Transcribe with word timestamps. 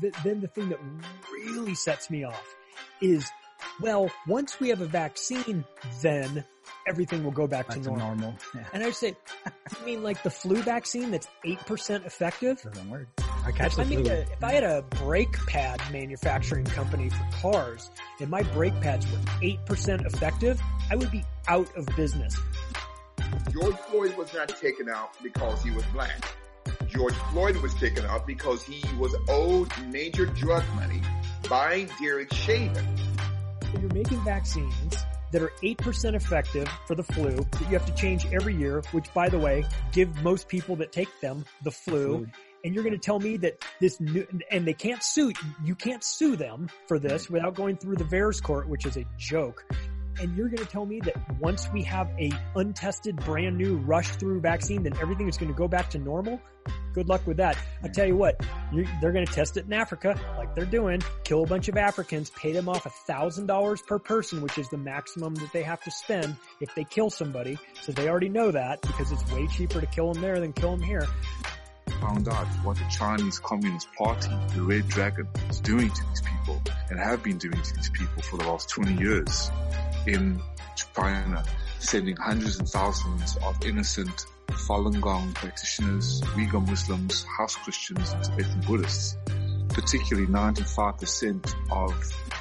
th- 0.00 0.14
then 0.24 0.40
the 0.40 0.48
thing 0.48 0.68
that 0.70 0.78
really 1.32 1.74
sets 1.74 2.10
me 2.10 2.24
off 2.24 2.54
is, 3.00 3.28
well, 3.80 4.10
once 4.26 4.58
we 4.60 4.68
have 4.68 4.80
a 4.80 4.86
vaccine, 4.86 5.64
then 6.02 6.44
everything 6.86 7.24
will 7.24 7.30
go 7.32 7.46
back, 7.46 7.68
Back 7.68 7.76
to 7.78 7.82
to 7.84 7.88
normal. 7.90 8.08
normal. 8.14 8.34
Yeah. 8.54 8.64
And 8.72 8.82
I 8.84 8.90
say, 8.90 9.16
you 9.80 9.86
mean 9.86 10.02
like 10.02 10.22
the 10.22 10.30
flu 10.30 10.56
vaccine 10.62 11.10
that's 11.10 11.28
8% 11.44 12.06
effective? 12.06 12.60
Doesn't 12.62 12.90
work. 12.90 13.08
I 13.44 13.50
catch 13.52 13.72
If 13.74 13.78
I, 13.80 13.84
the 13.84 13.96
made 13.96 14.04
flu. 14.06 14.14
a, 14.14 14.18
if 14.20 14.44
I 14.44 14.52
had 14.52 14.64
a 14.64 14.82
brake 15.04 15.32
pad 15.46 15.80
manufacturing 15.90 16.64
company 16.66 17.08
for 17.10 17.26
cars 17.40 17.90
and 18.20 18.28
my 18.30 18.42
brake 18.42 18.78
pads 18.80 19.10
were 19.10 19.18
8% 19.40 20.04
effective, 20.06 20.60
I 20.90 20.96
would 20.96 21.10
be 21.10 21.24
out 21.48 21.74
of 21.76 21.86
business. 21.96 22.36
George 23.52 23.76
Floyd 23.90 24.16
was 24.16 24.32
not 24.34 24.48
taken 24.48 24.88
out 24.88 25.10
because 25.22 25.62
he 25.62 25.70
was 25.70 25.84
black. 25.86 26.24
George 26.88 27.14
Floyd 27.30 27.56
was 27.58 27.74
taken 27.74 28.04
out 28.06 28.26
because 28.26 28.62
he 28.62 28.82
was 28.96 29.14
owed 29.28 29.70
major 29.88 30.26
drug 30.26 30.64
money 30.74 31.02
by 31.48 31.88
Derek 32.00 32.32
Chauvin. 32.32 32.86
So 33.62 33.80
you're 33.80 33.92
making 33.92 34.24
vaccines 34.24 34.96
that 35.32 35.42
are 35.42 35.52
8% 35.62 36.14
effective 36.14 36.68
for 36.86 36.94
the 36.94 37.02
flu 37.02 37.30
that 37.30 37.60
you 37.60 37.78
have 37.78 37.86
to 37.86 37.94
change 37.94 38.26
every 38.32 38.54
year, 38.54 38.82
which 38.92 39.12
by 39.12 39.28
the 39.28 39.38
way, 39.38 39.64
give 39.92 40.22
most 40.22 40.48
people 40.48 40.76
that 40.76 40.92
take 40.92 41.08
them 41.20 41.44
the 41.62 41.70
flu. 41.70 42.26
And 42.64 42.74
you're 42.74 42.82
going 42.82 42.94
to 42.94 43.00
tell 43.00 43.20
me 43.20 43.36
that 43.38 43.64
this 43.80 44.00
new, 44.00 44.26
and 44.50 44.66
they 44.66 44.72
can't 44.72 45.02
sue, 45.02 45.32
you 45.62 45.74
can't 45.74 46.02
sue 46.02 46.34
them 46.36 46.68
for 46.86 46.98
this 46.98 47.30
without 47.30 47.54
going 47.54 47.76
through 47.76 47.96
the 47.96 48.04
VAERS 48.04 48.42
court, 48.42 48.68
which 48.68 48.84
is 48.86 48.96
a 48.96 49.04
joke. 49.16 49.64
And 50.20 50.36
you're 50.36 50.48
going 50.48 50.58
to 50.58 50.66
tell 50.66 50.84
me 50.84 51.00
that 51.00 51.14
once 51.38 51.68
we 51.72 51.82
have 51.84 52.10
a 52.18 52.30
untested 52.56 53.16
brand 53.16 53.56
new 53.56 53.76
rush 53.76 54.08
through 54.16 54.40
vaccine, 54.40 54.82
then 54.82 54.94
everything 55.00 55.28
is 55.28 55.36
going 55.36 55.52
to 55.52 55.56
go 55.56 55.68
back 55.68 55.90
to 55.90 55.98
normal? 55.98 56.40
Good 56.92 57.08
luck 57.08 57.26
with 57.26 57.36
that. 57.36 57.56
I 57.82 57.88
tell 57.88 58.06
you 58.06 58.16
what, 58.16 58.40
they're 59.00 59.12
going 59.12 59.24
to 59.24 59.32
test 59.32 59.56
it 59.56 59.66
in 59.66 59.72
Africa, 59.72 60.18
like 60.36 60.54
they're 60.54 60.64
doing. 60.64 61.02
Kill 61.24 61.44
a 61.44 61.46
bunch 61.46 61.68
of 61.68 61.76
Africans, 61.76 62.30
pay 62.30 62.52
them 62.52 62.68
off 62.68 62.86
a 62.86 62.90
thousand 62.90 63.46
dollars 63.46 63.80
per 63.82 63.98
person, 63.98 64.42
which 64.42 64.58
is 64.58 64.68
the 64.68 64.76
maximum 64.76 65.34
that 65.36 65.52
they 65.52 65.62
have 65.62 65.80
to 65.84 65.90
spend 65.90 66.36
if 66.60 66.74
they 66.74 66.84
kill 66.84 67.10
somebody. 67.10 67.58
So 67.82 67.92
they 67.92 68.08
already 68.08 68.28
know 68.28 68.50
that 68.50 68.82
because 68.82 69.12
it's 69.12 69.30
way 69.32 69.46
cheaper 69.46 69.80
to 69.80 69.86
kill 69.86 70.12
them 70.12 70.22
there 70.22 70.40
than 70.40 70.52
kill 70.52 70.72
them 70.72 70.82
here. 70.82 71.06
Found 72.00 72.28
out 72.28 72.46
what 72.64 72.76
the 72.76 72.84
Chinese 72.90 73.38
Communist 73.38 73.92
Party, 73.94 74.30
the 74.54 74.62
Red 74.62 74.88
Dragon, 74.88 75.28
is 75.48 75.60
doing 75.60 75.90
to 75.90 76.02
these 76.08 76.22
people 76.22 76.60
and 76.90 76.98
have 76.98 77.22
been 77.22 77.38
doing 77.38 77.60
to 77.60 77.74
these 77.76 77.90
people 77.90 78.22
for 78.22 78.36
the 78.38 78.44
last 78.44 78.68
20 78.70 79.02
years 79.02 79.50
in 80.06 80.40
China, 80.94 81.44
sending 81.78 82.16
hundreds 82.16 82.58
and 82.58 82.68
thousands 82.68 83.36
of 83.44 83.64
innocent 83.64 84.26
Falun 84.48 85.00
Gong 85.00 85.32
practitioners, 85.34 86.20
Uyghur 86.34 86.66
Muslims, 86.66 87.24
house 87.36 87.54
Christians, 87.56 88.12
and 88.12 88.24
Tibetan 88.24 88.60
Buddhists. 88.66 89.16
Particularly 89.68 90.26
95% 90.26 91.54
of 91.70 91.92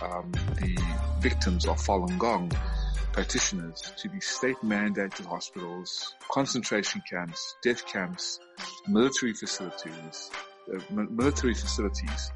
um, 0.01 0.31
the 0.55 0.77
victims 1.19 1.65
of 1.67 1.77
Falun 1.77 2.17
Gong 2.17 2.51
practitioners 3.17 3.81
to 3.97 4.07
the 4.09 4.19
state 4.19 4.57
mandated 4.63 5.25
hospitals, 5.25 6.13
concentration 6.31 7.01
camps, 7.09 7.55
death 7.63 7.83
camps, 7.87 8.39
military 8.87 9.33
facilities, 9.33 10.29
uh, 10.71 10.79
military 11.09 11.55
facilities 11.55 12.31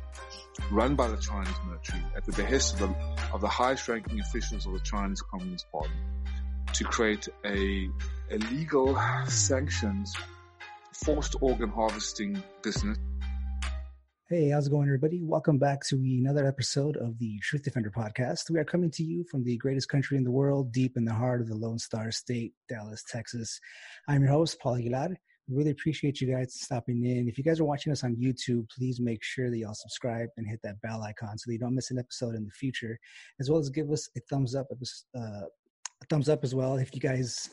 run 0.72 0.96
by 0.96 1.08
the 1.08 1.18
Chinese 1.18 1.54
military 1.68 2.04
at 2.18 2.26
the 2.26 2.32
behest 2.32 2.74
of 2.74 2.80
the, 2.80 2.96
of 3.32 3.42
the 3.42 3.48
highest 3.48 3.88
ranking 3.88 4.20
officials 4.22 4.66
of 4.66 4.74
the 4.74 4.80
Chinese 4.80 5.22
Communist 5.22 5.72
Party 5.72 5.94
to 6.74 6.84
create 6.84 7.30
a, 7.46 7.88
a 8.32 8.38
legal 8.52 9.00
sanctioned 9.28 10.08
forced 11.06 11.36
organ 11.42 11.70
harvesting 11.70 12.42
business 12.64 12.98
Hey, 14.32 14.48
how's 14.48 14.68
it 14.68 14.70
going, 14.70 14.88
everybody? 14.88 15.22
Welcome 15.22 15.58
back 15.58 15.86
to 15.88 15.98
another 15.98 16.48
episode 16.48 16.96
of 16.96 17.20
the 17.20 17.38
Truth 17.40 17.64
Defender 17.64 17.92
podcast. 17.92 18.50
We 18.50 18.60
are 18.60 18.64
coming 18.64 18.90
to 18.92 19.04
you 19.04 19.26
from 19.26 19.44
the 19.44 19.58
greatest 19.58 19.90
country 19.90 20.16
in 20.16 20.24
the 20.24 20.32
world, 20.32 20.72
deep 20.72 20.96
in 20.96 21.04
the 21.04 21.14
heart 21.14 21.42
of 21.42 21.50
the 21.50 21.58
Lone 21.58 21.78
Star 21.78 22.12
State, 22.12 22.54
Dallas, 22.70 23.04
Texas. 23.10 23.60
I'm 24.08 24.22
your 24.22 24.32
host, 24.32 24.58
Paul 24.62 24.78
Aguilar. 24.78 25.18
We 25.50 25.58
really 25.58 25.72
appreciate 25.72 26.22
you 26.22 26.34
guys 26.34 26.54
stopping 26.54 27.06
in. 27.06 27.28
If 27.28 27.38
you 27.38 27.44
guys 27.44 27.60
are 27.60 27.66
watching 27.66 27.92
us 27.92 28.06
on 28.06 28.16
YouTube, 28.16 28.70
please 28.70 29.02
make 29.02 29.22
sure 29.22 29.50
that 29.50 29.58
y'all 29.58 29.74
subscribe 29.74 30.30
and 30.38 30.48
hit 30.48 30.62
that 30.64 30.80
bell 30.80 31.04
icon 31.04 31.38
so 31.38 31.50
that 31.50 31.54
you 31.56 31.60
don't 31.60 31.76
miss 31.76 31.92
an 31.92 32.00
episode 32.00 32.34
in 32.34 32.46
the 32.46 32.52
future, 32.52 32.98
as 33.42 33.50
well 33.50 33.60
as 33.60 33.70
give 33.70 33.92
us 33.92 34.08
a 34.16 34.22
thumbs 34.30 34.56
up, 34.56 34.68
uh, 35.14 35.20
a 35.20 36.06
thumbs 36.10 36.30
up 36.30 36.46
as 36.46 36.56
well 36.56 36.78
if 36.78 36.96
you 36.96 37.02
guys 37.02 37.50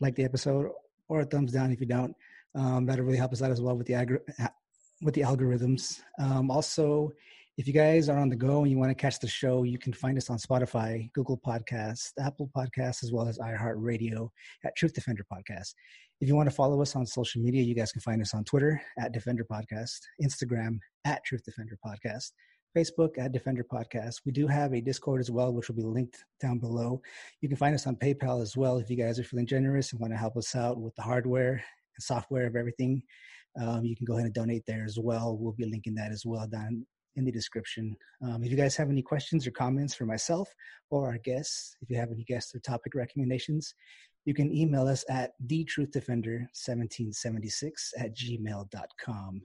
like 0.00 0.14
the 0.14 0.22
episode, 0.22 0.70
or 1.08 1.22
a 1.22 1.26
thumbs 1.26 1.50
down 1.50 1.72
if 1.72 1.80
you 1.80 1.86
don't. 1.86 2.14
Um, 2.54 2.86
that'll 2.86 3.04
really 3.04 3.18
help 3.18 3.32
us 3.32 3.42
out 3.42 3.50
as 3.50 3.60
well 3.60 3.76
with 3.76 3.88
the 3.88 3.94
agri- 3.94 4.20
with 5.02 5.14
the 5.14 5.22
algorithms. 5.22 6.00
Um, 6.18 6.50
also, 6.50 7.12
if 7.56 7.66
you 7.66 7.72
guys 7.72 8.08
are 8.08 8.18
on 8.18 8.28
the 8.28 8.36
go 8.36 8.62
and 8.62 8.70
you 8.70 8.78
want 8.78 8.90
to 8.90 8.94
catch 8.94 9.18
the 9.18 9.28
show, 9.28 9.64
you 9.64 9.78
can 9.78 9.92
find 9.92 10.16
us 10.16 10.30
on 10.30 10.38
Spotify, 10.38 11.12
Google 11.12 11.38
Podcasts, 11.38 12.12
Apple 12.18 12.50
Podcasts, 12.56 13.02
as 13.02 13.12
well 13.12 13.28
as 13.28 13.38
iHeartRadio 13.38 14.28
at 14.64 14.74
Truth 14.76 14.94
Defender 14.94 15.26
Podcast. 15.30 15.74
If 16.20 16.28
you 16.28 16.36
want 16.36 16.48
to 16.48 16.54
follow 16.54 16.80
us 16.80 16.96
on 16.96 17.06
social 17.06 17.42
media, 17.42 17.62
you 17.62 17.74
guys 17.74 17.92
can 17.92 18.00
find 18.02 18.22
us 18.22 18.34
on 18.34 18.44
Twitter 18.44 18.80
at 18.98 19.12
Defender 19.12 19.44
Podcast, 19.44 19.98
Instagram 20.22 20.78
at 21.04 21.24
Truth 21.24 21.44
Defender 21.44 21.78
Podcast, 21.84 22.32
Facebook 22.76 23.18
at 23.18 23.32
Defender 23.32 23.64
Podcast. 23.64 24.20
We 24.24 24.32
do 24.32 24.46
have 24.46 24.72
a 24.74 24.80
Discord 24.80 25.20
as 25.20 25.30
well, 25.30 25.52
which 25.52 25.68
will 25.68 25.76
be 25.76 25.82
linked 25.82 26.24
down 26.40 26.58
below. 26.58 27.00
You 27.40 27.48
can 27.48 27.56
find 27.56 27.74
us 27.74 27.86
on 27.86 27.96
PayPal 27.96 28.42
as 28.42 28.56
well 28.56 28.78
if 28.78 28.90
you 28.90 28.96
guys 28.96 29.18
are 29.18 29.24
feeling 29.24 29.46
generous 29.46 29.92
and 29.92 30.00
want 30.00 30.12
to 30.12 30.18
help 30.18 30.36
us 30.36 30.54
out 30.54 30.78
with 30.78 30.94
the 30.94 31.02
hardware 31.02 31.52
and 31.52 32.02
software 32.02 32.46
of 32.46 32.56
everything 32.56 33.02
um, 33.60 33.84
you 33.84 33.96
can 33.96 34.04
go 34.04 34.14
ahead 34.14 34.26
and 34.26 34.34
donate 34.34 34.64
there 34.66 34.84
as 34.84 34.98
well. 34.98 35.36
We'll 35.36 35.52
be 35.52 35.66
linking 35.66 35.94
that 35.96 36.12
as 36.12 36.24
well 36.26 36.46
down 36.46 36.86
in 37.16 37.24
the 37.24 37.32
description. 37.32 37.96
Um, 38.22 38.44
if 38.44 38.50
you 38.50 38.56
guys 38.56 38.76
have 38.76 38.90
any 38.90 39.02
questions 39.02 39.46
or 39.46 39.50
comments 39.50 39.94
for 39.94 40.06
myself 40.06 40.48
or 40.90 41.06
our 41.06 41.18
guests, 41.18 41.76
if 41.82 41.90
you 41.90 41.96
have 41.96 42.12
any 42.12 42.24
guests 42.24 42.54
or 42.54 42.60
topic 42.60 42.94
recommendations, 42.94 43.74
you 44.24 44.32
can 44.34 44.54
email 44.54 44.86
us 44.86 45.04
at 45.08 45.32
thetruthDefender1776 45.46 47.70
at 47.98 48.16
gmail.com. 48.16 49.42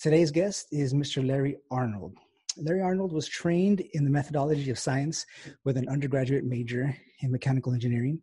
Today's 0.00 0.30
guest 0.30 0.68
is 0.70 0.92
Mr. 0.92 1.26
Larry 1.26 1.56
Arnold. 1.70 2.14
Larry 2.56 2.82
Arnold 2.82 3.12
was 3.12 3.26
trained 3.26 3.80
in 3.94 4.04
the 4.04 4.10
methodology 4.10 4.70
of 4.70 4.78
science 4.78 5.26
with 5.64 5.76
an 5.76 5.88
undergraduate 5.88 6.44
major 6.44 6.96
in 7.20 7.32
mechanical 7.32 7.72
engineering. 7.72 8.22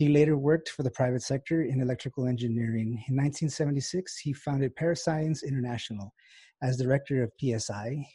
He 0.00 0.08
later 0.08 0.38
worked 0.38 0.70
for 0.70 0.82
the 0.82 0.90
private 0.90 1.20
sector 1.20 1.60
in 1.60 1.82
electrical 1.82 2.26
engineering. 2.26 3.04
In 3.08 3.16
1976, 3.16 4.16
he 4.16 4.32
founded 4.32 4.74
Parascience 4.74 5.42
International 5.42 6.14
as 6.62 6.78
director 6.78 7.22
of 7.22 7.32
PSI. 7.38 8.08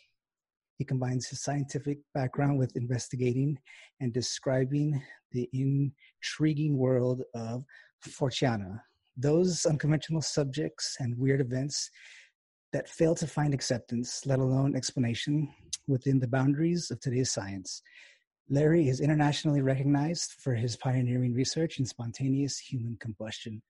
He 0.80 0.84
combines 0.84 1.28
his 1.28 1.44
scientific 1.44 2.00
background 2.16 2.58
with 2.58 2.76
investigating 2.76 3.60
and 4.00 4.12
describing 4.12 5.00
the 5.32 5.48
intriguing 5.54 6.76
world 6.76 7.22
of 7.36 7.64
Forteana, 8.04 8.82
those 9.16 9.68
unconventional 9.68 10.24
subjects 10.24 10.98
and 11.00 11.16
weird 11.16 11.40
events 11.40 11.92
that 12.74 12.90
fail 12.90 13.14
to 13.14 13.28
find 13.28 13.54
acceptance, 13.54 14.26
let 14.26 14.40
alone 14.40 14.76
explanation, 14.76 15.54
within 15.88 16.20
the 16.20 16.28
boundaries 16.28 16.90
of 16.90 17.00
today's 17.00 17.30
science. 17.30 17.84
Larry 18.50 18.90
is 18.90 19.00
internationally 19.00 19.62
recognized 19.62 20.34
for 20.34 20.54
his 20.54 20.78
pioneering 20.78 21.34
research 21.34 21.80
in 21.80 21.86
spontaneous 21.86 22.60
human 22.60 22.96
combustion. 23.00 23.62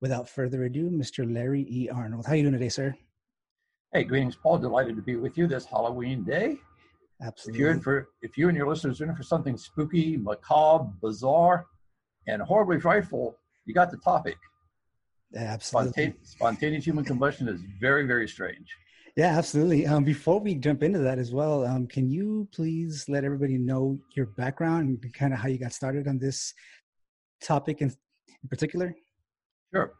Without 0.00 0.28
further 0.28 0.64
ado, 0.64 0.90
Mr. 0.90 1.32
Larry 1.32 1.62
E. 1.70 1.88
Arnold. 1.88 2.26
How 2.26 2.32
are 2.32 2.36
you 2.36 2.42
doing 2.42 2.52
today, 2.52 2.68
sir? 2.68 2.94
Hey, 3.92 4.04
greetings, 4.04 4.36
Paul. 4.36 4.58
Delighted 4.58 4.96
to 4.96 5.02
be 5.02 5.16
with 5.16 5.38
you 5.38 5.46
this 5.46 5.64
Halloween 5.64 6.24
day. 6.24 6.58
If 7.20 7.26
Absolutely. 7.28 7.60
you're 7.60 7.70
in 7.70 7.80
for, 7.80 8.08
if 8.20 8.36
you 8.36 8.48
and 8.48 8.56
your 8.56 8.68
listeners 8.68 9.00
are 9.00 9.08
in 9.08 9.14
for 9.14 9.22
something 9.22 9.56
spooky, 9.56 10.16
macabre, 10.16 10.90
bizarre, 11.00 11.66
and 12.26 12.42
horribly 12.42 12.80
frightful, 12.80 13.36
you 13.64 13.72
got 13.72 13.90
the 13.90 13.96
topic. 13.98 14.36
Absolutely. 15.34 16.14
Spontaneous 16.24 16.84
human 16.84 17.04
combustion 17.04 17.48
is 17.48 17.60
very, 17.80 18.06
very 18.06 18.28
strange. 18.28 18.66
Yeah, 19.16 19.38
absolutely. 19.38 19.86
Um, 19.86 20.04
before 20.04 20.40
we 20.40 20.54
jump 20.54 20.82
into 20.82 20.98
that 20.98 21.18
as 21.18 21.32
well, 21.32 21.64
um, 21.64 21.86
can 21.86 22.10
you 22.10 22.46
please 22.52 23.06
let 23.08 23.24
everybody 23.24 23.56
know 23.56 23.98
your 24.14 24.26
background 24.26 24.88
and 25.02 25.14
kind 25.14 25.32
of 25.32 25.38
how 25.38 25.48
you 25.48 25.58
got 25.58 25.72
started 25.72 26.06
on 26.06 26.18
this 26.18 26.52
topic 27.42 27.80
in, 27.80 27.88
in 27.88 28.48
particular? 28.50 28.94
Sure. 29.72 29.94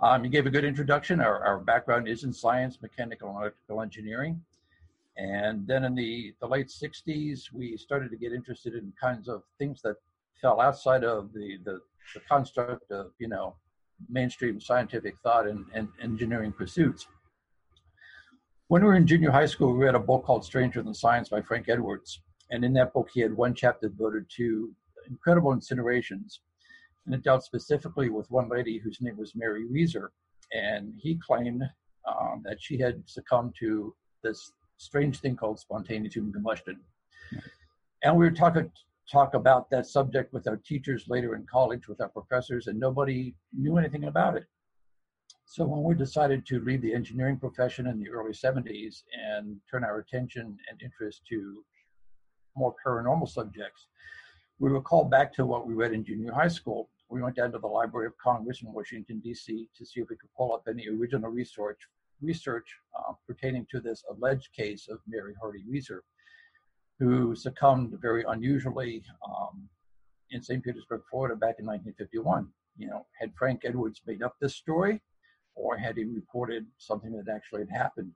Um, 0.00 0.24
you 0.24 0.30
gave 0.30 0.46
a 0.46 0.50
good 0.50 0.64
introduction. 0.64 1.20
Our, 1.20 1.44
our 1.44 1.58
background 1.58 2.06
is 2.06 2.22
in 2.22 2.32
science, 2.32 2.78
mechanical, 2.80 3.30
and 3.30 3.38
electrical 3.38 3.82
engineering. 3.82 4.40
And 5.16 5.66
then 5.66 5.82
in 5.82 5.96
the, 5.96 6.32
the 6.40 6.46
late 6.46 6.68
60s, 6.68 7.52
we 7.52 7.76
started 7.76 8.12
to 8.12 8.16
get 8.16 8.32
interested 8.32 8.74
in 8.74 8.92
kinds 9.00 9.28
of 9.28 9.42
things 9.58 9.82
that 9.82 9.96
fell 10.40 10.60
outside 10.60 11.02
of 11.02 11.32
the, 11.32 11.58
the, 11.64 11.80
the 12.14 12.20
construct 12.28 12.92
of, 12.92 13.10
you 13.18 13.28
know, 13.28 13.56
mainstream 14.08 14.60
scientific 14.60 15.14
thought 15.24 15.48
and, 15.48 15.64
and 15.74 15.88
engineering 16.00 16.52
pursuits. 16.52 17.08
When 18.72 18.80
we 18.80 18.88
were 18.88 18.94
in 18.94 19.06
junior 19.06 19.30
high 19.30 19.44
school, 19.44 19.74
we 19.74 19.84
read 19.84 19.94
a 19.94 19.98
book 19.98 20.24
called 20.24 20.46
Stranger 20.46 20.82
Than 20.82 20.94
Science 20.94 21.28
by 21.28 21.42
Frank 21.42 21.68
Edwards. 21.68 22.22
And 22.50 22.64
in 22.64 22.72
that 22.72 22.94
book, 22.94 23.10
he 23.12 23.20
had 23.20 23.36
one 23.36 23.52
chapter 23.54 23.90
devoted 23.90 24.30
to 24.38 24.74
incredible 25.06 25.54
incinerations. 25.54 26.38
And 27.04 27.14
it 27.14 27.22
dealt 27.22 27.44
specifically 27.44 28.08
with 28.08 28.30
one 28.30 28.48
lady 28.48 28.78
whose 28.78 29.02
name 29.02 29.18
was 29.18 29.34
Mary 29.34 29.66
Reeser. 29.66 30.10
And 30.52 30.94
he 30.96 31.16
claimed 31.18 31.62
um, 32.08 32.40
that 32.46 32.62
she 32.62 32.78
had 32.78 33.02
succumbed 33.04 33.54
to 33.58 33.94
this 34.22 34.52
strange 34.78 35.20
thing 35.20 35.36
called 35.36 35.60
spontaneous 35.60 36.14
human 36.14 36.32
combustion. 36.32 36.80
And 38.02 38.16
we 38.16 38.24
were 38.24 38.30
talking 38.30 38.70
talk 39.06 39.34
about 39.34 39.68
that 39.68 39.84
subject 39.84 40.32
with 40.32 40.48
our 40.48 40.56
teachers 40.56 41.04
later 41.08 41.34
in 41.34 41.44
college, 41.44 41.88
with 41.88 42.00
our 42.00 42.08
professors, 42.08 42.68
and 42.68 42.80
nobody 42.80 43.34
knew 43.52 43.76
anything 43.76 44.04
about 44.04 44.34
it. 44.34 44.46
So 45.52 45.66
when 45.66 45.82
we 45.82 45.94
decided 45.94 46.46
to 46.46 46.64
leave 46.64 46.80
the 46.80 46.94
engineering 46.94 47.36
profession 47.36 47.86
in 47.86 47.98
the 47.98 48.08
early 48.08 48.32
70s 48.32 49.02
and 49.12 49.60
turn 49.70 49.84
our 49.84 49.98
attention 49.98 50.56
and 50.70 50.80
interest 50.80 51.26
to 51.28 51.62
more 52.56 52.74
paranormal 52.82 53.28
subjects, 53.28 53.88
we 54.58 54.70
were 54.70 54.80
called 54.80 55.10
back 55.10 55.30
to 55.34 55.44
what 55.44 55.66
we 55.66 55.74
read 55.74 55.92
in 55.92 56.06
junior 56.06 56.32
high 56.32 56.48
school. 56.48 56.88
We 57.10 57.20
went 57.20 57.36
down 57.36 57.52
to 57.52 57.58
the 57.58 57.66
Library 57.66 58.06
of 58.06 58.16
Congress 58.16 58.62
in 58.62 58.72
Washington, 58.72 59.20
D.C. 59.20 59.68
to 59.76 59.84
see 59.84 60.00
if 60.00 60.08
we 60.08 60.16
could 60.16 60.30
pull 60.34 60.54
up 60.54 60.62
any 60.66 60.88
original 60.88 61.30
research, 61.30 61.80
research 62.22 62.74
uh, 62.98 63.12
pertaining 63.26 63.66
to 63.72 63.80
this 63.80 64.02
alleged 64.10 64.48
case 64.56 64.88
of 64.88 65.00
Mary 65.06 65.34
Hardy 65.38 65.64
Reeser, 65.68 66.02
who 66.98 67.34
succumbed 67.36 67.94
very 68.00 68.24
unusually 68.26 69.04
um, 69.28 69.68
in 70.30 70.42
St. 70.42 70.64
Petersburg, 70.64 71.02
Florida 71.10 71.36
back 71.36 71.56
in 71.58 71.66
1951. 71.66 72.48
You 72.78 72.88
know, 72.88 73.06
had 73.20 73.34
Frank 73.36 73.66
Edwards 73.66 74.00
made 74.06 74.22
up 74.22 74.36
this 74.40 74.56
story 74.56 75.02
or 75.54 75.76
had 75.76 75.96
he 75.96 76.04
reported 76.04 76.66
something 76.78 77.12
that 77.12 77.32
actually 77.32 77.60
had 77.62 77.70
happened? 77.70 78.12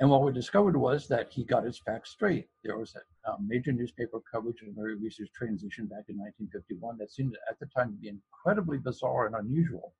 And 0.00 0.10
what 0.10 0.22
we 0.22 0.32
discovered 0.32 0.76
was 0.76 1.06
that 1.08 1.30
he 1.30 1.44
got 1.44 1.64
his 1.64 1.78
facts 1.78 2.10
straight. 2.10 2.48
There 2.64 2.76
was 2.76 2.96
a, 2.96 3.30
a 3.30 3.36
major 3.40 3.70
newspaper 3.70 4.20
coverage 4.30 4.60
of 4.62 4.76
Mary 4.76 4.96
Reeser's 4.96 5.30
transition 5.30 5.86
back 5.86 6.06
in 6.08 6.18
1951 6.18 6.98
that 6.98 7.12
seemed 7.12 7.36
at 7.48 7.58
the 7.60 7.66
time 7.66 7.92
to 7.92 7.98
be 7.98 8.08
incredibly 8.08 8.78
bizarre 8.78 9.26
and 9.26 9.36
unusual. 9.36 9.94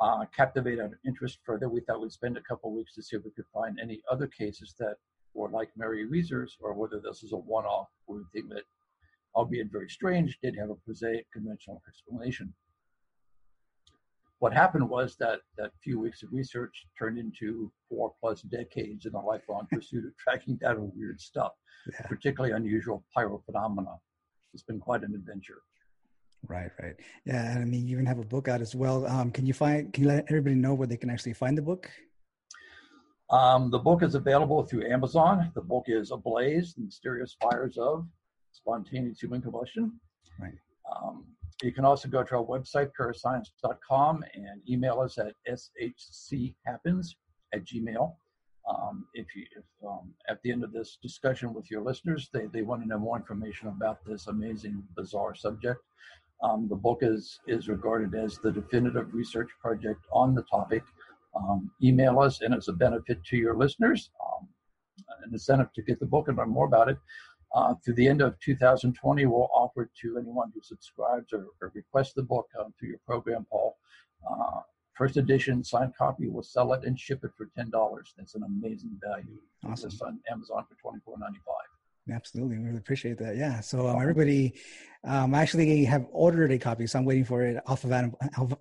Uh, 0.00 0.24
captivated 0.34 0.80
our 0.80 0.98
interest 1.04 1.40
further. 1.44 1.68
We 1.68 1.80
thought 1.80 2.00
we'd 2.00 2.12
spend 2.12 2.38
a 2.38 2.42
couple 2.42 2.72
weeks 2.72 2.94
to 2.94 3.02
see 3.02 3.16
if 3.16 3.24
we 3.24 3.32
could 3.32 3.44
find 3.52 3.78
any 3.78 4.00
other 4.10 4.28
cases 4.28 4.74
that 4.78 4.96
were 5.34 5.50
like 5.50 5.70
Mary 5.76 6.06
Reeser's 6.06 6.56
or 6.60 6.72
whether 6.72 7.00
this 7.00 7.22
is 7.22 7.32
a 7.32 7.36
one-off. 7.36 7.88
We 8.06 8.20
think 8.32 8.48
that, 8.50 8.62
albeit 9.34 9.72
very 9.72 9.88
strange, 9.88 10.38
did 10.40 10.56
have 10.56 10.70
a 10.70 10.76
prosaic 10.76 11.26
conventional 11.32 11.82
explanation 11.88 12.54
what 14.40 14.52
happened 14.52 14.88
was 14.88 15.16
that 15.16 15.40
that 15.56 15.72
few 15.82 15.98
weeks 15.98 16.22
of 16.22 16.32
research 16.32 16.86
turned 16.98 17.18
into 17.18 17.72
four 17.88 18.12
plus 18.20 18.42
decades 18.42 19.06
in 19.06 19.14
a 19.14 19.20
lifelong 19.20 19.66
pursuit 19.70 20.04
of 20.04 20.16
tracking 20.16 20.56
down 20.56 20.92
weird 20.94 21.20
stuff, 21.20 21.52
yeah. 21.92 22.06
particularly 22.06 22.54
unusual 22.54 23.04
pyrophenomena. 23.16 23.98
It's 24.54 24.62
been 24.62 24.78
quite 24.78 25.02
an 25.02 25.14
adventure. 25.14 25.62
Right, 26.46 26.70
right. 26.80 26.94
Yeah, 27.24 27.50
and 27.50 27.62
I 27.62 27.64
mean, 27.64 27.88
you 27.88 27.96
even 27.96 28.06
have 28.06 28.20
a 28.20 28.24
book 28.24 28.46
out 28.46 28.60
as 28.60 28.74
well. 28.74 29.06
Um, 29.06 29.32
can 29.32 29.44
you 29.44 29.52
find? 29.52 29.92
Can 29.92 30.04
you 30.04 30.08
let 30.08 30.24
everybody 30.28 30.54
know 30.54 30.72
where 30.72 30.86
they 30.86 30.96
can 30.96 31.10
actually 31.10 31.32
find 31.32 31.58
the 31.58 31.62
book? 31.62 31.90
Um, 33.30 33.70
the 33.70 33.78
book 33.78 34.02
is 34.02 34.14
available 34.14 34.62
through 34.62 34.90
Amazon. 34.90 35.50
The 35.54 35.60
book 35.60 35.84
is 35.88 36.12
Ablaze: 36.12 36.74
The 36.74 36.82
Mysterious 36.82 37.36
Fires 37.42 37.76
of 37.76 38.06
Spontaneous 38.52 39.20
Human 39.20 39.42
Combustion. 39.42 39.92
Right. 40.40 40.54
Um, 40.94 41.24
you 41.62 41.72
can 41.72 41.84
also 41.84 42.08
go 42.08 42.22
to 42.22 42.36
our 42.36 42.44
website, 42.44 42.90
parascience.com, 42.98 44.24
and 44.34 44.60
email 44.68 45.00
us 45.00 45.18
at 45.18 45.34
shchappens 45.48 47.06
at 47.52 47.64
gmail. 47.64 48.14
Um, 48.68 49.06
if 49.14 49.26
you, 49.34 49.44
if 49.56 49.64
um, 49.86 50.12
at 50.28 50.42
the 50.42 50.52
end 50.52 50.62
of 50.62 50.72
this 50.72 50.98
discussion 51.02 51.54
with 51.54 51.70
your 51.70 51.82
listeners, 51.82 52.28
they, 52.32 52.46
they 52.52 52.62
want 52.62 52.82
to 52.82 52.88
know 52.88 52.98
more 52.98 53.16
information 53.16 53.68
about 53.68 54.04
this 54.04 54.26
amazing, 54.26 54.82
bizarre 54.94 55.34
subject, 55.34 55.80
um, 56.42 56.68
the 56.68 56.76
book 56.76 57.00
is 57.02 57.40
is 57.46 57.68
regarded 57.68 58.14
as 58.14 58.38
the 58.38 58.52
definitive 58.52 59.12
research 59.12 59.48
project 59.60 60.00
on 60.12 60.34
the 60.34 60.42
topic. 60.42 60.82
Um, 61.34 61.70
email 61.82 62.20
us, 62.20 62.40
and 62.40 62.54
it's 62.54 62.68
a 62.68 62.72
benefit 62.72 63.22
to 63.24 63.36
your 63.36 63.56
listeners, 63.56 64.10
um, 64.24 64.48
an 65.24 65.32
incentive 65.32 65.72
to 65.74 65.82
get 65.82 66.00
the 66.00 66.06
book 66.06 66.28
and 66.28 66.36
learn 66.36 66.50
more 66.50 66.66
about 66.66 66.88
it. 66.88 66.98
Uh, 67.54 67.74
through 67.84 67.94
the 67.94 68.06
end 68.06 68.20
of 68.20 68.38
2020, 68.40 69.26
we'll 69.26 69.48
offer 69.54 69.90
to 70.02 70.18
anyone 70.18 70.52
who 70.54 70.60
subscribes 70.62 71.32
or, 71.32 71.46
or 71.62 71.72
requests 71.74 72.12
the 72.12 72.22
book 72.22 72.46
um, 72.60 72.72
through 72.78 72.90
your 72.90 73.00
program, 73.06 73.46
Paul. 73.50 73.76
Uh, 74.30 74.60
first 74.94 75.16
edition 75.16 75.64
signed 75.64 75.94
copy, 75.96 76.28
we'll 76.28 76.42
sell 76.42 76.72
it 76.74 76.84
and 76.84 76.98
ship 76.98 77.24
it 77.24 77.30
for 77.36 77.48
$10. 77.58 77.70
That's 78.16 78.34
an 78.34 78.42
amazing 78.42 78.98
value. 79.02 79.38
Awesome. 79.66 79.88
It's 79.88 80.02
on 80.02 80.20
Amazon 80.30 80.64
for 80.68 80.92
$24.95. 80.92 81.34
Absolutely, 82.10 82.58
we 82.58 82.64
really 82.64 82.78
appreciate 82.78 83.18
that. 83.18 83.36
Yeah, 83.36 83.60
so 83.60 83.86
um, 83.86 84.00
everybody, 84.00 84.54
um, 85.04 85.34
I 85.34 85.42
actually 85.42 85.84
have 85.84 86.06
ordered 86.10 86.50
a 86.50 86.58
copy, 86.58 86.86
so 86.86 86.98
I'm 86.98 87.04
waiting 87.04 87.24
for 87.24 87.42
it 87.42 87.62
off 87.66 87.84
of 87.84 87.92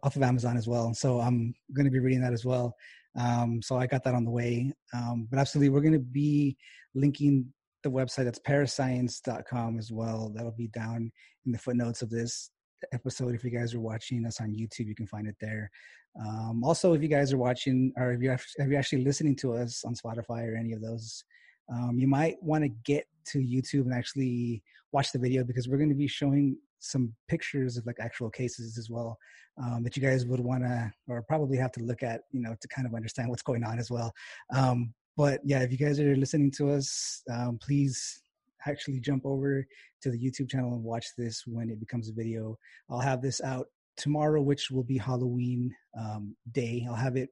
off 0.04 0.16
of 0.16 0.22
Amazon 0.22 0.57
as 0.57 0.68
well. 0.68 0.94
So 0.94 1.22
I'm 1.22 1.54
going 1.74 1.86
to 1.86 1.92
be 1.92 2.00
reading 2.00 2.22
that 2.22 2.33
as 2.33 2.44
well. 2.44 2.75
Um, 3.18 3.62
so 3.62 3.78
I 3.78 3.88
got 3.88 4.04
that 4.04 4.16
on 4.16 4.25
the 4.25 4.31
way. 4.31 4.74
Um, 4.94 5.28
but 5.30 5.40
absolutely, 5.40 5.69
we're 5.69 5.81
going 5.81 5.94
to 5.94 6.00
be 6.00 6.57
linking 6.94 7.51
the 7.88 7.98
website. 7.98 8.25
That's 8.25 8.39
parascience.com 8.39 9.80
as 9.80 9.92
well. 9.92 10.31
That'll 10.36 10.51
be 10.51 10.68
down 10.68 11.12
in 11.45 11.51
the 11.51 11.57
footnotes 11.57 12.01
of 12.01 12.10
this 12.10 12.51
episode. 12.92 13.34
If 13.34 13.44
you 13.44 13.50
guys 13.50 13.74
are 13.74 13.80
watching 13.80 14.25
us 14.25 14.42
on 14.42 14.54
YouTube, 14.54 14.88
you 14.88 14.95
can 14.95 15.07
find 15.07 15.28
it 15.28 15.36
there. 15.39 15.72
Um, 16.19 16.63
also, 16.63 16.94
if 16.94 17.01
you 17.01 17.07
guys 17.07 17.31
are 17.31 17.38
watching 17.38 17.94
or 17.98 18.12
if 18.12 18.22
you're, 18.22 18.34
if 18.34 18.68
you're 18.68 18.80
actually 18.80 19.04
listening 19.04 19.36
to 19.38 19.54
us 19.54 19.84
on 19.86 19.95
Spotify 19.95 20.48
or 20.48 20.56
any 20.56 20.74
of 20.74 20.81
those, 20.81 21.24
um, 21.72 21.98
you 21.98 22.07
might 22.07 22.42
want 22.42 22.63
to 22.63 22.69
get 22.86 23.06
to 23.28 23.39
YouTube 23.39 23.84
and 23.84 23.94
actually 23.94 24.63
watch 24.92 25.12
the 25.12 25.19
video 25.19 25.44
because 25.44 25.68
we're 25.68 25.78
going 25.78 25.90
to 25.90 25.95
be 25.95 26.07
showing 26.07 26.57
some 26.80 27.13
pictures 27.28 27.78
of 27.78 27.86
like 27.86 27.98
actual 28.00 28.30
cases 28.30 28.78
as 28.78 28.90
well 28.90 29.18
um, 29.62 29.83
that 29.83 29.95
you 29.98 30.01
guys 30.01 30.25
would 30.25 30.40
want 30.40 30.63
to 30.63 30.92
or 31.07 31.24
probably 31.24 31.57
have 31.57 31.72
to 31.74 31.83
look 31.83 32.04
at, 32.04 32.22
you 32.31 32.42
know, 32.42 32.56
to 32.60 32.68
kind 32.68 32.88
of 32.88 32.94
understand 32.94 33.30
what's 33.30 33.42
going 33.42 33.63
on 33.63 33.80
as 33.80 33.92
well. 33.92 34.12
Um, 34.56 34.94
but 35.18 35.42
yeah, 35.44 35.62
if 35.62 35.72
you 35.72 35.78
guys 35.78 36.00
are 36.00 36.16
listening 36.16 36.52
to 36.52 36.69
us, 36.69 37.24
um, 37.34 37.58
please 37.60 38.22
actually 38.68 39.00
jump 39.00 39.25
over 39.25 39.66
to 40.02 40.12
the 40.12 40.18
YouTube 40.18 40.50
channel 40.50 40.74
and 40.74 40.84
watch 40.84 41.08
this 41.18 41.44
when 41.48 41.69
it 41.69 41.80
becomes 41.80 42.08
a 42.08 42.14
video. 42.14 42.58
I'll 42.90 43.00
have 43.00 43.22
this 43.22 43.42
out 43.42 43.68
tomorrow, 43.98 44.42
which 44.42 44.69
will 44.69 44.84
be 44.84 44.98
Halloween 44.98 45.74
um, 46.00 46.36
day. 46.52 46.86
I'll 46.88 46.96
have 46.96 47.18
it 47.18 47.30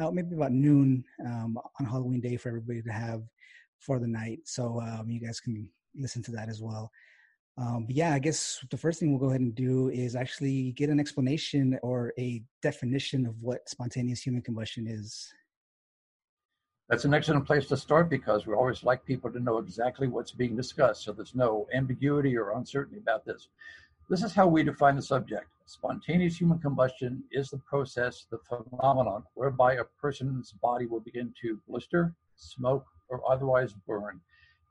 out 0.00 0.14
maybe 0.14 0.34
about 0.34 0.52
noon 0.52 1.04
um, 1.26 1.58
on 1.78 1.86
Halloween 1.86 2.20
day 2.20 2.36
for 2.36 2.48
everybody 2.48 2.80
to 2.80 2.92
have 2.92 3.22
for 3.78 3.98
the 3.98 4.06
night. 4.08 4.40
So 4.44 4.80
um, 4.80 5.10
you 5.10 5.20
guys 5.20 5.38
can 5.38 5.68
listen 5.94 6.22
to 6.22 6.30
that 6.32 6.48
as 6.48 6.62
well. 6.62 6.90
Um, 7.58 7.84
but 7.86 7.96
yeah, 7.96 8.14
I 8.14 8.20
guess 8.20 8.64
the 8.70 8.76
first 8.76 9.00
thing 9.00 9.10
we'll 9.10 9.20
go 9.20 9.30
ahead 9.30 9.40
and 9.40 9.54
do 9.54 9.90
is 9.90 10.16
actually 10.16 10.72
get 10.72 10.90
an 10.90 11.00
explanation 11.00 11.78
or 11.82 12.14
a 12.18 12.42
definition 12.62 13.26
of 13.26 13.34
what 13.42 13.68
spontaneous 13.68 14.22
human 14.22 14.42
combustion 14.42 14.86
is. 14.86 15.30
That's 16.88 17.04
an 17.04 17.12
excellent 17.12 17.44
place 17.44 17.66
to 17.66 17.76
start 17.76 18.08
because 18.08 18.46
we 18.46 18.54
always 18.54 18.82
like 18.82 19.04
people 19.04 19.30
to 19.30 19.40
know 19.40 19.58
exactly 19.58 20.08
what's 20.08 20.32
being 20.32 20.56
discussed 20.56 21.04
so 21.04 21.12
there's 21.12 21.34
no 21.34 21.66
ambiguity 21.74 22.34
or 22.34 22.52
uncertainty 22.52 22.98
about 22.98 23.26
this. 23.26 23.48
This 24.08 24.22
is 24.22 24.34
how 24.34 24.46
we 24.46 24.62
define 24.62 24.96
the 24.96 25.02
subject. 25.02 25.48
Spontaneous 25.66 26.40
human 26.40 26.58
combustion 26.58 27.22
is 27.30 27.50
the 27.50 27.58
process, 27.58 28.26
the 28.30 28.38
phenomenon 28.38 29.24
whereby 29.34 29.74
a 29.74 29.84
person's 30.00 30.52
body 30.52 30.86
will 30.86 31.00
begin 31.00 31.34
to 31.42 31.60
blister, 31.68 32.14
smoke, 32.36 32.86
or 33.10 33.20
otherwise 33.30 33.74
burn 33.86 34.20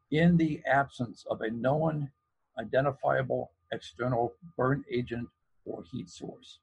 in 0.10 0.38
the 0.38 0.60
absence 0.66 1.24
of 1.30 1.42
a 1.42 1.52
known 1.52 2.10
identifiable 2.58 3.52
external 3.72 4.34
burn 4.58 4.84
agent 4.92 5.28
or 5.66 5.84
heat 5.84 6.10
source. 6.10 6.58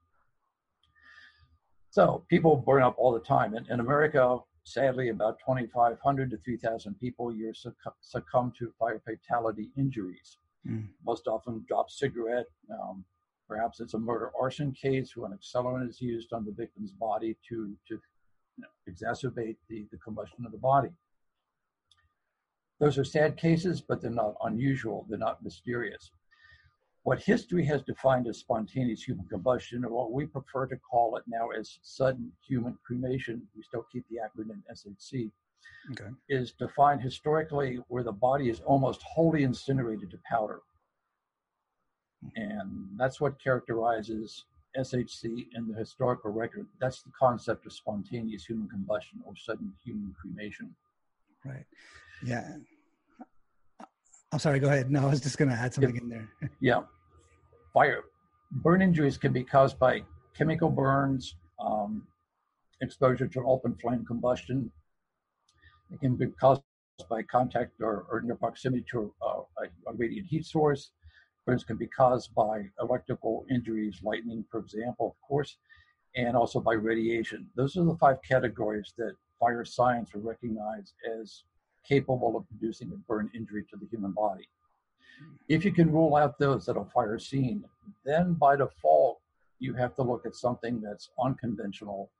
So 1.91 2.25
people 2.29 2.57
burn 2.57 2.83
up 2.83 2.97
all 2.99 3.13
the 3.13 3.21
time. 3.21 3.55
In, 3.55 3.65
in 3.71 3.79
America, 3.79 4.41
Sadly, 4.65 5.11
about 5.11 5.39
2,500 5.41 6.31
to 6.31 6.39
3,000 6.39 6.99
people 6.99 7.31
a 7.31 7.35
year 7.35 7.53
succumb 8.01 8.53
to 8.59 8.73
fire 8.79 9.01
fatality 9.05 9.71
injuries. 9.77 10.39
Mm. 10.67 10.89
Most 11.05 11.27
often, 11.29 11.65
drop 11.69 11.91
cigarette. 11.91 12.47
Um, 12.71 13.05
perhaps 13.47 13.81
it's 13.81 13.93
a 13.93 13.99
murder 13.99 14.31
arson 14.41 14.73
case 14.73 15.15
where 15.15 15.31
an 15.31 15.39
accelerant 15.39 15.89
is 15.89 16.01
used 16.01 16.33
on 16.33 16.47
the 16.47 16.53
victim's 16.53 16.93
body 16.93 17.37
to 17.49 17.77
to 17.89 18.01
you 18.57 18.63
know, 18.63 18.69
exacerbate 18.89 19.57
the, 19.69 19.87
the 19.91 19.99
combustion 19.99 20.47
of 20.47 20.53
the 20.53 20.59
body. 20.59 20.89
Those 22.81 22.97
are 22.97 23.05
sad 23.05 23.37
cases, 23.37 23.83
but 23.83 24.01
they're 24.01 24.11
not 24.11 24.35
unusual. 24.45 25.05
They're 25.09 25.19
not 25.19 25.43
mysterious 25.43 26.11
what 27.05 27.23
history 27.23 27.65
has 27.67 27.83
defined 27.83 28.27
as 28.27 28.39
spontaneous 28.39 29.03
human 29.03 29.27
combustion, 29.27 29.85
or 29.85 29.91
what 29.91 30.13
we 30.13 30.27
prefer 30.27 30.67
to 30.67 30.77
call 30.77 31.17
it 31.17 31.23
now 31.27 31.51
as 31.51 31.79
sudden 31.83 32.33
human 32.47 32.77
cremation, 32.85 33.43
we 33.55 33.63
still 33.63 33.87
keep 33.93 34.05
the 34.09 34.17
acronym 34.17 34.63
SHC, 34.73 35.31
okay. 35.93 36.11
is 36.31 36.53
defined 36.53 37.03
historically 37.03 37.79
where 37.89 38.03
the 38.03 38.13
body 38.13 38.49
is 38.49 38.61
almost 38.61 39.03
wholly 39.03 39.43
incinerated 39.43 40.11
to 40.11 40.19
powder. 40.29 40.61
And 42.37 42.89
that's 42.97 43.21
what 43.21 43.39
characterizes 43.39 44.47
SHC 44.75 45.49
in 45.55 45.69
the 45.69 45.79
historical 45.79 46.33
record. 46.33 46.67
That's 46.81 47.03
the 47.03 47.13
concept 47.19 47.67
of 47.67 47.75
spontaneous 47.75 48.47
human 48.47 48.67
combustion 48.67 49.21
or 49.27 49.35
sudden 49.37 49.75
human 49.85 50.15
cremation. 50.19 50.75
Right. 51.45 51.67
Yeah. 52.25 52.57
I'm 54.35 54.41
sorry, 54.41 54.59
go 54.59 54.67
ahead. 54.67 54.91
No, 54.91 55.07
I 55.07 55.11
was 55.11 55.21
just 55.21 55.39
going 55.39 55.49
to 55.49 55.55
add 55.55 55.73
something 55.73 55.97
in 55.97 56.09
there. 56.09 56.29
yeah. 56.61 56.81
Fire, 57.73 58.01
burn 58.51 58.83
injuries 58.83 59.17
can 59.17 59.33
be 59.33 59.45
caused 59.45 59.79
by 59.79 60.03
chemical 60.37 60.69
burns, 60.71 61.37
um, 61.65 62.05
exposure 62.81 63.29
to 63.29 63.45
open 63.47 63.77
flame 63.81 64.05
combustion. 64.05 64.73
It 65.93 66.01
can 66.01 66.17
be 66.17 66.27
caused 66.27 66.63
by 67.09 67.23
contact 67.23 67.81
or, 67.81 68.07
or 68.11 68.23
near 68.23 68.35
proximity 68.35 68.85
to 68.91 69.15
a, 69.23 69.27
a, 69.27 69.67
a 69.87 69.95
radiant 69.95 70.27
heat 70.27 70.47
source. 70.47 70.91
Burns 71.47 71.63
can 71.63 71.77
be 71.77 71.87
caused 71.87 72.35
by 72.35 72.65
electrical 72.81 73.47
injuries, 73.49 74.01
lightning, 74.03 74.45
for 74.51 74.59
example, 74.59 75.15
of 75.15 75.29
course, 75.29 75.59
and 76.17 76.37
also 76.37 76.59
by 76.59 76.73
radiation. 76.73 77.47
Those 77.55 77.77
are 77.77 77.85
the 77.85 77.97
five 77.99 78.17
categories 78.29 78.95
that 78.99 79.15
fire 79.39 79.65
science 79.65 80.13
would 80.13 80.25
recognize 80.25 80.93
as 81.21 81.45
capable 81.89 82.37
of 82.37 82.49
producing 82.49 82.91
a 82.93 82.97
burn 83.09 83.31
injury 83.35 83.65
to 83.71 83.77
the 83.77 83.87
human 83.87 84.13
body. 84.13 84.49
If 85.49 85.65
you 85.65 85.73
can 85.73 85.93
rule 85.93 86.17
out 86.17 86.39
those 86.39 86.69
at 86.69 86.77
a 86.77 86.85
fire 86.85 87.19
scene, 87.19 87.65
then 88.05 88.35
by 88.35 88.57
default, 88.57 89.21
you 89.59 89.75
have 89.75 89.95
to 89.97 90.03
look 90.03 90.27
at 90.27 90.35
something 90.35 90.81
that's 90.81 91.11
unconventional. 91.23 92.11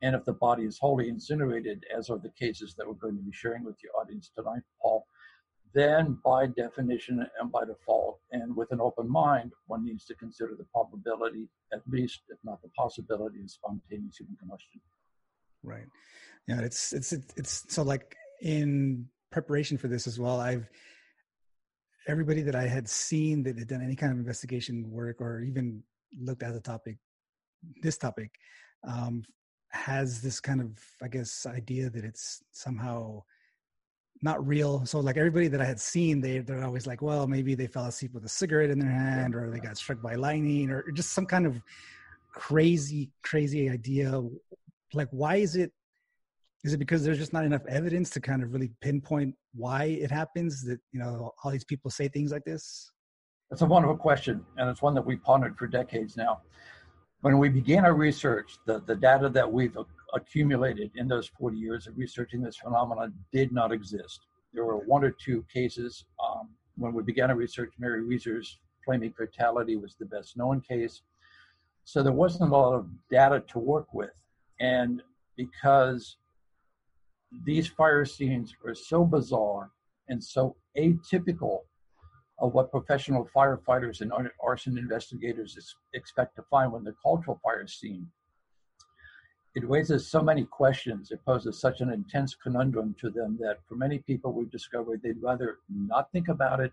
And 0.00 0.14
if 0.14 0.24
the 0.24 0.32
body 0.32 0.64
is 0.64 0.78
wholly 0.78 1.08
incinerated, 1.08 1.84
as 1.96 2.08
are 2.08 2.18
the 2.18 2.30
cases 2.30 2.74
that 2.76 2.86
we're 2.86 2.94
going 2.94 3.16
to 3.16 3.22
be 3.22 3.32
sharing 3.32 3.64
with 3.64 3.76
your 3.82 3.92
audience 4.00 4.30
tonight, 4.34 4.62
Paul, 4.80 5.04
then 5.74 6.18
by 6.24 6.46
definition 6.46 7.26
and 7.40 7.52
by 7.52 7.64
default, 7.64 8.20
and 8.32 8.56
with 8.56 8.72
an 8.72 8.80
open 8.80 9.10
mind, 9.10 9.52
one 9.66 9.84
needs 9.84 10.04
to 10.06 10.14
consider 10.14 10.54
the 10.56 10.64
probability, 10.72 11.48
at 11.72 11.82
least, 11.86 12.22
if 12.28 12.38
not 12.42 12.62
the 12.62 12.68
possibility, 12.70 13.40
of 13.42 13.50
spontaneous 13.50 14.16
human 14.16 14.36
combustion. 14.36 14.80
Right. 15.62 15.86
Yeah. 16.46 16.60
It's 16.60 16.92
it's 16.92 17.12
it's 17.12 17.64
so 17.68 17.82
like 17.82 18.16
in 18.42 19.06
preparation 19.30 19.76
for 19.78 19.88
this 19.88 20.06
as 20.06 20.18
well. 20.18 20.40
I've 20.40 20.68
everybody 22.06 22.42
that 22.42 22.54
I 22.54 22.66
had 22.66 22.88
seen 22.88 23.42
that 23.42 23.58
had 23.58 23.68
done 23.68 23.82
any 23.82 23.94
kind 23.94 24.12
of 24.12 24.18
investigation 24.18 24.90
work 24.90 25.20
or 25.20 25.42
even 25.42 25.82
looked 26.18 26.42
at 26.42 26.54
the 26.54 26.60
topic, 26.60 26.96
this 27.82 27.98
topic, 27.98 28.30
um, 28.86 29.22
has 29.70 30.22
this 30.22 30.40
kind 30.40 30.60
of 30.60 30.78
I 31.02 31.08
guess 31.08 31.46
idea 31.46 31.90
that 31.90 32.04
it's 32.04 32.42
somehow 32.52 33.22
not 34.22 34.44
real. 34.46 34.84
So 34.86 35.00
like 35.00 35.16
everybody 35.16 35.48
that 35.48 35.60
I 35.60 35.64
had 35.64 35.80
seen, 35.80 36.20
they 36.20 36.38
they're 36.38 36.64
always 36.64 36.86
like, 36.86 37.02
well, 37.02 37.26
maybe 37.26 37.54
they 37.54 37.66
fell 37.66 37.86
asleep 37.86 38.14
with 38.14 38.24
a 38.24 38.28
cigarette 38.28 38.70
in 38.70 38.78
their 38.78 38.90
hand, 38.90 39.34
or 39.34 39.50
they 39.50 39.60
got 39.60 39.76
struck 39.76 40.02
by 40.02 40.14
lightning, 40.14 40.70
or 40.70 40.90
just 40.92 41.12
some 41.12 41.26
kind 41.26 41.46
of 41.46 41.62
crazy, 42.32 43.10
crazy 43.22 43.68
idea. 43.68 44.20
Like, 44.94 45.08
why 45.10 45.36
is 45.36 45.56
it? 45.56 45.72
Is 46.64 46.72
it 46.72 46.78
because 46.78 47.04
there's 47.04 47.18
just 47.18 47.32
not 47.32 47.44
enough 47.44 47.64
evidence 47.68 48.10
to 48.10 48.20
kind 48.20 48.42
of 48.42 48.52
really 48.52 48.70
pinpoint 48.80 49.34
why 49.54 49.84
it 49.84 50.10
happens 50.10 50.62
that 50.64 50.80
you 50.92 50.98
know 50.98 51.32
all 51.42 51.50
these 51.50 51.64
people 51.64 51.90
say 51.90 52.08
things 52.08 52.32
like 52.32 52.44
this? 52.44 52.90
That's 53.50 53.62
a 53.62 53.66
wonderful 53.66 53.96
question, 53.96 54.44
and 54.56 54.68
it's 54.68 54.82
one 54.82 54.94
that 54.94 55.06
we've 55.06 55.22
pondered 55.22 55.56
for 55.56 55.66
decades 55.66 56.16
now. 56.16 56.42
When 57.20 57.38
we 57.38 57.48
began 57.48 57.84
our 57.84 57.94
research, 57.94 58.58
the, 58.66 58.80
the 58.80 58.94
data 58.94 59.28
that 59.30 59.50
we've 59.50 59.76
accumulated 60.14 60.90
in 60.94 61.08
those 61.08 61.28
40 61.28 61.56
years 61.56 61.86
of 61.86 61.96
researching 61.96 62.42
this 62.42 62.56
phenomenon 62.56 63.12
did 63.32 63.52
not 63.52 63.72
exist. 63.72 64.20
There 64.52 64.64
were 64.64 64.78
one 64.78 65.04
or 65.04 65.10
two 65.10 65.44
cases. 65.52 66.04
Um, 66.24 66.50
when 66.76 66.92
we 66.92 67.02
began 67.02 67.30
our 67.30 67.36
research, 67.36 67.72
Mary 67.78 68.02
Reeser's 68.02 68.58
flaming 68.84 69.12
fatality 69.12 69.76
was 69.76 69.96
the 69.98 70.06
best 70.06 70.36
known 70.36 70.60
case. 70.60 71.02
So 71.84 72.02
there 72.02 72.12
wasn't 72.12 72.50
a 72.50 72.56
lot 72.56 72.74
of 72.74 72.88
data 73.10 73.42
to 73.48 73.58
work 73.58 73.92
with. 73.92 74.10
And 74.60 75.02
because 75.36 76.16
these 77.44 77.68
fire 77.68 78.04
scenes 78.04 78.54
are 78.64 78.74
so 78.74 79.04
bizarre 79.04 79.70
and 80.08 80.22
so 80.22 80.56
atypical 80.76 81.60
of 82.40 82.54
what 82.54 82.70
professional 82.70 83.28
firefighters 83.34 84.00
and 84.00 84.12
arson 84.42 84.78
investigators 84.78 85.76
expect 85.92 86.36
to 86.36 86.42
find 86.50 86.72
when 86.72 86.84
they 86.84 86.92
call 87.02 87.20
to 87.22 87.32
a 87.32 87.38
fire 87.38 87.66
scene, 87.66 88.06
it 89.54 89.68
raises 89.68 90.08
so 90.08 90.22
many 90.22 90.44
questions. 90.44 91.10
It 91.10 91.24
poses 91.26 91.60
such 91.60 91.80
an 91.80 91.90
intense 91.90 92.36
conundrum 92.36 92.94
to 93.00 93.10
them 93.10 93.36
that 93.40 93.58
for 93.68 93.74
many 93.74 93.98
people 93.98 94.32
we've 94.32 94.50
discovered 94.50 95.00
they'd 95.02 95.20
rather 95.20 95.58
not 95.68 96.12
think 96.12 96.28
about 96.28 96.60
it. 96.60 96.72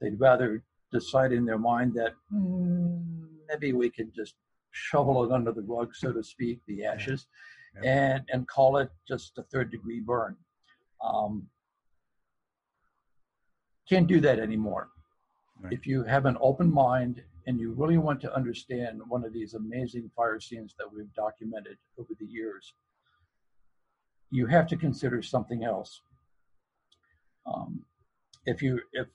They'd 0.00 0.20
rather 0.20 0.62
decide 0.92 1.32
in 1.32 1.44
their 1.44 1.58
mind 1.58 1.94
that 1.94 2.12
mm, 2.32 3.02
maybe 3.48 3.72
we 3.72 3.90
can 3.90 4.12
just 4.14 4.34
shovel 4.70 5.24
it 5.24 5.32
under 5.32 5.50
the 5.50 5.62
rug, 5.62 5.94
so 5.94 6.12
to 6.12 6.22
speak, 6.22 6.60
the 6.68 6.84
ashes, 6.84 7.26
yeah. 7.26 7.63
And 7.82 8.22
and 8.32 8.46
call 8.46 8.76
it 8.76 8.90
just 9.06 9.38
a 9.38 9.42
third 9.42 9.70
degree 9.70 10.00
burn. 10.00 10.36
Um, 11.02 11.48
can't 13.88 14.06
do 14.06 14.20
that 14.20 14.38
anymore. 14.38 14.90
Right. 15.60 15.72
If 15.72 15.86
you 15.86 16.04
have 16.04 16.26
an 16.26 16.36
open 16.40 16.72
mind 16.72 17.22
and 17.46 17.58
you 17.60 17.72
really 17.72 17.98
want 17.98 18.20
to 18.22 18.34
understand 18.34 19.00
one 19.08 19.24
of 19.24 19.32
these 19.32 19.54
amazing 19.54 20.10
fire 20.16 20.40
scenes 20.40 20.74
that 20.78 20.86
we've 20.92 21.12
documented 21.14 21.76
over 21.98 22.14
the 22.18 22.26
years, 22.26 22.74
you 24.30 24.46
have 24.46 24.66
to 24.68 24.76
consider 24.76 25.22
something 25.22 25.64
else. 25.64 26.00
Um, 27.46 27.84
if 28.46 28.62
you 28.62 28.80
if 28.92 29.08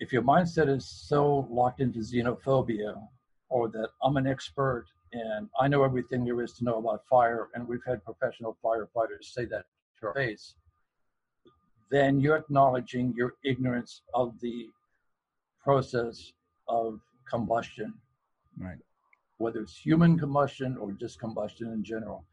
if 0.00 0.12
your 0.12 0.22
mindset 0.22 0.68
is 0.68 0.86
so 0.86 1.46
locked 1.50 1.80
into 1.80 2.00
xenophobia, 2.00 3.00
or 3.48 3.68
that 3.68 3.88
I'm 4.02 4.16
an 4.16 4.26
expert 4.26 4.86
and 5.12 5.48
I 5.60 5.68
know 5.68 5.84
everything 5.84 6.24
there 6.24 6.40
is 6.42 6.52
to 6.54 6.64
know 6.64 6.78
about 6.78 7.06
fire, 7.06 7.48
and 7.54 7.68
we've 7.68 7.84
had 7.86 8.04
professional 8.04 8.56
firefighters 8.64 9.24
say 9.24 9.44
that 9.46 9.66
to 10.00 10.06
our 10.06 10.14
face, 10.14 10.54
then 11.90 12.20
you're 12.20 12.36
acknowledging 12.36 13.12
your 13.16 13.34
ignorance 13.44 14.02
of 14.14 14.40
the 14.40 14.68
process 15.62 16.32
of 16.68 17.00
combustion. 17.28 17.92
Right. 18.58 18.78
Whether 19.38 19.60
it's 19.60 19.76
human 19.76 20.18
combustion 20.18 20.76
or 20.76 20.92
just 20.92 21.18
combustion 21.20 21.72
in 21.72 21.84
general. 21.84 22.24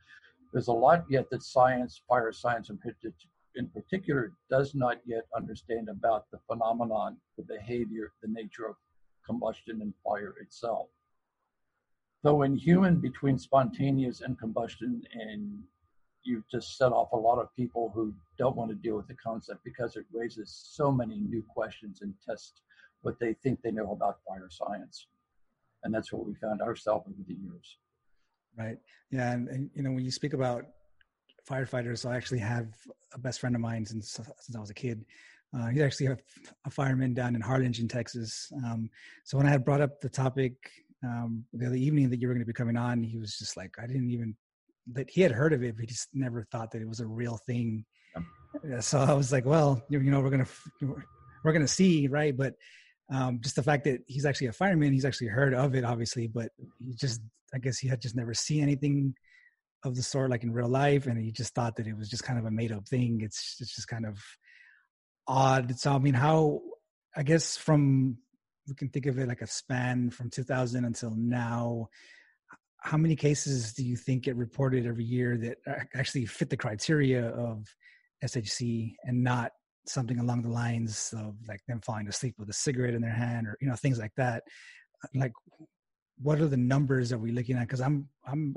There's 0.53 0.67
a 0.67 0.73
lot 0.73 1.05
yet 1.09 1.29
that 1.31 1.43
science, 1.43 2.01
fire 2.07 2.31
science 2.31 2.69
in 2.69 3.67
particular, 3.67 4.31
does 4.49 4.73
not 4.73 4.97
yet 5.05 5.25
understand 5.35 5.89
about 5.89 6.25
the 6.31 6.39
phenomenon, 6.47 7.17
the 7.37 7.43
behavior, 7.43 8.13
the 8.21 8.29
nature 8.29 8.67
of 8.67 8.75
combustion 9.25 9.81
and 9.81 9.93
fire 10.03 10.33
itself. 10.41 10.87
So 12.23 12.41
in 12.41 12.55
human, 12.55 12.99
between 12.99 13.37
spontaneous 13.37 14.21
and 14.21 14.37
combustion, 14.37 15.01
and 15.13 15.59
you've 16.23 16.47
just 16.49 16.77
set 16.77 16.91
off 16.91 17.11
a 17.13 17.17
lot 17.17 17.39
of 17.39 17.47
people 17.55 17.91
who 17.95 18.13
don't 18.37 18.55
want 18.55 18.69
to 18.71 18.75
deal 18.75 18.97
with 18.97 19.07
the 19.07 19.15
concept 19.15 19.61
because 19.63 19.95
it 19.95 20.05
raises 20.11 20.53
so 20.73 20.91
many 20.91 21.19
new 21.19 21.43
questions 21.43 22.01
and 22.01 22.13
tests 22.27 22.61
what 23.01 23.17
they 23.19 23.33
think 23.41 23.61
they 23.61 23.71
know 23.71 23.91
about 23.91 24.17
fire 24.27 24.49
science. 24.49 25.07
And 25.83 25.93
that's 25.93 26.11
what 26.11 26.25
we 26.25 26.33
found 26.35 26.61
ourselves 26.61 27.05
over 27.07 27.23
the 27.25 27.33
years. 27.33 27.77
Right. 28.57 28.77
Yeah. 29.11 29.31
And, 29.31 29.47
and, 29.47 29.69
you 29.73 29.83
know, 29.83 29.91
when 29.91 30.03
you 30.03 30.11
speak 30.11 30.33
about 30.33 30.65
firefighters, 31.49 32.05
I 32.05 32.17
actually 32.17 32.39
have 32.39 32.67
a 33.13 33.19
best 33.19 33.39
friend 33.39 33.55
of 33.55 33.61
mine 33.61 33.85
since, 33.85 34.11
since 34.11 34.55
I 34.55 34.59
was 34.59 34.69
a 34.69 34.73
kid. 34.73 35.05
Uh, 35.57 35.67
he's 35.67 35.81
actually 35.81 36.07
a, 36.07 36.17
a, 36.65 36.69
fireman 36.69 37.13
down 37.13 37.33
in 37.33 37.41
Harlingen, 37.41 37.87
Texas. 37.87 38.51
Um, 38.65 38.89
so 39.23 39.37
when 39.37 39.47
I 39.47 39.49
had 39.49 39.65
brought 39.65 39.81
up 39.81 39.99
the 39.99 40.09
topic 40.09 40.53
um, 41.03 41.45
the 41.53 41.67
other 41.67 41.75
evening 41.75 42.09
that 42.09 42.19
you 42.19 42.27
were 42.27 42.33
going 42.33 42.43
to 42.43 42.47
be 42.47 42.53
coming 42.53 42.77
on, 42.77 43.03
he 43.03 43.17
was 43.17 43.37
just 43.37 43.55
like, 43.55 43.75
I 43.81 43.87
didn't 43.87 44.11
even 44.11 44.35
that 44.93 45.09
he 45.09 45.21
had 45.21 45.31
heard 45.31 45.53
of 45.53 45.63
it, 45.63 45.75
but 45.75 45.81
he 45.81 45.87
just 45.87 46.09
never 46.13 46.43
thought 46.51 46.71
that 46.71 46.81
it 46.81 46.87
was 46.87 46.99
a 46.99 47.07
real 47.07 47.39
thing. 47.45 47.85
Yeah. 48.67 48.79
So 48.79 48.99
I 48.99 49.13
was 49.13 49.31
like, 49.31 49.45
well, 49.45 49.81
you, 49.89 49.99
you 49.99 50.11
know, 50.11 50.21
we're 50.21 50.31
gonna 50.31 50.47
we're 51.43 51.53
gonna 51.53 51.67
see, 51.67 52.07
right? 52.07 52.35
But 52.35 52.55
um, 53.11 53.39
just 53.41 53.55
the 53.55 53.63
fact 53.63 53.85
that 53.85 54.01
he's 54.07 54.25
actually 54.25 54.47
a 54.47 54.53
fireman, 54.53 54.93
he's 54.93 55.05
actually 55.05 55.27
heard 55.27 55.53
of 55.53 55.75
it, 55.75 55.83
obviously, 55.83 56.27
but 56.27 56.49
he 56.79 56.93
just, 56.95 57.21
I 57.53 57.57
guess 57.57 57.79
he 57.79 57.87
had 57.87 58.01
just 58.01 58.15
never 58.15 58.33
seen 58.33 58.61
anything 58.61 59.15
of 59.83 59.95
the 59.95 60.03
sort 60.03 60.29
like 60.29 60.43
in 60.43 60.51
real 60.51 60.67
life, 60.67 61.07
and 61.07 61.19
he 61.19 61.31
just 61.31 61.53
thought 61.53 61.75
that 61.77 61.87
it 61.87 61.97
was 61.97 62.09
just 62.09 62.23
kind 62.23 62.39
of 62.39 62.45
a 62.45 62.51
made 62.51 62.71
up 62.71 62.87
thing. 62.87 63.21
It's 63.23 63.57
it's 63.59 63.75
just 63.75 63.87
kind 63.87 64.05
of 64.05 64.19
odd. 65.27 65.77
So 65.79 65.93
I 65.93 65.99
mean, 65.99 66.13
how 66.15 66.61
I 67.15 67.23
guess 67.23 67.57
from 67.57 68.17
we 68.69 68.75
can 68.75 68.89
think 68.89 69.07
of 69.07 69.17
it 69.17 69.27
like 69.27 69.41
a 69.41 69.47
span 69.47 70.09
from 70.11 70.29
2000 70.29 70.85
until 70.85 71.13
now. 71.17 71.89
How 72.81 72.97
many 72.97 73.15
cases 73.15 73.73
do 73.73 73.83
you 73.83 73.97
think 73.97 74.23
get 74.23 74.37
reported 74.37 74.85
every 74.85 75.03
year 75.03 75.37
that 75.37 75.57
actually 75.93 76.25
fit 76.25 76.49
the 76.49 76.55
criteria 76.55 77.29
of 77.31 77.65
SHC 78.23 78.93
and 79.03 79.23
not 79.23 79.51
something 79.85 80.19
along 80.19 80.43
the 80.43 80.49
lines 80.49 81.13
of 81.17 81.35
like 81.47 81.61
them 81.67 81.81
falling 81.81 82.07
asleep 82.07 82.35
with 82.37 82.49
a 82.49 82.53
cigarette 82.53 82.93
in 82.93 83.01
their 83.01 83.11
hand 83.11 83.47
or 83.47 83.57
you 83.59 83.67
know 83.67 83.75
things 83.75 83.99
like 83.99 84.13
that? 84.15 84.43
Like 85.13 85.33
what 86.21 86.39
are 86.39 86.47
the 86.47 86.57
numbers 86.57 87.09
that 87.09 87.17
we're 87.17 87.33
looking 87.33 87.55
at? 87.55 87.67
Because 87.67 87.81
i'm 87.81 88.07
i'm 88.25 88.55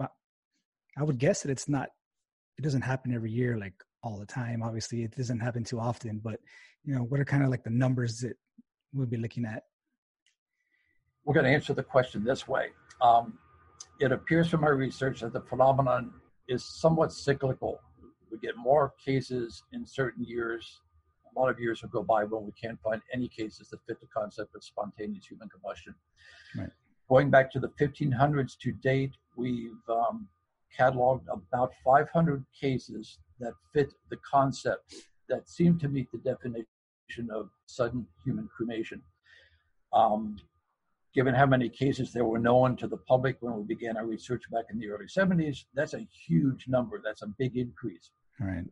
i 0.99 1.03
would 1.03 1.19
guess 1.19 1.43
that 1.43 1.51
it's 1.51 1.69
not 1.69 1.89
it 2.59 2.63
doesn't 2.63 2.83
happen 2.83 3.15
every 3.15 3.31
year 3.31 3.59
like 3.59 3.75
all 4.05 4.19
the 4.19 4.27
time. 4.27 4.63
Obviously 4.63 5.03
it 5.03 5.17
doesn't 5.17 5.41
happen 5.41 5.65
too 5.65 5.81
often 5.81 6.21
but 6.23 6.39
you 6.85 6.95
know 6.95 7.03
what 7.03 7.19
are 7.19 7.25
kind 7.25 7.43
of 7.43 7.51
like 7.51 7.65
the 7.65 7.71
numbers 7.71 8.21
that 8.21 8.37
we'll 8.93 9.07
be 9.07 9.17
looking 9.17 9.45
at 9.45 9.63
we're 11.25 11.35
going 11.35 11.47
to 11.47 11.53
answer 11.53 11.73
the 11.73 11.83
question 11.83 12.25
this 12.25 12.47
way 12.49 12.69
um, 13.01 13.39
it 14.01 14.13
appears 14.13 14.49
from 14.49 14.65
our 14.65 14.75
research 14.75 15.21
that 15.21 15.33
the 15.33 15.41
phenomenon 15.41 16.13
is 16.49 16.65
somewhat 16.65 17.13
cyclical 17.13 17.81
we 18.31 18.39
get 18.39 18.57
more 18.57 18.95
cases 19.05 19.63
in 19.73 19.87
certain 19.87 20.25
years 20.25 20.81
a 21.35 21.41
lot 21.41 21.49
of 21.49 21.59
years 21.59 21.83
will 21.83 21.89
go 21.89 22.03
by 22.03 22.25
when 22.25 22.45
we 22.45 22.53
can't 22.53 22.81
find 22.83 23.01
any 23.13 23.29
cases 23.29 23.69
that 23.71 23.79
fit 23.87 24.01
the 24.01 24.07
concept 24.07 24.55
of 24.55 24.63
spontaneous 24.63 25.27
human 25.27 25.49
combustion. 25.49 25.95
Right. 26.57 26.71
Going 27.09 27.31
back 27.31 27.51
to 27.53 27.61
the 27.61 27.69
1500s 27.69 28.57
to 28.59 28.73
date, 28.73 29.13
we've 29.37 29.71
um, 29.89 30.29
cataloged 30.79 31.25
about 31.31 31.73
500 31.85 32.45
cases 32.59 33.19
that 33.41 33.53
fit 33.73 33.93
the 34.11 34.17
concept 34.31 34.95
that 35.29 35.49
seem 35.49 35.79
to 35.79 35.89
meet 35.89 36.11
the 36.13 36.19
definition 36.19 36.67
of 37.31 37.51
sudden 37.67 38.07
human 38.25 38.49
cremation. 38.55 39.03
Um, 39.93 40.37
given 41.15 41.35
how 41.35 41.47
many 41.47 41.69
cases 41.69 42.13
there 42.13 42.25
were 42.25 42.39
known 42.39 42.77
to 42.77 42.87
the 42.87 42.97
public 42.97 43.37
when 43.41 43.55
we 43.57 43.65
began 43.65 43.97
our 43.97 44.07
research 44.07 44.43
back 44.51 44.65
in 44.71 44.79
the 44.79 44.89
early 44.89 45.07
70s, 45.07 45.65
that's 45.75 45.95
a 45.95 46.07
huge 46.27 46.67
number. 46.69 47.01
That's 47.05 47.23
a 47.23 47.35
big 47.39 47.57
increase. 47.57 48.11
Right. 48.41 48.65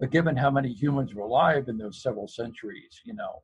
But 0.00 0.10
given 0.10 0.36
how 0.36 0.50
many 0.50 0.72
humans 0.72 1.14
were 1.14 1.24
alive 1.24 1.68
in 1.68 1.78
those 1.78 2.02
several 2.02 2.28
centuries, 2.28 3.00
you 3.04 3.14
know, 3.14 3.42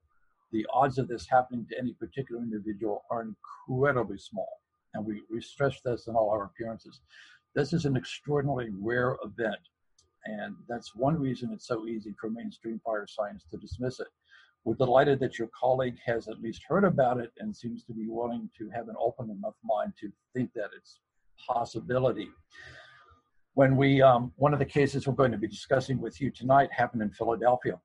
the 0.50 0.66
odds 0.72 0.98
of 0.98 1.08
this 1.08 1.26
happening 1.28 1.66
to 1.70 1.78
any 1.78 1.94
particular 1.94 2.42
individual 2.42 3.04
are 3.10 3.22
incredibly 3.22 4.18
small. 4.18 4.60
And 4.94 5.04
we, 5.04 5.22
we 5.30 5.40
stress 5.40 5.80
this 5.82 6.06
in 6.08 6.14
all 6.14 6.30
our 6.30 6.44
appearances. 6.44 7.00
This 7.54 7.72
is 7.72 7.86
an 7.86 7.96
extraordinarily 7.96 8.70
rare 8.78 9.16
event. 9.24 9.60
And 10.24 10.54
that's 10.68 10.94
one 10.94 11.18
reason 11.18 11.50
it's 11.52 11.66
so 11.66 11.86
easy 11.86 12.14
for 12.20 12.30
mainstream 12.30 12.80
fire 12.84 13.06
science 13.08 13.44
to 13.50 13.56
dismiss 13.56 13.98
it. 14.00 14.08
We're 14.64 14.74
delighted 14.74 15.18
that 15.20 15.38
your 15.38 15.48
colleague 15.58 15.96
has 16.06 16.28
at 16.28 16.40
least 16.40 16.62
heard 16.68 16.84
about 16.84 17.18
it 17.18 17.32
and 17.38 17.54
seems 17.54 17.82
to 17.84 17.92
be 17.92 18.06
willing 18.08 18.48
to 18.58 18.70
have 18.70 18.88
an 18.88 18.94
open 19.00 19.30
enough 19.30 19.54
mind 19.64 19.92
to 20.00 20.12
think 20.34 20.52
that 20.54 20.70
it's 20.76 21.00
possibility. 21.48 22.28
When 23.54 23.76
we, 23.76 24.00
um, 24.00 24.32
one 24.36 24.52
of 24.52 24.60
the 24.60 24.64
cases 24.64 25.06
we're 25.06 25.14
going 25.14 25.32
to 25.32 25.38
be 25.38 25.48
discussing 25.48 26.00
with 26.00 26.20
you 26.20 26.30
tonight 26.30 26.70
happened 26.72 27.02
in 27.02 27.10
Philadelphia. 27.10 27.80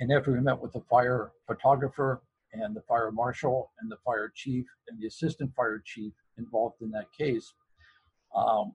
And 0.00 0.10
after 0.12 0.32
we 0.32 0.40
met 0.40 0.58
with 0.58 0.72
the 0.72 0.80
fire 0.88 1.32
photographer 1.46 2.22
and 2.54 2.74
the 2.74 2.80
fire 2.82 3.12
marshal 3.12 3.70
and 3.80 3.90
the 3.90 3.98
fire 4.04 4.32
chief 4.34 4.64
and 4.88 4.98
the 4.98 5.06
assistant 5.06 5.54
fire 5.54 5.82
chief 5.84 6.14
involved 6.38 6.80
in 6.80 6.90
that 6.92 7.12
case, 7.16 7.52
um, 8.34 8.74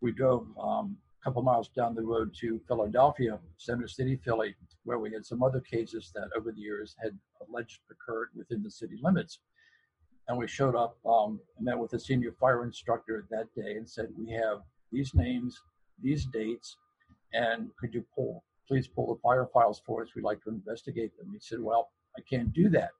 we 0.00 0.12
drove 0.12 0.46
um, 0.60 0.96
couple 1.26 1.42
miles 1.42 1.68
down 1.70 1.92
the 1.92 2.02
road 2.02 2.32
to 2.32 2.60
Philadelphia, 2.68 3.36
Center 3.56 3.88
City, 3.88 4.14
Philly, 4.24 4.54
where 4.84 5.00
we 5.00 5.12
had 5.12 5.26
some 5.26 5.42
other 5.42 5.58
cases 5.60 6.12
that 6.14 6.28
over 6.36 6.52
the 6.52 6.60
years 6.60 6.94
had 7.02 7.18
alleged 7.48 7.80
occurred 7.90 8.28
within 8.36 8.62
the 8.62 8.70
city 8.70 8.96
limits. 9.02 9.40
And 10.28 10.38
we 10.38 10.46
showed 10.46 10.76
up 10.76 10.98
um, 11.04 11.40
and 11.56 11.64
met 11.64 11.76
with 11.76 11.94
a 11.94 11.98
senior 11.98 12.30
fire 12.38 12.62
instructor 12.62 13.26
that 13.32 13.52
day 13.56 13.72
and 13.72 13.90
said, 13.90 14.06
We 14.16 14.30
have 14.34 14.58
these 14.92 15.16
names, 15.16 15.60
these 16.00 16.26
dates, 16.26 16.76
and 17.32 17.70
could 17.76 17.92
you 17.92 18.04
pull, 18.14 18.44
please 18.68 18.86
pull 18.86 19.12
the 19.12 19.20
fire 19.20 19.48
files 19.52 19.82
for 19.84 20.04
us? 20.04 20.10
We'd 20.14 20.22
like 20.22 20.44
to 20.44 20.50
investigate 20.50 21.18
them. 21.18 21.32
He 21.32 21.40
said, 21.40 21.58
Well, 21.58 21.90
I 22.16 22.20
can't 22.20 22.52
do 22.52 22.68
that. 22.68 22.90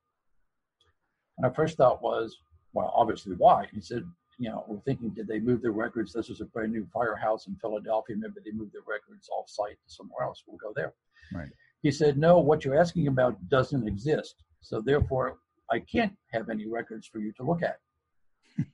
And 1.38 1.46
our 1.46 1.54
first 1.54 1.76
thought 1.76 2.02
was, 2.02 2.40
Well, 2.72 2.92
obviously, 2.92 3.36
why? 3.36 3.68
He 3.72 3.80
said, 3.80 4.02
you 4.38 4.50
know, 4.50 4.64
we're 4.68 4.80
thinking, 4.80 5.10
did 5.10 5.26
they 5.26 5.38
move 5.38 5.62
their 5.62 5.72
records? 5.72 6.12
This 6.12 6.28
was 6.28 6.40
a 6.40 6.44
brand 6.44 6.72
new 6.72 6.86
firehouse 6.92 7.46
in 7.46 7.56
Philadelphia. 7.56 8.16
Maybe 8.18 8.34
they 8.44 8.52
moved 8.52 8.74
their 8.74 8.82
records 8.86 9.28
off 9.30 9.48
site 9.48 9.78
to 9.86 9.94
somewhere 9.94 10.24
else. 10.24 10.44
We'll 10.46 10.58
go 10.58 10.72
there. 10.74 10.92
Right. 11.32 11.48
He 11.82 11.90
said, 11.90 12.18
no, 12.18 12.38
what 12.38 12.64
you're 12.64 12.78
asking 12.78 13.08
about 13.08 13.36
doesn't 13.48 13.86
exist. 13.86 14.36
So 14.60 14.80
therefore, 14.80 15.38
I 15.70 15.80
can't 15.80 16.14
have 16.32 16.50
any 16.50 16.66
records 16.66 17.06
for 17.06 17.18
you 17.18 17.32
to 17.32 17.42
look 17.42 17.62
at. 17.62 17.78
and 18.58 18.66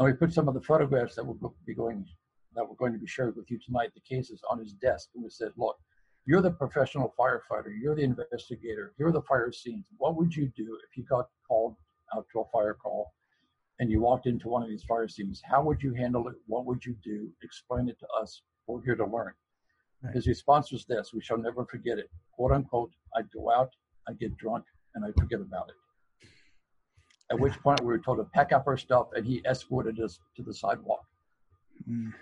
we 0.00 0.12
put 0.12 0.32
some 0.32 0.48
of 0.48 0.54
the 0.54 0.60
photographs 0.60 1.14
that 1.14 1.24
will 1.24 1.54
be 1.66 1.74
going 1.74 2.04
that 2.54 2.68
we're 2.68 2.76
going 2.76 2.92
to 2.92 2.98
be 2.98 3.06
shared 3.06 3.36
with 3.36 3.50
you 3.50 3.58
tonight, 3.64 3.90
the 3.94 4.00
cases 4.00 4.40
on 4.50 4.58
his 4.58 4.72
desk, 4.72 5.10
and 5.14 5.22
we 5.22 5.30
said, 5.30 5.52
look, 5.56 5.76
you're 6.26 6.42
the 6.42 6.50
professional 6.50 7.14
firefighter, 7.16 7.72
you're 7.80 7.94
the 7.94 8.02
investigator, 8.02 8.94
you're 8.98 9.12
the 9.12 9.22
fire 9.22 9.52
scenes. 9.52 9.84
What 9.96 10.16
would 10.16 10.34
you 10.34 10.50
do 10.56 10.76
if 10.88 10.96
you 10.96 11.04
got 11.04 11.28
called 11.46 11.76
out 12.16 12.26
to 12.32 12.40
a 12.40 12.44
fire 12.52 12.74
call 12.74 13.12
and 13.78 13.90
you 13.90 14.00
walked 14.00 14.26
into 14.26 14.48
one 14.48 14.62
of 14.62 14.68
these 14.68 14.84
fire 14.84 15.08
scenes? 15.08 15.40
How 15.44 15.62
would 15.62 15.82
you 15.82 15.94
handle 15.94 16.28
it? 16.28 16.34
What 16.46 16.66
would 16.66 16.84
you 16.84 16.96
do? 17.02 17.28
Explain 17.42 17.88
it 17.88 17.98
to 18.00 18.06
us. 18.20 18.42
We're 18.66 18.82
here 18.82 18.96
to 18.96 19.06
learn. 19.06 19.32
Right. 20.02 20.14
His 20.14 20.26
response 20.26 20.70
was 20.70 20.84
this 20.84 21.12
we 21.12 21.22
shall 21.22 21.38
never 21.38 21.64
forget 21.64 21.98
it. 21.98 22.10
Quote 22.32 22.52
unquote, 22.52 22.92
I'd 23.16 23.30
go 23.32 23.50
out, 23.50 23.70
I'd 24.08 24.18
get 24.18 24.36
drunk, 24.36 24.64
and 24.94 25.04
I'd 25.04 25.14
forget 25.18 25.40
about 25.40 25.68
it. 25.68 26.28
At 27.30 27.38
which 27.38 27.58
point 27.60 27.80
we 27.80 27.86
were 27.86 27.98
told 27.98 28.18
to 28.18 28.24
pack 28.24 28.52
up 28.52 28.66
our 28.66 28.76
stuff 28.76 29.08
and 29.14 29.26
he 29.26 29.42
escorted 29.46 30.00
us 30.00 30.18
to 30.36 30.42
the 30.42 30.54
sidewalk. 30.54 31.04
Mm. 31.88 32.12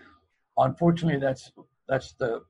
Unfortunately, 0.59 1.20
that's 1.20 1.52
that's 1.88 2.14
the 2.14 2.42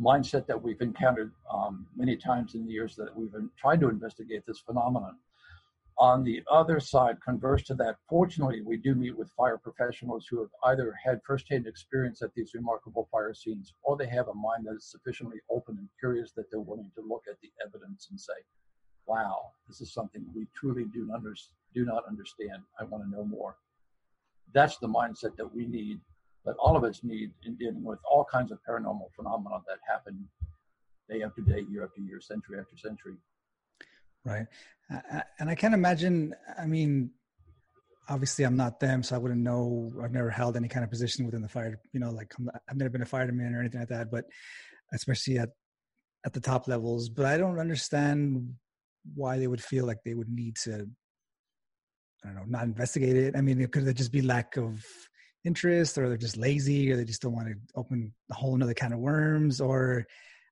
mindset 0.00 0.46
that 0.46 0.62
we've 0.62 0.80
encountered 0.80 1.32
um, 1.52 1.86
many 1.96 2.16
times 2.16 2.54
in 2.54 2.66
the 2.66 2.72
years 2.72 2.96
that 2.96 3.16
we've 3.16 3.32
tried 3.58 3.80
to 3.80 3.88
investigate 3.88 4.44
this 4.46 4.60
phenomenon. 4.60 5.16
On 5.98 6.22
the 6.22 6.42
other 6.50 6.78
side, 6.78 7.16
converse 7.22 7.62
to 7.64 7.74
that, 7.76 7.96
fortunately, 8.06 8.60
we 8.60 8.76
do 8.76 8.94
meet 8.94 9.16
with 9.16 9.32
fire 9.32 9.56
professionals 9.56 10.26
who 10.26 10.40
have 10.40 10.50
either 10.64 10.94
had 11.02 11.22
firsthand 11.26 11.66
experience 11.66 12.20
at 12.20 12.34
these 12.34 12.52
remarkable 12.52 13.08
fire 13.10 13.32
scenes 13.32 13.72
or 13.82 13.96
they 13.96 14.06
have 14.06 14.28
a 14.28 14.34
mind 14.34 14.66
that 14.66 14.76
is 14.76 14.84
sufficiently 14.84 15.38
open 15.48 15.78
and 15.78 15.88
curious 15.98 16.32
that 16.32 16.50
they're 16.50 16.60
willing 16.60 16.90
to 16.94 17.00
look 17.00 17.22
at 17.30 17.40
the 17.40 17.50
evidence 17.64 18.08
and 18.10 18.20
say, 18.20 18.34
wow, 19.06 19.52
this 19.68 19.80
is 19.80 19.90
something 19.90 20.22
we 20.34 20.46
truly 20.54 20.84
do 20.92 21.06
not, 21.06 21.22
do 21.74 21.86
not 21.86 22.06
understand. 22.06 22.62
I 22.78 22.84
want 22.84 23.02
to 23.04 23.10
know 23.10 23.24
more. 23.24 23.56
That's 24.52 24.76
the 24.76 24.88
mindset 24.88 25.34
that 25.36 25.54
we 25.54 25.66
need, 25.66 26.00
that 26.44 26.56
all 26.58 26.76
of 26.76 26.84
us 26.84 27.04
need 27.04 27.32
in 27.46 27.54
dealing 27.54 27.84
with 27.84 28.00
all 28.04 28.24
kinds 28.30 28.52
of 28.52 28.58
paranormal 28.68 29.14
phenomena 29.16 29.60
that 29.66 29.78
happen 29.88 30.28
day 31.08 31.22
after 31.22 31.40
day, 31.40 31.64
year 31.70 31.84
after 31.84 32.02
year, 32.02 32.20
century 32.20 32.58
after 32.60 32.76
century 32.76 33.16
right? 34.26 34.46
And 35.38 35.50
i 35.50 35.54
can't 35.54 35.74
imagine 35.74 36.34
i 36.58 36.66
mean 36.66 37.10
obviously 38.08 38.44
i'm 38.44 38.56
not 38.56 38.78
them 38.78 39.02
so 39.02 39.16
i 39.16 39.18
wouldn't 39.18 39.40
know 39.40 39.90
i've 40.02 40.12
never 40.12 40.30
held 40.30 40.56
any 40.56 40.68
kind 40.68 40.84
of 40.84 40.90
position 40.90 41.24
within 41.24 41.42
the 41.42 41.48
fire 41.48 41.80
you 41.92 41.98
know 41.98 42.10
like 42.10 42.32
i 42.54 42.58
have 42.68 42.76
never 42.76 42.90
been 42.90 43.02
a 43.02 43.06
fireman 43.06 43.54
or 43.54 43.60
anything 43.60 43.80
like 43.80 43.88
that 43.88 44.10
but 44.10 44.26
especially 44.92 45.38
at 45.38 45.48
at 46.24 46.32
the 46.32 46.40
top 46.40 46.68
levels 46.68 47.08
but 47.08 47.26
i 47.26 47.36
don't 47.36 47.58
understand 47.58 48.54
why 49.14 49.38
they 49.38 49.46
would 49.46 49.62
feel 49.62 49.84
like 49.86 49.98
they 50.04 50.14
would 50.14 50.28
need 50.28 50.54
to 50.56 50.88
i 52.24 52.28
don't 52.28 52.36
know 52.36 52.44
not 52.46 52.64
investigate 52.64 53.16
it. 53.16 53.36
I 53.36 53.40
mean 53.40 53.60
it 53.60 53.72
could 53.72 53.96
just 53.96 54.12
be 54.12 54.22
lack 54.22 54.56
of 54.56 54.84
interest 55.44 55.98
or 55.98 56.08
they're 56.08 56.16
just 56.16 56.36
lazy 56.36 56.90
or 56.90 56.96
they 56.96 57.04
just 57.04 57.22
don't 57.22 57.34
want 57.34 57.48
to 57.48 57.54
open 57.74 58.12
a 58.30 58.34
whole 58.34 58.54
another 58.54 58.74
kind 58.74 58.92
of 58.92 59.00
worms 59.00 59.60
or 59.60 60.06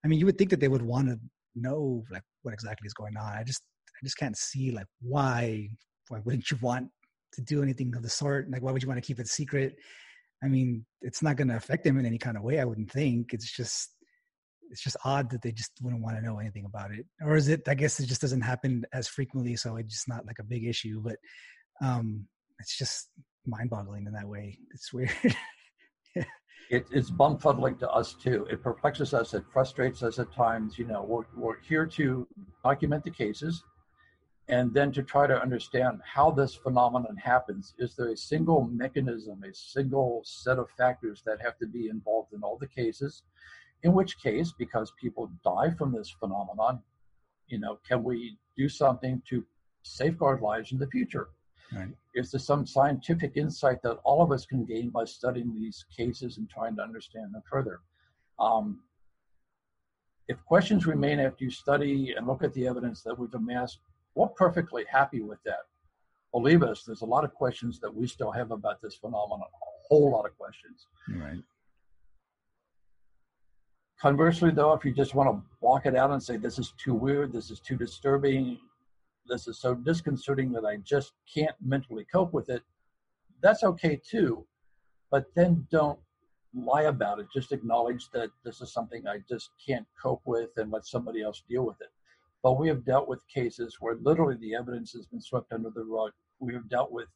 i 0.04 0.08
mean 0.08 0.18
you 0.18 0.26
would 0.26 0.38
think 0.38 0.50
that 0.50 0.60
they 0.60 0.68
would 0.68 0.82
want 0.82 1.08
to 1.08 1.18
know 1.54 2.04
like 2.10 2.22
what 2.44 2.54
exactly 2.54 2.86
is 2.86 2.94
going 2.94 3.16
on. 3.16 3.32
I 3.32 3.42
just 3.44 3.62
I 3.88 4.00
just 4.04 4.18
can't 4.18 4.36
see 4.36 4.70
like 4.70 4.86
why 5.00 5.68
why 6.08 6.20
wouldn't 6.24 6.50
you 6.50 6.58
want 6.60 6.88
to 7.32 7.42
do 7.42 7.62
anything 7.62 7.94
of 7.96 8.02
the 8.02 8.08
sort? 8.08 8.50
Like 8.50 8.62
why 8.62 8.72
would 8.72 8.82
you 8.82 8.88
want 8.88 9.02
to 9.02 9.06
keep 9.06 9.18
it 9.18 9.28
secret? 9.28 9.76
I 10.42 10.48
mean, 10.48 10.84
it's 11.00 11.22
not 11.22 11.36
going 11.36 11.48
to 11.48 11.56
affect 11.56 11.84
them 11.84 11.98
in 11.98 12.06
any 12.06 12.18
kind 12.18 12.36
of 12.36 12.42
way. 12.42 12.60
I 12.60 12.64
wouldn't 12.64 12.90
think. 12.90 13.32
It's 13.32 13.50
just 13.50 13.90
it's 14.70 14.82
just 14.82 14.96
odd 15.04 15.30
that 15.30 15.42
they 15.42 15.52
just 15.52 15.72
wouldn't 15.82 16.02
want 16.02 16.16
to 16.16 16.22
know 16.22 16.38
anything 16.38 16.64
about 16.64 16.92
it. 16.92 17.06
Or 17.22 17.36
is 17.36 17.48
it? 17.48 17.68
I 17.68 17.74
guess 17.74 18.00
it 18.00 18.06
just 18.06 18.20
doesn't 18.20 18.40
happen 18.40 18.84
as 18.92 19.08
frequently, 19.08 19.56
so 19.56 19.76
it's 19.76 19.92
just 19.92 20.08
not 20.08 20.26
like 20.26 20.38
a 20.38 20.44
big 20.44 20.66
issue. 20.66 21.00
But 21.02 21.16
um, 21.82 22.26
it's 22.58 22.76
just 22.76 23.08
mind-boggling 23.46 24.06
in 24.06 24.12
that 24.12 24.28
way. 24.28 24.58
It's 24.72 24.92
weird. 24.92 25.12
it, 26.70 26.86
it's 26.90 27.10
bumfuddling 27.10 27.78
to 27.80 27.90
us 27.90 28.14
too. 28.14 28.46
It 28.50 28.62
perplexes 28.62 29.14
us. 29.14 29.34
It 29.34 29.44
frustrates 29.52 30.02
us 30.02 30.18
at 30.18 30.32
times. 30.32 30.78
You 30.78 30.86
know, 30.86 31.02
we're, 31.02 31.24
we're 31.36 31.60
here 31.60 31.86
to 31.86 32.26
document 32.62 33.04
the 33.04 33.10
cases 33.10 33.64
and 34.48 34.72
then 34.74 34.92
to 34.92 35.02
try 35.02 35.26
to 35.26 35.40
understand 35.40 36.00
how 36.04 36.30
this 36.30 36.54
phenomenon 36.54 37.16
happens. 37.16 37.74
Is 37.78 37.94
there 37.96 38.08
a 38.08 38.16
single 38.16 38.64
mechanism, 38.64 39.42
a 39.42 39.54
single 39.54 40.22
set 40.24 40.58
of 40.58 40.70
factors 40.70 41.22
that 41.24 41.40
have 41.40 41.58
to 41.58 41.66
be 41.66 41.88
involved 41.88 42.32
in 42.34 42.42
all 42.42 42.58
the 42.58 42.66
cases? 42.66 43.22
In 43.82 43.92
which 43.92 44.18
case, 44.22 44.52
because 44.58 44.92
people 45.00 45.30
die 45.44 45.70
from 45.76 45.92
this 45.92 46.10
phenomenon, 46.10 46.80
you 47.48 47.58
know, 47.58 47.78
can 47.86 48.02
we 48.02 48.38
do 48.56 48.68
something 48.68 49.22
to 49.28 49.44
safeguard 49.82 50.40
lives 50.40 50.72
in 50.72 50.78
the 50.78 50.86
future? 50.88 51.28
Right. 51.72 51.88
Is 52.14 52.30
there 52.30 52.40
some 52.40 52.66
scientific 52.66 53.32
insight 53.36 53.82
that 53.82 53.98
all 54.04 54.22
of 54.22 54.30
us 54.30 54.46
can 54.46 54.64
gain 54.64 54.90
by 54.90 55.04
studying 55.04 55.54
these 55.54 55.84
cases 55.96 56.38
and 56.38 56.48
trying 56.48 56.76
to 56.76 56.82
understand 56.82 57.34
them 57.34 57.42
further? 57.50 57.80
Um, 58.38 58.80
if 60.28 60.42
questions 60.44 60.86
remain 60.86 61.20
after 61.20 61.44
you 61.44 61.50
study 61.50 62.14
and 62.16 62.26
look 62.26 62.42
at 62.42 62.54
the 62.54 62.66
evidence 62.66 63.02
that 63.02 63.18
we've 63.18 63.34
amassed, 63.34 63.78
we're 64.14 64.28
perfectly 64.28 64.84
happy 64.90 65.20
with 65.20 65.42
that. 65.44 65.60
Believe 66.32 66.62
us, 66.62 66.82
there's 66.84 67.02
a 67.02 67.06
lot 67.06 67.24
of 67.24 67.34
questions 67.34 67.78
that 67.80 67.94
we 67.94 68.06
still 68.06 68.30
have 68.30 68.50
about 68.50 68.80
this 68.80 68.94
phenomenon, 68.96 69.40
a 69.40 69.88
whole 69.88 70.10
lot 70.10 70.26
of 70.26 70.36
questions. 70.36 70.86
Right. 71.08 71.42
Conversely, 74.00 74.50
though, 74.50 74.72
if 74.72 74.84
you 74.84 74.92
just 74.92 75.14
want 75.14 75.30
to 75.30 75.42
block 75.60 75.86
it 75.86 75.94
out 75.94 76.10
and 76.10 76.22
say, 76.22 76.36
this 76.36 76.58
is 76.58 76.72
too 76.76 76.94
weird, 76.94 77.32
this 77.32 77.50
is 77.50 77.60
too 77.60 77.76
disturbing, 77.76 78.58
this 79.26 79.48
is 79.48 79.58
so 79.58 79.74
disconcerting 79.74 80.52
that 80.52 80.64
I 80.64 80.76
just 80.78 81.12
can't 81.32 81.56
mentally 81.64 82.06
cope 82.12 82.32
with 82.32 82.48
it, 82.50 82.62
that's 83.40 83.64
okay 83.64 84.00
too. 84.02 84.46
But 85.10 85.26
then 85.34 85.66
don't 85.70 85.98
lie 86.54 86.82
about 86.82 87.18
it. 87.20 87.26
Just 87.32 87.52
acknowledge 87.52 88.10
that 88.12 88.30
this 88.44 88.60
is 88.60 88.72
something 88.72 89.06
I 89.06 89.18
just 89.28 89.50
can't 89.64 89.86
cope 90.00 90.22
with 90.24 90.50
and 90.56 90.70
let 90.70 90.86
somebody 90.86 91.22
else 91.22 91.42
deal 91.48 91.66
with 91.66 91.80
it. 91.80 91.90
But 92.42 92.58
we 92.58 92.68
have 92.68 92.84
dealt 92.84 93.08
with 93.08 93.26
cases 93.32 93.78
where 93.80 93.96
literally 93.96 94.36
the 94.36 94.54
evidence 94.54 94.92
has 94.92 95.06
been 95.06 95.20
swept 95.20 95.52
under 95.52 95.70
the 95.70 95.84
rug. 95.84 96.12
We 96.40 96.52
have 96.54 96.68
dealt 96.68 96.92
with 96.92 97.08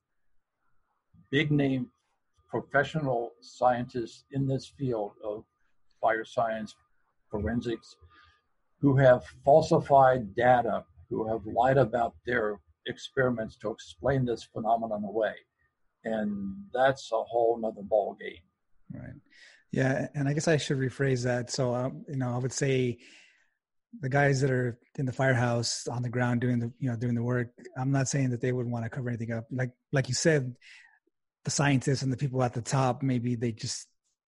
big 1.31 1.51
name 1.51 1.90
professional 2.49 3.33
scientists 3.40 4.25
in 4.33 4.47
this 4.47 4.73
field 4.79 5.12
of 5.23 5.44
fire 6.01 6.25
science, 6.25 6.75
forensics, 7.31 7.97
who 8.81 8.97
have 8.97 9.25
falsified 9.44 10.35
data, 10.35 10.85
who 11.11 11.29
have 11.29 11.40
lied 11.47 11.79
about 11.79 12.14
their 12.27 12.61
experiments 12.87 13.57
to 13.57 13.71
explain 13.71 14.25
this 14.25 14.44
phenomenon 14.53 15.05
away. 15.05 15.35
And 16.05 16.57
that's 16.73 17.11
a 17.12 17.23
whole 17.23 17.59
nother 17.61 17.83
ball 17.83 18.16
game. 18.21 18.42
Right. 18.92 19.14
Yeah. 19.73 20.09
And 20.14 20.29
I 20.29 20.33
guess 20.33 20.49
I 20.49 20.57
should 20.57 20.79
rephrase 20.79 21.25
that. 21.25 21.51
So, 21.51 21.75
um, 21.75 22.05
you 22.09 22.16
know, 22.16 22.33
I 22.35 22.38
would 22.38 22.53
say 22.53 22.99
the 24.01 24.09
guys 24.09 24.40
that 24.40 24.51
are 24.51 24.79
in 24.97 25.07
the 25.07 25.12
firehouse 25.12 25.87
on 25.88 26.03
the 26.03 26.09
ground 26.09 26.40
doing 26.40 26.59
the, 26.59 26.73
you 26.79 26.90
know, 26.90 26.97
doing 26.97 27.14
the 27.14 27.23
work, 27.23 27.49
I'm 27.77 27.90
not 27.90 28.09
saying 28.09 28.31
that 28.31 28.40
they 28.40 28.53
would 28.53 28.66
want 28.66 28.85
to 28.85 28.90
cover 28.90 29.09
anything 29.09 29.33
up. 29.33 29.47
Like, 29.51 29.73
like 29.92 30.09
you 30.09 30.14
said, 30.14 30.55
the 31.44 31.51
scientists 31.51 32.03
and 32.03 32.12
the 32.12 32.16
people 32.16 32.42
at 32.42 32.55
the 32.55 32.62
top, 32.62 33.03
maybe 33.03 33.35
they 33.35 33.53
just, 33.53 33.87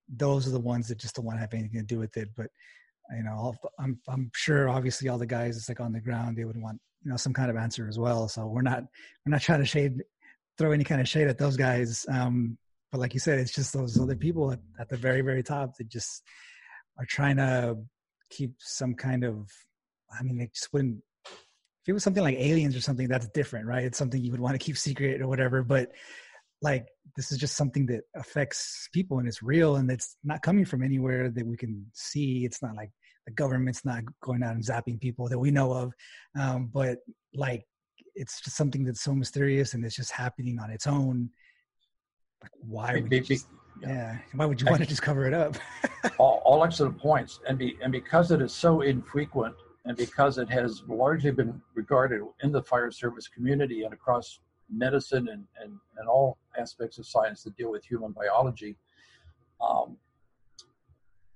those 0.08 0.46
are 0.48 0.52
the 0.52 0.60
ones 0.60 0.88
that 0.88 0.98
just 0.98 1.16
don't 1.16 1.24
want 1.24 1.36
to 1.36 1.40
have 1.40 1.54
anything 1.54 1.80
to 1.80 1.86
do 1.86 1.98
with 1.98 2.16
it. 2.16 2.30
But, 2.36 2.48
you 3.16 3.24
know, 3.24 3.54
I'm, 3.78 3.98
I'm 4.08 4.30
sure 4.34 4.68
obviously 4.68 5.08
all 5.08 5.18
the 5.18 5.26
guys 5.26 5.56
it's 5.56 5.68
like 5.68 5.80
on 5.80 5.92
the 5.92 6.00
ground, 6.00 6.36
they 6.36 6.44
would 6.44 6.60
want, 6.60 6.80
you 7.02 7.10
know, 7.10 7.16
some 7.16 7.32
kind 7.32 7.50
of 7.50 7.56
answer 7.56 7.88
as 7.88 7.98
well. 7.98 8.28
So 8.28 8.46
we're 8.46 8.62
not, 8.62 8.84
we're 9.24 9.32
not 9.32 9.42
trying 9.42 9.60
to 9.60 9.66
shade, 9.66 10.02
throw 10.58 10.72
any 10.72 10.84
kind 10.84 11.00
of 11.00 11.08
shade 11.08 11.28
at 11.28 11.38
those 11.38 11.56
guys. 11.56 12.04
Um, 12.08 12.58
but 12.92 13.00
like 13.00 13.14
you 13.14 13.20
said, 13.20 13.38
it's 13.38 13.54
just 13.54 13.72
those 13.72 13.98
other 13.98 14.16
people 14.16 14.52
at, 14.52 14.60
at 14.78 14.88
the 14.88 14.96
very, 14.96 15.22
very 15.22 15.42
top 15.42 15.76
that 15.78 15.88
just 15.88 16.22
are 16.98 17.06
trying 17.08 17.36
to 17.36 17.78
keep 18.30 18.52
some 18.58 18.94
kind 18.94 19.24
of, 19.24 19.48
I 20.18 20.22
mean, 20.22 20.40
it 20.40 20.52
just 20.54 20.72
wouldn't, 20.72 21.02
if 21.26 21.88
it 21.88 21.92
was 21.92 22.04
something 22.04 22.22
like 22.22 22.36
aliens 22.36 22.76
or 22.76 22.80
something, 22.80 23.08
that's 23.08 23.28
different, 23.28 23.66
right? 23.66 23.84
It's 23.84 23.98
something 23.98 24.22
you 24.22 24.32
would 24.32 24.40
want 24.40 24.54
to 24.54 24.64
keep 24.64 24.76
secret 24.76 25.22
or 25.22 25.28
whatever. 25.28 25.62
But 25.62 25.92
like, 26.60 26.86
this 27.16 27.32
is 27.32 27.38
just 27.38 27.56
something 27.56 27.86
that 27.86 28.02
affects 28.14 28.88
people 28.92 29.18
and 29.18 29.26
it's 29.26 29.42
real 29.42 29.76
and 29.76 29.90
it's 29.90 30.16
not 30.22 30.42
coming 30.42 30.64
from 30.64 30.82
anywhere 30.82 31.30
that 31.30 31.46
we 31.46 31.56
can 31.56 31.86
see. 31.94 32.44
It's 32.44 32.62
not 32.62 32.76
like 32.76 32.90
the 33.26 33.32
government's 33.32 33.84
not 33.84 34.02
going 34.22 34.42
out 34.42 34.54
and 34.54 34.64
zapping 34.64 35.00
people 35.00 35.28
that 35.28 35.38
we 35.38 35.50
know 35.50 35.72
of. 35.72 35.92
Um, 36.38 36.70
but 36.72 36.98
like, 37.34 37.64
it's 38.14 38.40
just 38.40 38.56
something 38.56 38.84
that's 38.84 39.02
so 39.02 39.14
mysterious 39.14 39.74
and 39.74 39.84
it's 39.84 39.96
just 39.96 40.10
happening 40.10 40.58
on 40.58 40.70
its 40.70 40.86
own 40.86 41.30
like, 42.42 42.52
why 42.60 42.94
would 42.94 43.12
you 43.12 43.20
just, 43.20 43.48
yeah. 43.80 44.18
Why 44.34 44.46
would 44.46 44.60
you 44.60 44.66
want 44.66 44.80
to 44.80 44.88
just 44.88 45.02
cover 45.02 45.26
it 45.26 45.34
up? 45.34 45.56
all, 46.18 46.42
all 46.44 46.64
excellent 46.64 46.98
points, 46.98 47.40
and 47.48 47.58
be 47.58 47.76
and 47.82 47.92
because 47.92 48.30
it 48.30 48.40
is 48.40 48.52
so 48.52 48.80
infrequent, 48.80 49.54
and 49.84 49.96
because 49.96 50.38
it 50.38 50.48
has 50.50 50.82
largely 50.88 51.30
been 51.30 51.60
regarded 51.74 52.22
in 52.42 52.52
the 52.52 52.62
fire 52.62 52.90
service 52.90 53.28
community 53.28 53.84
and 53.84 53.92
across 53.92 54.40
medicine 54.70 55.28
and 55.28 55.44
and, 55.60 55.78
and 55.98 56.08
all 56.08 56.38
aspects 56.58 56.98
of 56.98 57.06
science 57.06 57.42
that 57.42 57.56
deal 57.56 57.70
with 57.70 57.84
human 57.84 58.12
biology, 58.12 58.76
um, 59.60 59.96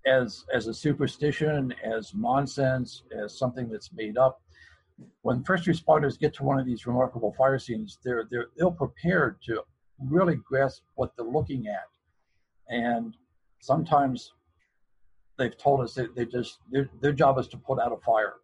as 0.06 0.44
as 0.52 0.66
a 0.66 0.74
superstition, 0.74 1.74
as 1.82 2.12
nonsense, 2.14 3.02
as 3.16 3.38
something 3.38 3.68
that's 3.68 3.92
made 3.92 4.18
up. 4.18 4.40
When 5.22 5.42
first 5.42 5.66
responders 5.66 6.18
get 6.18 6.34
to 6.34 6.44
one 6.44 6.58
of 6.58 6.66
these 6.66 6.86
remarkable 6.86 7.34
fire 7.36 7.58
scenes, 7.58 7.98
they're 8.04 8.26
they're 8.30 8.48
ill 8.60 8.72
prepared 8.72 9.40
to 9.46 9.62
really 9.98 10.36
grasp 10.36 10.82
what 10.94 11.12
they're 11.16 11.26
looking 11.26 11.68
at. 11.68 11.88
And 12.68 13.16
sometimes 13.60 14.32
they've 15.38 15.56
told 15.56 15.80
us 15.80 15.94
that 15.94 16.14
they 16.14 16.26
just 16.26 16.58
their, 16.70 16.88
their 17.00 17.12
job 17.12 17.38
is 17.38 17.48
to 17.48 17.56
put 17.56 17.80
out 17.80 17.92
a 17.92 17.96
fire. 17.98 18.34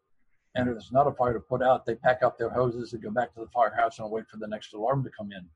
And 0.54 0.68
if 0.68 0.74
there's 0.74 0.92
not 0.92 1.06
a 1.06 1.12
fire 1.12 1.32
to 1.32 1.40
put 1.40 1.62
out, 1.62 1.86
they 1.86 1.94
pack 1.94 2.22
up 2.24 2.36
their 2.36 2.50
hoses 2.50 2.92
and 2.92 3.02
go 3.02 3.10
back 3.10 3.32
to 3.34 3.40
the 3.40 3.46
firehouse 3.54 3.98
and 4.00 4.10
wait 4.10 4.28
for 4.28 4.38
the 4.38 4.48
next 4.48 4.72
alarm 4.74 5.04
to 5.04 5.10
come 5.10 5.30
in. 5.30 5.46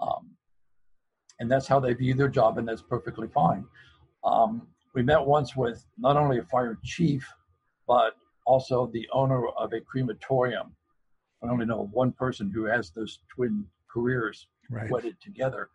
Um, 0.00 0.30
and 1.40 1.50
that's 1.50 1.66
how 1.66 1.78
they 1.78 1.92
view 1.92 2.14
their 2.14 2.28
job, 2.28 2.58
and 2.58 2.66
that's 2.66 2.82
perfectly 2.82 3.28
fine. 3.28 3.64
Um, 4.24 4.68
we 4.94 5.02
met 5.02 5.24
once 5.24 5.56
with 5.56 5.84
not 5.96 6.16
only 6.16 6.38
a 6.38 6.44
fire 6.44 6.78
chief, 6.84 7.26
but 7.86 8.16
also 8.46 8.86
the 8.92 9.08
owner 9.12 9.46
of 9.48 9.72
a 9.72 9.80
crematorium. 9.80 10.74
I 11.42 11.48
only 11.48 11.66
know 11.66 11.88
one 11.92 12.12
person 12.12 12.50
who 12.50 12.64
has 12.64 12.90
those 12.90 13.20
twin 13.34 13.64
careers 13.92 14.48
right. 14.70 14.90
wedded 14.90 15.16
together. 15.20 15.70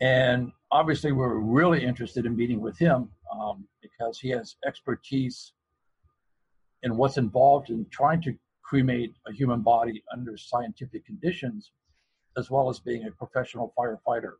And 0.00 0.52
obviously, 0.70 1.12
we're 1.12 1.38
really 1.38 1.84
interested 1.84 2.26
in 2.26 2.36
meeting 2.36 2.60
with 2.60 2.78
him 2.78 3.10
um, 3.32 3.66
because 3.82 4.18
he 4.18 4.30
has 4.30 4.56
expertise 4.66 5.52
in 6.82 6.96
what's 6.96 7.16
involved 7.16 7.70
in 7.70 7.86
trying 7.90 8.20
to 8.22 8.34
cremate 8.62 9.14
a 9.26 9.32
human 9.32 9.60
body 9.60 10.02
under 10.12 10.36
scientific 10.36 11.04
conditions, 11.04 11.72
as 12.36 12.50
well 12.50 12.68
as 12.68 12.80
being 12.80 13.06
a 13.06 13.10
professional 13.12 13.72
firefighter. 13.78 14.34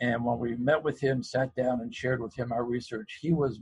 And 0.00 0.24
when 0.24 0.38
we 0.38 0.54
met 0.56 0.82
with 0.82 1.00
him, 1.00 1.22
sat 1.22 1.54
down, 1.56 1.80
and 1.80 1.94
shared 1.94 2.20
with 2.20 2.34
him 2.34 2.52
our 2.52 2.64
research, 2.64 3.18
he 3.20 3.32
was 3.32 3.60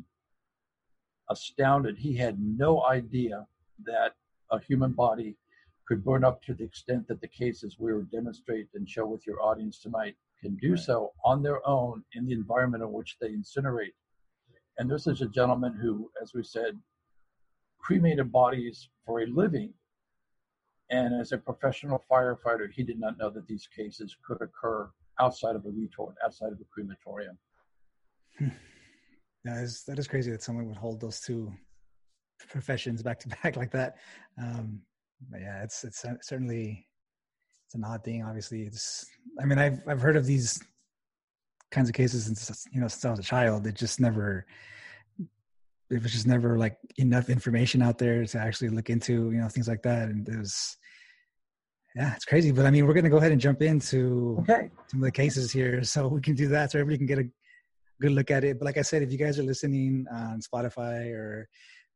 astounded. 1.30 1.96
He 1.96 2.14
had 2.14 2.38
no 2.38 2.84
idea 2.84 3.46
that 3.84 4.14
a 4.50 4.60
human 4.60 4.92
body 4.92 5.36
could 5.86 6.04
burn 6.04 6.24
up 6.24 6.42
to 6.42 6.54
the 6.54 6.64
extent 6.64 7.06
that 7.08 7.20
the 7.20 7.28
cases 7.28 7.76
we 7.78 7.92
will 7.92 8.06
demonstrate 8.12 8.68
and 8.74 8.88
show 8.88 9.06
with 9.06 9.26
your 9.26 9.42
audience 9.42 9.78
tonight 9.78 10.16
can 10.40 10.56
do 10.56 10.72
right. 10.72 10.80
so 10.80 11.12
on 11.24 11.42
their 11.42 11.66
own 11.66 12.02
in 12.12 12.26
the 12.26 12.32
environment 12.32 12.82
in 12.82 12.92
which 12.92 13.16
they 13.20 13.30
incinerate. 13.30 13.94
And 14.78 14.90
this 14.90 15.06
is 15.06 15.22
a 15.22 15.28
gentleman 15.28 15.74
who, 15.80 16.10
as 16.20 16.34
we 16.34 16.42
said, 16.42 16.78
cremated 17.78 18.30
bodies 18.30 18.88
for 19.04 19.20
a 19.20 19.26
living. 19.26 19.72
And 20.90 21.18
as 21.18 21.32
a 21.32 21.38
professional 21.38 22.04
firefighter, 22.10 22.70
he 22.70 22.82
did 22.82 23.00
not 23.00 23.16
know 23.18 23.30
that 23.30 23.46
these 23.46 23.68
cases 23.74 24.16
could 24.26 24.42
occur 24.42 24.90
outside 25.20 25.56
of 25.56 25.64
a 25.66 25.70
retort, 25.70 26.14
outside 26.24 26.52
of 26.52 26.60
a 26.60 26.64
crematorium. 26.72 27.38
that 29.44 29.62
is 29.62 29.84
that 29.86 29.98
is 29.98 30.08
crazy 30.08 30.30
that 30.30 30.42
someone 30.42 30.66
would 30.66 30.76
hold 30.76 31.00
those 31.00 31.20
two 31.20 31.52
professions 32.48 33.02
back 33.02 33.18
to 33.20 33.28
back 33.42 33.56
like 33.56 33.70
that. 33.72 33.96
Um, 34.40 34.80
but 35.30 35.40
yeah, 35.40 35.62
it's 35.62 35.84
it's 35.84 36.04
certainly 36.22 36.86
it's 37.66 37.74
an 37.74 37.84
odd 37.84 38.04
thing. 38.04 38.24
Obviously, 38.24 38.62
it's. 38.62 39.06
I 39.40 39.44
mean, 39.44 39.58
I've 39.58 39.80
I've 39.88 40.00
heard 40.00 40.16
of 40.16 40.26
these 40.26 40.62
kinds 41.70 41.88
of 41.88 41.94
cases 41.94 42.24
since 42.24 42.66
you 42.72 42.80
know 42.80 42.88
since 42.88 43.04
I 43.04 43.10
was 43.10 43.18
a 43.18 43.24
child. 43.24 43.66
It 43.66 43.74
just 43.74 44.00
never. 44.00 44.46
It 45.88 46.02
was 46.02 46.12
just 46.12 46.26
never 46.26 46.58
like 46.58 46.78
enough 46.98 47.30
information 47.30 47.80
out 47.80 47.96
there 47.96 48.24
to 48.24 48.38
actually 48.40 48.70
look 48.70 48.90
into, 48.90 49.30
you 49.30 49.38
know, 49.38 49.48
things 49.48 49.68
like 49.68 49.82
that. 49.82 50.08
And 50.08 50.28
it 50.28 50.36
was, 50.36 50.76
yeah, 51.96 52.14
it's 52.14 52.26
crazy. 52.26 52.52
But 52.52 52.66
I 52.66 52.70
mean, 52.70 52.86
we're 52.86 52.92
going 52.92 53.04
to 53.04 53.10
go 53.10 53.16
ahead 53.16 53.32
and 53.32 53.40
jump 53.40 53.62
into 53.62 54.36
okay. 54.40 54.70
some 54.88 55.00
of 55.00 55.04
the 55.04 55.10
cases 55.10 55.50
here, 55.50 55.82
so 55.94 56.08
we 56.08 56.20
can 56.20 56.34
do 56.34 56.48
that, 56.48 56.70
so 56.70 56.78
everybody 56.78 56.98
can 56.98 57.06
get 57.06 57.18
a 57.18 57.28
good 58.00 58.12
look 58.12 58.30
at 58.30 58.44
it. 58.44 58.58
But 58.58 58.66
like 58.66 58.76
I 58.76 58.82
said, 58.82 59.02
if 59.02 59.10
you 59.10 59.18
guys 59.18 59.38
are 59.38 59.42
listening 59.42 60.04
on 60.12 60.40
Spotify 60.40 61.10
or 61.12 61.48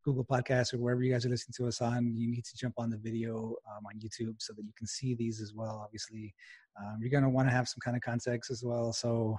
Google 0.03 0.25
Podcasts 0.25 0.73
or 0.73 0.79
wherever 0.79 1.03
you 1.03 1.13
guys 1.13 1.27
are 1.27 1.29
listening 1.29 1.55
to 1.59 1.67
us 1.67 1.83
on, 1.83 2.17
you 2.17 2.31
need 2.31 2.47
to 2.47 2.57
jump 2.57 2.75
on 2.79 2.89
the 2.89 2.97
video 2.97 3.55
um, 3.71 3.85
on 3.87 4.01
YouTube 4.01 4.37
so 4.39 4.55
that 4.55 4.63
you 4.63 4.73
can 4.77 4.87
see 4.87 5.15
these 5.15 5.41
as 5.43 5.53
well. 5.55 5.83
Obviously, 5.85 6.35
um, 6.81 6.97
you're 7.01 7.11
going 7.11 7.23
to 7.23 7.29
want 7.29 7.49
to 7.49 7.53
have 7.53 7.69
some 7.69 7.81
kind 7.85 7.95
of 7.95 8.03
context 8.03 8.51
as 8.51 8.65
well. 8.65 8.95
So 8.95 9.39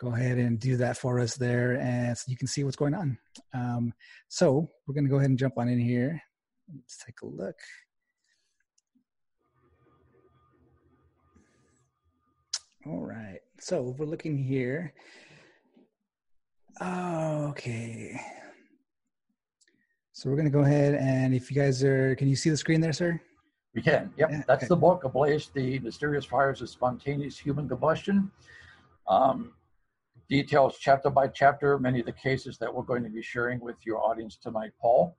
go 0.00 0.12
ahead 0.12 0.38
and 0.38 0.58
do 0.58 0.76
that 0.76 0.96
for 0.96 1.20
us 1.20 1.36
there, 1.36 1.78
and 1.80 2.18
so 2.18 2.24
you 2.26 2.36
can 2.36 2.48
see 2.48 2.64
what's 2.64 2.74
going 2.74 2.94
on. 2.94 3.16
Um, 3.54 3.92
so 4.26 4.68
we're 4.88 4.94
going 4.94 5.04
to 5.04 5.10
go 5.10 5.18
ahead 5.18 5.30
and 5.30 5.38
jump 5.38 5.54
on 5.56 5.68
in 5.68 5.78
here. 5.78 6.20
Let's 6.74 6.96
take 6.96 7.20
a 7.22 7.26
look. 7.26 7.54
All 12.86 13.00
right. 13.00 13.40
So 13.60 13.94
we're 13.96 14.04
looking 14.04 14.36
here. 14.36 14.92
okay. 16.82 18.20
So 20.12 20.28
we're 20.28 20.36
going 20.36 20.46
to 20.46 20.52
go 20.52 20.60
ahead 20.64 20.94
and 20.94 21.34
if 21.34 21.50
you 21.50 21.56
guys 21.56 21.82
are, 21.82 22.14
can 22.16 22.28
you 22.28 22.36
see 22.36 22.50
the 22.50 22.56
screen 22.58 22.82
there, 22.82 22.92
sir? 22.92 23.18
We 23.74 23.80
can. 23.80 24.12
Yep. 24.18 24.30
Yeah, 24.30 24.42
That's 24.46 24.64
okay. 24.64 24.68
the 24.68 24.76
book, 24.76 25.04
Ablaze 25.04 25.50
the 25.54 25.78
Mysterious 25.78 26.26
Fires 26.26 26.60
of 26.60 26.68
Spontaneous 26.68 27.38
Human 27.38 27.68
Combustion. 27.68 28.30
Um, 29.08 29.54
details 30.28 30.76
chapter 30.78 31.08
by 31.08 31.28
chapter 31.28 31.78
many 31.78 32.00
of 32.00 32.06
the 32.06 32.12
cases 32.12 32.58
that 32.58 32.72
we're 32.72 32.82
going 32.82 33.02
to 33.02 33.10
be 33.10 33.22
sharing 33.22 33.60
with 33.60 33.76
your 33.84 33.98
audience 34.04 34.36
tonight, 34.36 34.72
Paul. 34.80 35.16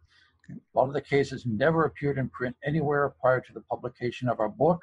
Okay. 0.49 0.60
A 0.75 0.78
lot 0.78 0.88
of 0.88 0.93
the 0.93 1.01
cases 1.01 1.45
never 1.47 1.86
appeared 1.86 2.19
in 2.19 2.30
print 2.30 2.56
anywhere 2.63 3.13
prior 3.19 3.41
to 3.41 3.54
the 3.54 3.62
publication 3.62 4.30
of 4.30 4.39
our 4.39 4.49
book. 4.49 4.80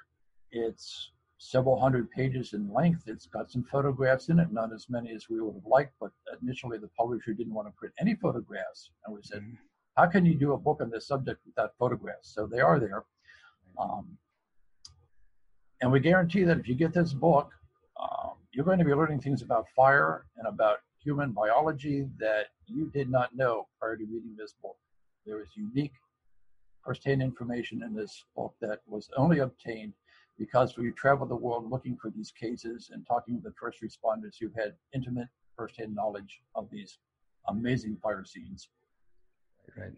It's 0.51 1.13
several 1.51 1.79
hundred 1.79 2.11
pages 2.11 2.53
in 2.53 2.73
length. 2.73 3.05
It's 3.07 3.27
got 3.27 3.51
some 3.51 3.65
photographs 3.65 4.29
in 4.29 4.39
it, 4.39 4.53
not 4.53 4.73
as 4.73 4.87
many 4.89 5.13
as 5.13 5.29
we 5.29 5.41
would 5.41 5.55
have 5.55 5.67
liked, 5.67 5.95
but 6.01 6.13
initially 6.41 6.79
the 6.79 6.89
publisher 6.89 7.33
didn't 7.33 7.55
want 7.55 7.69
to 7.69 7.73
print 7.73 7.95
any 8.01 8.15
photographs. 8.15 8.91
And 9.05 9.15
we 9.15 9.23
said, 9.23 9.43
mm-hmm 9.43 9.55
how 9.97 10.07
can 10.07 10.25
you 10.25 10.35
do 10.35 10.53
a 10.53 10.59
book 10.59 10.79
on 10.81 10.91
this 10.91 11.07
subject 11.07 11.41
without 11.47 11.73
photographs? 11.79 12.33
So 12.35 12.47
they 12.47 12.61
are 12.61 12.81
there. 12.81 13.05
Um, 13.79 14.17
and 15.81 15.91
we 15.91 16.01
guarantee 16.01 16.45
that 16.45 16.59
if 16.59 16.69
you 16.69 16.75
get 16.75 16.95
this 16.95 17.13
book, 17.13 17.51
um, 18.01 18.33
you're 18.53 18.65
going 18.65 18.79
to 18.79 18.85
be 18.85 18.95
learning 18.95 19.21
things 19.21 19.43
about 19.43 19.67
fire 19.75 20.27
and 20.37 20.47
about 20.47 20.79
human 21.03 21.33
biology 21.33 22.07
that 22.19 22.47
you 22.67 22.91
did 22.95 23.11
not 23.11 23.35
know 23.35 23.67
prior 23.79 23.97
to 23.97 24.05
reading 24.05 24.35
this 24.37 24.55
book. 24.63 24.77
There 25.27 25.43
is 25.43 25.49
unique 25.57 25.93
firsthand 26.85 27.23
information 27.23 27.83
in 27.83 27.95
this 27.95 28.25
book 28.35 28.55
that 28.61 28.81
was 28.87 29.09
only 29.17 29.41
obtained 29.41 29.93
because 30.43 30.77
we 30.77 30.91
traveled 30.91 31.31
the 31.31 31.37
world 31.37 31.71
looking 31.71 31.97
for 32.03 32.11
these 32.11 32.33
cases 32.33 32.91
and 32.93 33.07
talking 33.07 33.37
to 33.37 33.43
the 33.49 33.55
first 33.61 33.79
responders 33.81 34.35
who 34.41 34.49
had 34.57 34.75
intimate 34.93 35.29
firsthand 35.57 35.95
knowledge 35.95 36.41
of 36.57 36.69
these 36.69 36.99
amazing 37.47 37.97
fire 38.03 38.25
scenes. 38.25 38.69
Right. 39.77 39.93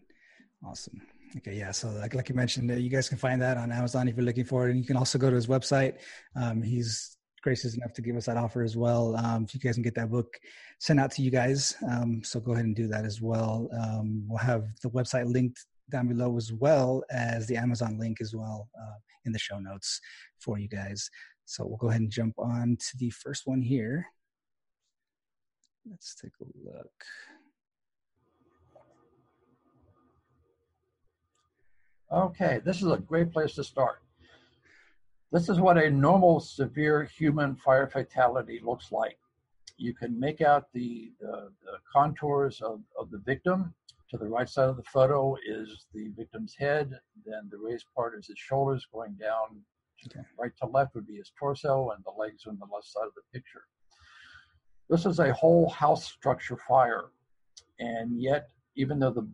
Awesome. 0.62 1.00
Okay, 1.38 1.54
yeah. 1.54 1.70
So, 1.70 1.88
like, 1.88 2.12
like 2.14 2.28
you 2.28 2.34
mentioned, 2.34 2.70
uh, 2.70 2.74
you 2.74 2.90
guys 2.90 3.08
can 3.08 3.16
find 3.16 3.40
that 3.40 3.56
on 3.56 3.72
Amazon 3.72 4.06
if 4.06 4.16
you're 4.16 4.26
looking 4.26 4.44
for 4.44 4.68
it, 4.68 4.72
and 4.72 4.78
you 4.78 4.84
can 4.84 4.98
also 4.98 5.18
go 5.18 5.30
to 5.30 5.36
his 5.36 5.46
website. 5.46 5.94
Um, 6.36 6.62
he's 6.62 7.16
gracious 7.42 7.74
enough 7.74 7.94
to 7.94 8.02
give 8.02 8.16
us 8.16 8.26
that 8.26 8.36
offer 8.36 8.62
as 8.62 8.76
well. 8.76 9.16
Um, 9.16 9.44
if 9.44 9.54
you 9.54 9.60
guys 9.60 9.74
can 9.74 9.82
get 9.82 9.94
that 9.94 10.10
book 10.10 10.28
sent 10.78 11.00
out 11.00 11.10
to 11.12 11.22
you 11.22 11.30
guys, 11.30 11.74
um, 11.90 12.22
so 12.22 12.38
go 12.38 12.52
ahead 12.52 12.66
and 12.66 12.76
do 12.76 12.86
that 12.88 13.06
as 13.06 13.22
well. 13.22 13.70
Um, 13.82 14.24
we'll 14.28 14.38
have 14.38 14.64
the 14.82 14.90
website 14.90 15.26
linked 15.32 15.64
down 15.90 16.08
below 16.08 16.36
as 16.36 16.52
well 16.52 17.02
as 17.10 17.46
the 17.46 17.56
Amazon 17.56 17.98
link 17.98 18.18
as 18.20 18.34
well 18.34 18.68
uh, 18.78 18.96
in 19.24 19.32
the 19.32 19.38
show 19.38 19.58
notes 19.58 20.00
for 20.38 20.58
you 20.58 20.68
guys. 20.68 21.10
So 21.44 21.66
we'll 21.66 21.76
go 21.76 21.88
ahead 21.88 22.00
and 22.00 22.10
jump 22.10 22.34
on 22.38 22.76
to 22.78 22.96
the 22.98 23.10
first 23.10 23.42
one 23.46 23.62
here. 23.62 24.06
Let's 25.88 26.14
take 26.14 26.32
a 26.40 26.44
look. 26.64 26.92
Okay, 32.10 32.60
this 32.64 32.80
is 32.80 32.90
a 32.90 32.96
great 32.96 33.32
place 33.32 33.54
to 33.54 33.64
start. 33.64 34.00
This 35.32 35.48
is 35.48 35.58
what 35.58 35.76
a 35.76 35.90
normal 35.90 36.38
severe 36.38 37.02
human 37.02 37.56
fire 37.56 37.88
fatality 37.88 38.60
looks 38.62 38.92
like. 38.92 39.18
You 39.76 39.92
can 39.92 40.18
make 40.18 40.40
out 40.40 40.72
the, 40.72 41.12
the, 41.20 41.50
the 41.64 41.78
contours 41.92 42.60
of, 42.60 42.80
of 42.98 43.10
the 43.10 43.18
victim. 43.18 43.74
To 44.14 44.18
the 44.18 44.28
right 44.28 44.48
side 44.48 44.68
of 44.68 44.76
the 44.76 44.84
photo 44.84 45.34
is 45.44 45.86
the 45.92 46.06
victim's 46.16 46.54
head, 46.56 46.88
then 47.26 47.48
the 47.50 47.58
raised 47.58 47.86
part 47.96 48.16
is 48.16 48.28
his 48.28 48.38
shoulders 48.38 48.86
going 48.92 49.14
down 49.14 49.60
okay. 50.06 50.20
right 50.38 50.52
to 50.62 50.68
left 50.68 50.94
would 50.94 51.08
be 51.08 51.16
his 51.16 51.32
torso, 51.36 51.90
and 51.90 52.04
the 52.04 52.12
legs 52.16 52.44
on 52.46 52.56
the 52.60 52.72
left 52.72 52.86
side 52.86 53.08
of 53.08 53.14
the 53.16 53.22
picture. 53.32 53.64
This 54.88 55.04
is 55.04 55.18
a 55.18 55.32
whole 55.32 55.68
house 55.68 56.04
structure 56.04 56.56
fire, 56.56 57.06
and 57.80 58.22
yet, 58.22 58.50
even 58.76 59.00
though 59.00 59.10
the 59.10 59.28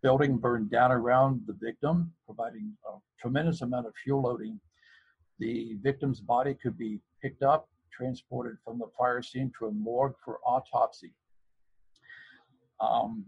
building 0.00 0.36
burned 0.36 0.70
down 0.70 0.92
around 0.92 1.42
the 1.48 1.56
victim, 1.60 2.12
providing 2.24 2.72
a 2.88 2.98
tremendous 3.20 3.62
amount 3.62 3.88
of 3.88 3.94
fuel 4.04 4.22
loading. 4.22 4.60
The 5.40 5.76
victim's 5.82 6.20
body 6.20 6.54
could 6.54 6.78
be 6.78 7.00
picked 7.20 7.42
up, 7.42 7.68
transported 7.92 8.58
from 8.64 8.78
the 8.78 8.86
fire 8.96 9.22
scene 9.22 9.50
to 9.58 9.66
a 9.66 9.72
morgue 9.72 10.14
for 10.24 10.38
autopsy. 10.46 11.12
Um, 12.80 13.26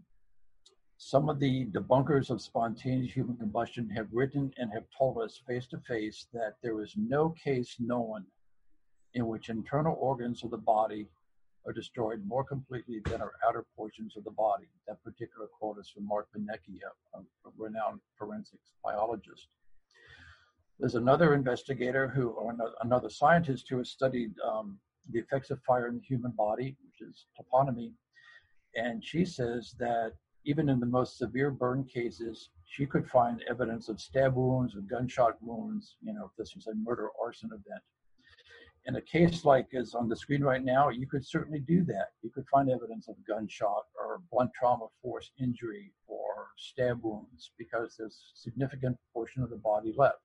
some 0.98 1.28
of 1.28 1.38
the 1.38 1.66
debunkers 1.66 2.30
of 2.30 2.40
spontaneous 2.40 3.12
human 3.12 3.36
combustion 3.36 3.88
have 3.90 4.08
written 4.12 4.50
and 4.56 4.72
have 4.72 4.84
told 4.96 5.18
us 5.18 5.42
face 5.46 5.66
to 5.66 5.78
face 5.80 6.26
that 6.32 6.56
there 6.62 6.82
is 6.82 6.94
no 6.96 7.30
case 7.30 7.76
known 7.78 8.24
in 9.14 9.26
which 9.26 9.50
internal 9.50 9.96
organs 10.00 10.42
of 10.42 10.50
the 10.50 10.56
body 10.56 11.06
are 11.66 11.72
destroyed 11.72 12.22
more 12.26 12.44
completely 12.44 13.00
than 13.04 13.20
our 13.20 13.32
outer 13.46 13.66
portions 13.76 14.16
of 14.16 14.24
the 14.24 14.30
body. 14.30 14.66
That 14.86 15.02
particular 15.02 15.48
quote 15.48 15.78
is 15.78 15.90
from 15.90 16.06
Mark 16.06 16.28
Benecke, 16.34 16.80
a, 17.14 17.18
a 17.18 17.52
renowned 17.58 18.00
forensics 18.16 18.70
biologist. 18.82 19.48
There's 20.78 20.94
another 20.94 21.34
investigator 21.34 22.08
who, 22.08 22.28
or 22.28 22.54
another 22.82 23.10
scientist 23.10 23.66
who 23.68 23.78
has 23.78 23.90
studied 23.90 24.32
um, 24.46 24.78
the 25.10 25.18
effects 25.18 25.50
of 25.50 25.60
fire 25.62 25.88
in 25.88 25.96
the 25.96 26.02
human 26.02 26.32
body, 26.32 26.76
which 26.84 27.08
is 27.08 27.26
toponymy. 27.38 27.92
And 28.74 29.02
she 29.04 29.24
says 29.24 29.74
that 29.78 30.12
even 30.46 30.70
in 30.70 30.80
the 30.80 30.86
most 30.86 31.18
severe 31.18 31.50
burn 31.50 31.84
cases, 31.84 32.48
she 32.64 32.86
could 32.86 33.06
find 33.08 33.44
evidence 33.48 33.88
of 33.88 34.00
stab 34.00 34.34
wounds 34.34 34.74
or 34.74 34.80
gunshot 34.80 35.36
wounds, 35.42 35.96
you 36.00 36.14
know, 36.14 36.24
if 36.24 36.36
this 36.38 36.54
was 36.54 36.66
a 36.68 36.74
murder 36.74 37.10
arson 37.22 37.50
event 37.52 37.82
in 38.86 38.96
a 38.96 39.00
case 39.00 39.44
like 39.44 39.66
is 39.72 39.94
on 39.94 40.08
the 40.08 40.16
screen 40.16 40.42
right 40.42 40.64
now, 40.64 40.88
you 40.88 41.06
could 41.06 41.26
certainly 41.26 41.58
do 41.58 41.84
that. 41.84 42.10
You 42.22 42.30
could 42.30 42.46
find 42.46 42.70
evidence 42.70 43.08
of 43.08 43.16
gunshot 43.26 43.84
or 43.98 44.22
blunt 44.30 44.50
trauma 44.58 44.86
force 45.02 45.30
injury 45.40 45.92
or 46.06 46.48
stab 46.56 47.02
wounds 47.02 47.50
because 47.58 47.96
there's 47.98 48.22
a 48.34 48.38
significant 48.38 48.96
portion 49.12 49.42
of 49.42 49.50
the 49.50 49.56
body 49.56 49.92
left. 49.96 50.20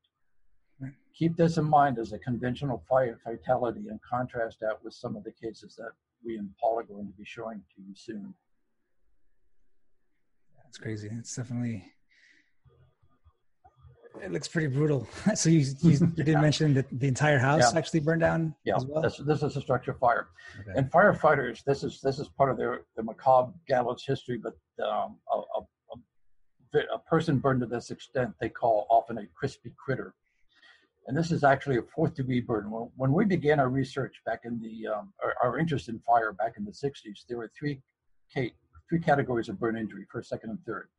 Keep 1.15 1.37
this 1.37 1.57
in 1.57 1.65
mind 1.65 1.97
as 1.99 2.13
a 2.13 2.19
conventional 2.19 2.83
fire 2.87 3.19
fatality 3.23 3.87
and 3.89 3.99
contrast 4.01 4.59
that 4.61 4.83
with 4.83 4.93
some 4.93 5.15
of 5.15 5.23
the 5.23 5.31
cases 5.31 5.75
that 5.75 5.91
we 6.23 6.37
and 6.37 6.49
Paul 6.59 6.79
are 6.79 6.83
going 6.83 7.07
to 7.07 7.13
be 7.13 7.25
showing 7.25 7.61
to 7.75 7.81
you 7.81 7.95
soon. 7.95 8.33
That's 10.71 10.77
crazy. 10.77 11.09
It's 11.19 11.35
definitely 11.35 11.83
it 14.23 14.31
looks 14.31 14.47
pretty 14.47 14.67
brutal. 14.67 15.05
so 15.35 15.49
you, 15.49 15.65
you, 15.81 15.91
you 15.91 16.07
did 16.23 16.39
mention 16.39 16.73
that 16.75 16.85
the 16.97 17.09
entire 17.09 17.39
house 17.39 17.73
yeah. 17.73 17.77
actually 17.77 17.99
burned 17.99 18.21
down. 18.21 18.55
Yeah, 18.63 18.75
well? 18.87 19.01
this, 19.01 19.17
this 19.17 19.43
is 19.43 19.57
a 19.57 19.61
structure 19.61 19.93
fire, 19.93 20.29
okay. 20.61 20.71
and 20.77 20.89
firefighters. 20.89 21.61
This 21.65 21.83
is 21.83 21.99
this 21.99 22.19
is 22.19 22.29
part 22.29 22.51
of 22.51 22.57
their 22.57 22.83
the 22.95 23.03
macabre 23.03 23.51
gallows 23.67 24.05
history. 24.07 24.39
But 24.41 24.53
um, 24.81 25.17
a, 25.29 25.41
a, 25.57 26.79
a, 26.95 26.99
person 26.99 27.39
burned 27.39 27.59
to 27.59 27.67
this 27.67 27.91
extent, 27.91 28.31
they 28.39 28.47
call 28.47 28.87
often 28.89 29.17
a 29.17 29.25
crispy 29.35 29.73
critter, 29.77 30.15
and 31.07 31.17
this 31.17 31.33
is 31.33 31.43
actually 31.43 31.79
a 31.79 31.83
fourth 31.93 32.15
degree 32.15 32.39
burn. 32.39 32.71
When, 32.71 32.89
when 32.95 33.11
we 33.11 33.25
began 33.25 33.59
our 33.59 33.67
research 33.67 34.21
back 34.25 34.43
in 34.45 34.61
the 34.61 34.87
um, 34.87 35.11
our, 35.21 35.35
our, 35.43 35.57
interest 35.59 35.89
in 35.89 35.99
fire 35.99 36.31
back 36.31 36.53
in 36.55 36.63
the 36.63 36.71
'60s, 36.71 37.25
there 37.27 37.37
were 37.39 37.51
three 37.59 37.81
three 38.91 38.99
categories 38.99 39.47
of 39.47 39.57
burn 39.57 39.77
injury: 39.77 40.05
first, 40.11 40.27
second, 40.27 40.49
and 40.49 40.59
third. 40.65 40.89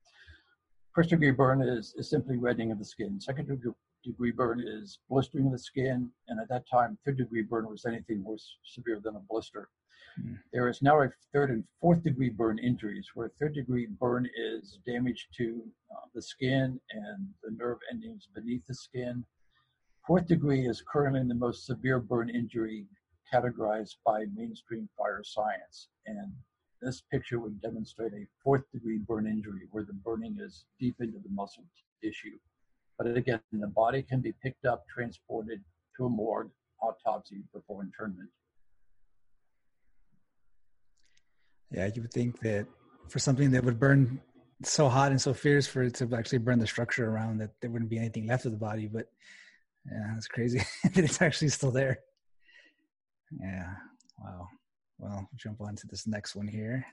First 0.95 1.11
degree 1.11 1.31
burn 1.31 1.61
is, 1.61 1.95
is 1.99 2.09
simply 2.09 2.39
reddening 2.39 2.73
of 2.73 2.79
the 2.79 2.85
skin. 2.87 3.21
Second 3.21 3.61
degree 4.03 4.33
burn 4.33 4.65
is 4.67 4.99
blistering 5.11 5.47
of 5.47 5.53
the 5.53 5.59
skin. 5.59 6.11
And 6.29 6.41
at 6.41 6.49
that 6.49 6.65
time, 6.71 6.97
third 7.05 7.19
degree 7.19 7.43
burn 7.43 7.69
was 7.69 7.85
anything 7.85 8.23
more 8.23 8.37
severe 8.65 8.99
than 9.05 9.17
a 9.17 9.21
blister. 9.29 9.69
Mm. 10.19 10.39
There 10.55 10.69
is 10.69 10.81
now 10.81 11.03
a 11.03 11.09
third 11.35 11.51
and 11.51 11.65
fourth 11.81 12.03
degree 12.03 12.31
burn 12.31 12.59
injuries, 12.59 13.09
where 13.15 13.31
third 13.39 13.55
degree 13.55 13.87
burn 14.01 14.27
is 14.37 14.79
damage 14.87 15.29
to 15.37 15.63
uh, 15.91 16.07
the 16.15 16.23
skin 16.23 16.81
and 16.91 17.29
the 17.43 17.51
nerve 17.57 17.79
endings 17.91 18.29
beneath 18.35 18.67
the 18.67 18.75
skin. 18.75 19.25
Fourth 20.07 20.27
degree 20.27 20.67
is 20.67 20.83
currently 20.91 21.23
the 21.27 21.35
most 21.35 21.67
severe 21.67 22.01
burn 22.01 22.31
injury 22.31 22.87
categorized 23.33 23.97
by 24.05 24.25
mainstream 24.35 24.89
fire 24.99 25.23
science. 25.25 25.89
And 26.07 26.33
this 26.83 27.03
picture 27.11 27.39
would 27.39 27.63
demonstrate 27.63 28.13
a 28.13 28.27
fourth 28.43 28.65
degree 28.73 28.99
burn 28.99 29.27
injury 29.27 29.69
where 29.71 29.85
the 29.85 29.93
burning 29.93 30.37
is 30.41 30.65
deep 30.81 30.97
into 31.01 31.19
the 31.19 31.31
muscle 31.31 31.65
tissue. 32.03 32.37
But 32.99 33.17
again, 33.17 33.41
the 33.53 33.69
body 33.69 34.03
can 34.03 34.21
be 34.21 34.35
picked 34.43 34.67
up, 34.67 34.85
transported 34.93 35.61
to 35.97 36.07
a 36.07 36.09
morgue, 36.09 36.51
autopsy 36.83 37.43
before 37.55 37.83
internment. 37.83 38.29
Yeah, 41.71 41.89
you 41.95 42.03
would 42.03 42.13
think 42.13 42.41
that 42.41 42.67
for 43.09 43.19
something 43.19 43.51
that 43.53 43.65
would 43.65 43.79
burn 43.79 44.21
so 44.65 44.89
hot 44.89 45.11
and 45.11 45.21
so 45.21 45.33
fierce 45.33 45.67
for 45.67 45.83
it 45.83 45.95
to 45.95 46.09
actually 46.15 46.39
burn 46.39 46.59
the 46.59 46.67
structure 46.67 47.09
around 47.09 47.39
that 47.39 47.51
there 47.61 47.71
wouldn't 47.71 47.91
be 47.91 47.99
anything 47.99 48.27
left 48.27 48.45
of 48.45 48.53
the 48.53 48.59
body, 48.59 48.89
but 48.93 49.07
yeah, 49.91 50.15
it's 50.17 50.29
crazy 50.29 50.59
that 50.85 51.05
it's 51.05 51.23
actually 51.23 51.49
still 51.49 51.71
there. 51.71 52.01
Yeah, 53.41 53.71
wow 54.19 54.49
well, 55.03 55.29
jump 55.35 55.61
on 55.61 55.75
to 55.75 55.87
this 55.89 56.07
next 56.07 56.37
one 56.37 56.47
here. 56.47 56.87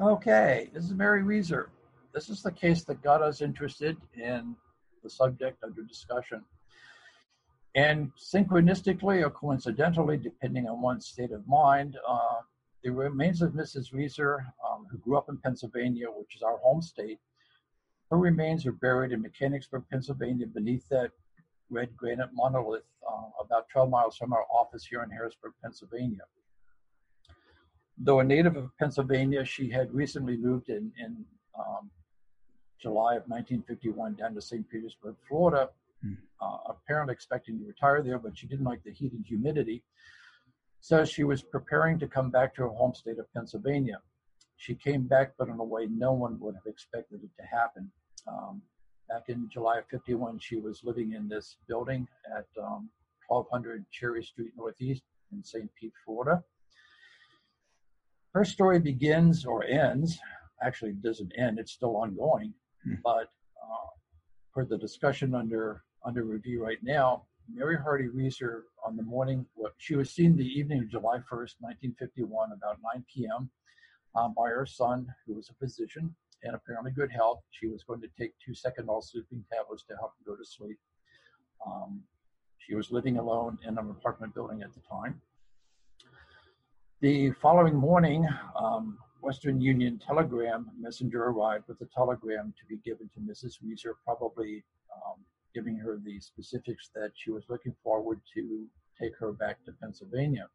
Okay, 0.00 0.70
this 0.72 0.84
is 0.84 0.94
Mary 0.94 1.22
Reeser. 1.22 1.68
This 2.14 2.30
is 2.30 2.42
the 2.42 2.50
case 2.50 2.84
that 2.84 3.02
got 3.02 3.20
us 3.22 3.42
interested 3.42 3.98
in 4.14 4.56
the 5.02 5.10
subject 5.10 5.62
under 5.62 5.82
discussion. 5.82 6.42
And 7.74 8.10
synchronistically 8.16 9.22
or 9.22 9.30
coincidentally, 9.30 10.16
depending 10.16 10.66
on 10.66 10.80
one's 10.80 11.06
state 11.06 11.30
of 11.30 11.46
mind, 11.46 11.98
uh, 12.08 12.40
the 12.82 12.90
remains 12.90 13.42
of 13.42 13.52
Mrs. 13.52 13.92
Reeser, 13.92 14.46
um, 14.66 14.86
who 14.90 14.96
grew 14.98 15.18
up 15.18 15.28
in 15.28 15.36
Pennsylvania, 15.36 16.06
which 16.06 16.34
is 16.36 16.42
our 16.42 16.56
home 16.58 16.80
state, 16.80 17.18
her 18.10 18.16
remains 18.16 18.64
are 18.66 18.72
buried 18.72 19.12
in 19.12 19.20
Mechanicsburg, 19.20 19.84
Pennsylvania, 19.90 20.46
beneath 20.46 20.88
that 20.88 21.10
red 21.70 21.96
granite 21.96 22.30
monolith 22.34 22.82
uh, 23.08 23.42
about 23.42 23.68
12 23.70 23.90
miles 23.90 24.16
from 24.16 24.32
our 24.32 24.44
office 24.52 24.84
here 24.84 25.02
in 25.02 25.10
Harrisburg, 25.10 25.52
Pennsylvania. 25.62 26.22
Though 27.98 28.20
a 28.20 28.24
native 28.24 28.56
of 28.56 28.70
Pennsylvania, 28.78 29.44
she 29.44 29.68
had 29.70 29.92
recently 29.92 30.36
moved 30.36 30.68
in, 30.68 30.92
in 30.98 31.24
um, 31.58 31.90
July 32.80 33.14
of 33.14 33.24
1951 33.28 34.14
down 34.14 34.34
to 34.34 34.40
St. 34.40 34.68
Petersburg, 34.68 35.16
Florida, 35.28 35.68
hmm. 36.02 36.14
uh, 36.40 36.58
apparently 36.68 37.12
expecting 37.12 37.58
to 37.58 37.66
retire 37.66 38.02
there, 38.02 38.18
but 38.18 38.36
she 38.36 38.46
didn't 38.46 38.64
like 38.64 38.82
the 38.84 38.92
heat 38.92 39.12
and 39.12 39.24
humidity. 39.26 39.82
So 40.80 41.04
she 41.04 41.24
was 41.24 41.42
preparing 41.42 41.98
to 41.98 42.06
come 42.06 42.30
back 42.30 42.54
to 42.54 42.62
her 42.62 42.68
home 42.68 42.94
state 42.94 43.18
of 43.18 43.32
Pennsylvania. 43.34 44.00
She 44.56 44.74
came 44.74 45.02
back, 45.02 45.32
but 45.38 45.48
in 45.48 45.58
a 45.58 45.64
way 45.64 45.86
no 45.90 46.12
one 46.12 46.40
would 46.40 46.54
have 46.54 46.66
expected 46.66 47.20
it 47.22 47.30
to 47.40 47.46
happen. 47.46 47.90
Um, 48.26 48.62
back 49.10 49.24
in 49.28 49.48
July 49.52 49.78
of 49.78 49.86
51, 49.90 50.38
she 50.38 50.56
was 50.56 50.82
living 50.84 51.14
in 51.14 51.28
this 51.28 51.56
building 51.68 52.06
at 52.26 52.46
um, 52.62 52.88
1200 53.26 53.84
Cherry 53.90 54.22
Street 54.22 54.52
Northeast 54.56 55.02
in 55.32 55.42
St. 55.42 55.68
Pete, 55.74 55.92
Florida. 56.04 56.42
Her 58.32 58.44
story 58.44 58.78
begins 58.78 59.44
or 59.44 59.64
ends, 59.64 60.18
actually 60.62 60.92
doesn't 60.92 61.32
end, 61.36 61.58
it's 61.58 61.72
still 61.72 61.96
ongoing, 61.96 62.54
hmm. 62.84 62.94
but 63.02 63.32
uh, 63.60 63.90
for 64.54 64.64
the 64.64 64.78
discussion 64.78 65.34
under 65.34 65.82
under 66.06 66.22
review 66.22 66.62
right 66.62 66.78
now, 66.82 67.24
Mary 67.52 67.76
Hardy 67.76 68.08
Reeser 68.08 68.64
on 68.86 68.96
the 68.96 69.02
morning, 69.02 69.44
well, 69.54 69.72
she 69.76 69.96
was 69.96 70.10
seen 70.10 70.34
the 70.34 70.46
evening 70.46 70.78
of 70.78 70.88
July 70.88 71.16
1st, 71.16 71.60
1951, 71.60 72.52
about 72.52 72.78
9 72.94 73.04
p.m. 73.12 73.50
Um, 74.14 74.32
by 74.34 74.48
her 74.48 74.64
son, 74.64 75.06
who 75.26 75.34
was 75.34 75.50
a 75.50 75.54
physician 75.54 76.14
and 76.42 76.54
apparently 76.54 76.90
good 76.90 77.10
health. 77.10 77.40
She 77.50 77.66
was 77.66 77.82
going 77.82 78.00
to 78.00 78.08
take 78.18 78.32
two 78.44 78.52
Seconal 78.52 79.02
sleeping 79.02 79.44
tablets 79.52 79.84
to 79.88 79.96
help 79.96 80.12
her 80.18 80.32
go 80.32 80.36
to 80.36 80.44
sleep. 80.44 80.78
Um, 81.66 82.02
she 82.58 82.74
was 82.74 82.90
living 82.90 83.18
alone 83.18 83.58
in 83.66 83.78
an 83.78 83.90
apartment 83.90 84.34
building 84.34 84.62
at 84.62 84.72
the 84.74 84.80
time. 84.80 85.20
The 87.00 87.32
following 87.32 87.74
morning, 87.74 88.28
um, 88.58 88.98
Western 89.22 89.60
Union 89.60 90.00
telegram 90.04 90.70
messenger 90.78 91.24
arrived 91.24 91.64
with 91.68 91.80
a 91.80 91.86
telegram 91.94 92.54
to 92.58 92.66
be 92.66 92.76
given 92.84 93.10
to 93.14 93.20
Mrs. 93.20 93.56
Reeser, 93.62 93.96
probably 94.04 94.64
um, 94.94 95.16
giving 95.54 95.76
her 95.76 95.98
the 96.04 96.20
specifics 96.20 96.90
that 96.94 97.12
she 97.14 97.30
was 97.30 97.44
looking 97.48 97.74
forward 97.82 98.20
to 98.34 98.66
take 99.00 99.12
her 99.18 99.32
back 99.32 99.64
to 99.64 99.72
Pennsylvania. 99.72 100.46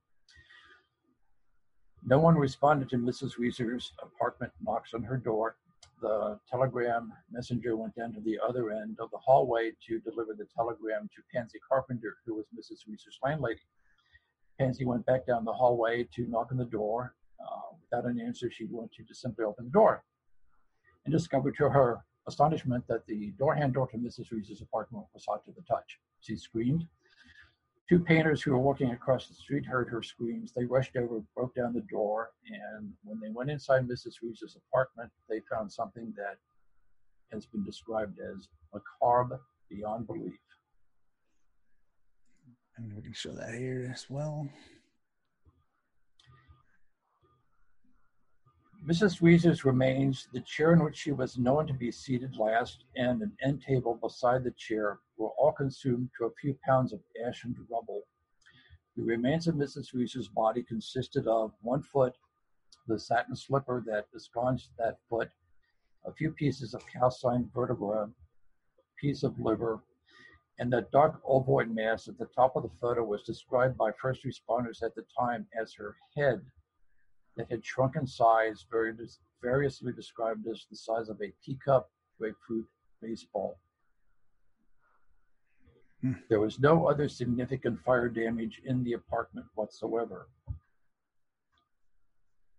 No 2.04 2.20
one 2.20 2.36
responded 2.36 2.90
to 2.90 2.98
Mrs. 2.98 3.38
Reeser's 3.38 3.92
apartment 4.02 4.52
knocks 4.62 4.94
on 4.94 5.04
her 5.04 5.18
door. 5.18 5.58
The 6.06 6.40
telegram 6.48 7.12
messenger 7.32 7.76
went 7.76 7.96
down 7.96 8.14
to 8.14 8.22
the 8.22 8.38
other 8.48 8.70
end 8.70 8.98
of 9.00 9.10
the 9.10 9.18
hallway 9.18 9.72
to 9.88 10.00
deliver 10.02 10.36
the 10.36 10.46
telegram 10.56 11.10
to 11.16 11.22
Pansy 11.34 11.58
Carpenter, 11.68 12.18
who 12.24 12.36
was 12.36 12.46
Mrs. 12.56 12.88
Reeser's 12.88 13.18
landlady. 13.24 13.66
Pansy 14.60 14.86
went 14.86 15.04
back 15.08 15.26
down 15.26 15.46
the 15.46 15.52
hallway 15.52 16.08
to 16.14 16.28
knock 16.28 16.50
on 16.52 16.60
the 16.60 16.66
door. 16.66 17.16
Uh, 17.44 17.76
without 17.82 18.08
an 18.08 18.22
answer, 18.22 18.52
she 18.52 18.68
went 18.70 18.92
to 18.92 19.04
just 19.04 19.20
simply 19.20 19.46
open 19.46 19.66
the 19.66 19.72
door 19.72 20.04
and 21.06 21.12
discovered 21.12 21.56
to 21.58 21.70
her 21.70 22.06
astonishment 22.28 22.84
that 22.88 23.08
the 23.08 23.32
door 23.40 23.56
handle 23.56 23.88
to 23.88 23.98
Mrs. 23.98 24.30
Reeser's 24.32 24.62
apartment 24.62 25.06
was 25.12 25.26
hot 25.28 25.44
to 25.46 25.52
the 25.54 25.64
touch. 25.64 25.98
She 26.20 26.36
screamed. 26.36 26.86
Two 27.88 28.00
painters 28.00 28.42
who 28.42 28.52
were 28.52 28.58
walking 28.58 28.92
across 28.92 29.28
the 29.28 29.36
street 29.36 29.64
heard 29.66 29.88
her 29.90 30.02
screams. 30.02 30.52
They 30.52 30.66
rushed 30.66 30.96
over, 30.96 31.22
broke 31.36 31.54
down 31.54 31.74
the 31.74 31.82
door, 31.82 32.32
and 32.50 32.92
when 33.04 33.20
they 33.20 33.30
went 33.30 33.52
inside 33.52 33.88
Mrs. 33.88 34.16
Reeser's 34.24 34.58
apartment, 34.58 35.12
they 35.30 35.42
found 35.52 35.72
something 35.72 36.12
that 36.18 36.38
has 37.32 37.46
been 37.46 37.64
described 37.64 38.18
as 38.20 38.48
macabre 38.74 39.40
beyond 39.70 40.08
belief. 40.08 40.40
And 42.78 42.92
we 42.96 43.04
can 43.04 43.14
show 43.14 43.34
that 43.34 43.54
here 43.54 43.92
as 43.94 44.10
well. 44.10 44.50
Mrs. 48.86 49.20
Reeser's 49.20 49.66
remains, 49.66 50.28
the 50.32 50.42
chair 50.42 50.72
in 50.72 50.84
which 50.84 50.96
she 50.96 51.12
was 51.12 51.40
known 51.40 51.66
to 51.66 51.74
be 51.74 51.90
seated 51.90 52.38
last, 52.38 52.84
and 52.96 53.20
an 53.24 53.36
end 53.42 53.64
table 53.64 53.96
beside 53.96 54.44
the 54.44 54.52
chair 54.52 55.00
were 55.18 55.32
all 55.40 55.52
consumed 55.52 56.12
to 56.16 56.26
a 56.26 56.34
few 56.40 56.56
pounds 56.64 56.94
of 56.94 57.02
ash 57.26 57.46
and 57.46 57.56
rubble. 57.68 58.04
The 58.96 59.02
remains 59.02 59.48
of 59.48 59.56
Mrs. 59.56 59.92
Reeser's 59.96 60.28
body 60.28 60.62
consisted 60.62 61.26
of 61.26 61.52
one 61.64 61.82
foot, 61.82 62.14
the 62.88 63.00
satin 63.00 63.36
slipper 63.36 63.84
that 63.88 64.06
ensconced 64.14 64.70
that 64.78 65.00
foot, 65.10 65.32
a 66.06 66.14
few 66.14 66.30
pieces 66.30 66.76
of 66.76 66.86
calcined 66.86 67.52
vertebra, 67.56 68.04
a 68.04 69.02
piece 69.02 69.24
of 69.24 69.40
liver, 69.40 69.82
and 70.60 70.72
the 70.72 70.88
dark 70.92 71.24
ovoid 71.28 71.74
mass 71.74 72.08
at 72.08 72.20
the 72.20 72.28
top 72.36 72.56
of 72.56 72.62
the 72.62 72.78
photo 72.80 73.04
was 73.04 73.24
described 73.24 73.78
by 73.78 73.90
first 74.00 74.24
responders 74.24 74.84
at 74.84 74.94
the 74.94 75.06
time 75.20 75.48
as 75.60 75.74
her 75.74 75.96
head 76.16 76.46
that 77.38 77.52
had 77.52 77.66
shrunk 77.66 77.96
in 77.96 78.08
size, 78.08 78.66
variously 79.42 79.92
described 79.94 80.48
as 80.48 80.66
the 80.70 80.76
size 80.76 81.10
of 81.10 81.22
a 81.22 81.34
teacup, 81.44 81.90
grapefruit, 82.18 82.68
baseball. 83.02 83.58
Hmm. 86.02 86.14
There 86.30 86.40
was 86.40 86.60
no 86.60 86.88
other 86.88 87.08
significant 87.08 87.80
fire 87.84 88.10
damage 88.10 88.62
in 88.66 88.84
the 88.84 88.94
apartment 88.94 89.48
whatsoever. 89.56 90.28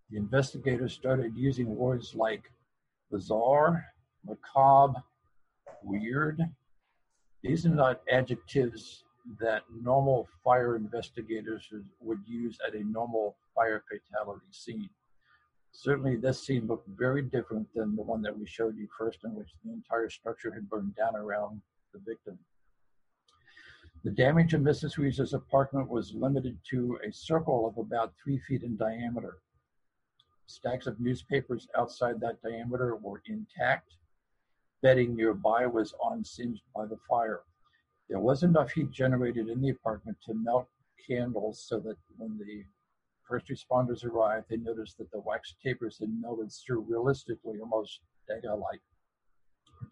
The 0.09 0.17
investigators 0.17 0.93
started 0.93 1.35
using 1.35 1.75
words 1.75 2.15
like 2.15 2.43
bizarre, 3.11 3.85
macabre, 4.25 5.03
weird. 5.83 6.41
These 7.43 7.65
are 7.65 7.75
not 7.75 8.01
adjectives 8.11 9.03
that 9.39 9.63
normal 9.83 10.27
fire 10.43 10.75
investigators 10.75 11.67
would 11.99 12.19
use 12.25 12.57
at 12.65 12.73
a 12.73 12.83
normal 12.83 13.35
fire 13.57 13.83
fatality 13.89 14.45
scene. 14.51 14.89
Certainly, 15.71 16.17
this 16.17 16.41
scene 16.41 16.67
looked 16.67 16.87
very 16.87 17.21
different 17.21 17.67
than 17.75 17.95
the 17.95 18.01
one 18.01 18.21
that 18.21 18.37
we 18.37 18.45
showed 18.45 18.77
you 18.77 18.87
first, 18.97 19.19
in 19.23 19.35
which 19.35 19.49
the 19.63 19.71
entire 19.71 20.09
structure 20.09 20.53
had 20.53 20.69
burned 20.69 20.95
down 20.95 21.15
around 21.15 21.61
the 21.93 21.99
victim. 21.99 22.37
The 24.03 24.11
damage 24.11 24.53
in 24.53 24.63
Mrs. 24.63 24.97
Reeser's 24.97 25.33
apartment 25.33 25.89
was 25.89 26.13
limited 26.13 26.57
to 26.69 26.99
a 27.05 27.11
circle 27.11 27.67
of 27.67 27.77
about 27.77 28.13
three 28.23 28.39
feet 28.39 28.63
in 28.63 28.77
diameter. 28.77 29.37
Stacks 30.45 30.87
of 30.87 30.99
newspapers 30.99 31.67
outside 31.77 32.19
that 32.21 32.41
diameter 32.41 32.95
were 32.95 33.21
intact. 33.25 33.95
Bedding 34.81 35.15
nearby 35.15 35.65
was 35.65 35.93
unsinged 36.09 36.63
by 36.75 36.85
the 36.85 36.97
fire. 37.09 37.41
There 38.07 38.19
was 38.19 38.43
enough 38.43 38.71
heat 38.71 38.91
generated 38.91 39.49
in 39.49 39.61
the 39.61 39.69
apartment 39.69 40.17
to 40.25 40.33
melt 40.33 40.67
candles 41.05 41.59
so 41.67 41.79
that 41.79 41.97
when 42.17 42.37
the 42.37 42.63
first 43.27 43.47
responders 43.49 44.05
arrived, 44.05 44.45
they 44.49 44.57
noticed 44.57 44.97
that 44.97 45.11
the 45.11 45.19
wax 45.19 45.55
tapers 45.63 45.97
had 45.99 46.09
melted 46.09 46.49
surrealistically, 46.49 47.59
almost 47.61 48.01
Degas-like, 48.27 48.81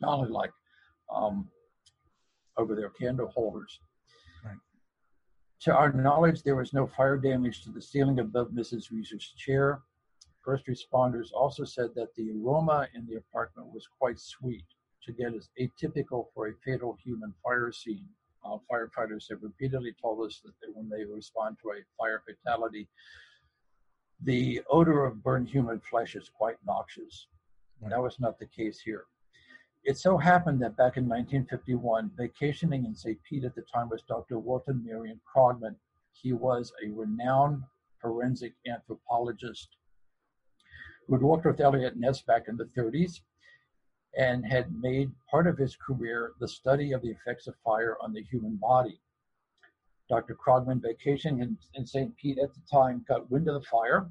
Dali-like, 0.01 0.51
um, 1.13 1.47
over 2.57 2.75
their 2.75 2.89
candle 2.89 3.27
holders. 3.27 3.79
Right. 4.43 4.57
To 5.61 5.75
our 5.75 5.91
knowledge, 5.91 6.43
there 6.43 6.55
was 6.55 6.73
no 6.73 6.87
fire 6.87 7.17
damage 7.17 7.63
to 7.63 7.71
the 7.71 7.81
ceiling 7.81 8.19
above 8.19 8.49
Mrs. 8.49 8.91
Reeser's 8.91 9.33
chair. 9.37 9.81
First 10.43 10.67
responders 10.67 11.33
also 11.33 11.63
said 11.63 11.89
that 11.95 12.13
the 12.15 12.31
aroma 12.31 12.87
in 12.93 13.05
the 13.07 13.15
apartment 13.15 13.73
was 13.73 13.87
quite 13.99 14.19
sweet 14.19 14.65
again 15.07 15.33
is 15.35 15.49
atypical 15.59 16.25
for 16.33 16.47
a 16.47 16.53
fatal 16.63 16.97
human 17.03 17.33
fire 17.43 17.71
scene. 17.71 18.07
Uh, 18.45 18.57
firefighters 18.71 19.25
have 19.29 19.41
repeatedly 19.41 19.93
told 19.99 20.25
us 20.25 20.39
that 20.43 20.53
they, 20.61 20.67
when 20.73 20.87
they 20.89 21.03
respond 21.03 21.57
to 21.61 21.71
a 21.71 21.83
fire 21.97 22.21
fatality, 22.27 22.87
the 24.23 24.61
odor 24.69 25.05
of 25.05 25.23
burned 25.23 25.49
human 25.49 25.79
flesh 25.79 26.15
is 26.15 26.29
quite 26.29 26.57
noxious. 26.65 27.27
Right. 27.81 27.91
That 27.91 28.01
was 28.01 28.19
not 28.19 28.39
the 28.39 28.45
case 28.45 28.79
here. 28.79 29.05
It 29.83 29.97
so 29.97 30.17
happened 30.17 30.61
that 30.61 30.77
back 30.77 30.97
in 30.97 31.07
1951, 31.07 32.11
vacationing 32.17 32.85
in 32.85 32.95
St. 32.95 33.19
Pete 33.23 33.43
at 33.43 33.55
the 33.55 33.61
time 33.61 33.89
was 33.89 34.01
Dr. 34.03 34.39
Wilton 34.39 34.83
Marion 34.83 35.19
Krogman. 35.25 35.75
He 36.11 36.33
was 36.33 36.71
a 36.83 36.89
renowned 36.89 37.63
forensic 38.01 38.53
anthropologist 38.67 39.69
who 41.07 41.13
had 41.13 41.21
worked 41.21 41.45
with 41.45 41.59
Eliot 41.59 41.97
Ness 41.97 42.21
back 42.21 42.47
in 42.47 42.57
the 42.57 42.69
30s 42.77 43.21
and 44.17 44.45
had 44.45 44.73
made 44.73 45.11
part 45.29 45.47
of 45.47 45.57
his 45.57 45.75
career 45.75 46.33
the 46.39 46.47
study 46.47 46.93
of 46.93 47.01
the 47.01 47.09
effects 47.09 47.47
of 47.47 47.55
fire 47.63 47.97
on 48.01 48.13
the 48.13 48.23
human 48.23 48.55
body. 48.55 48.99
Dr. 50.09 50.35
Krogman, 50.35 50.81
vacationing 50.81 51.41
in, 51.41 51.57
in 51.73 51.85
St. 51.85 52.15
Pete 52.15 52.37
at 52.39 52.53
the 52.53 52.61
time, 52.71 53.03
got 53.07 53.29
wind 53.31 53.47
of 53.47 53.55
the 53.55 53.67
fire, 53.67 54.07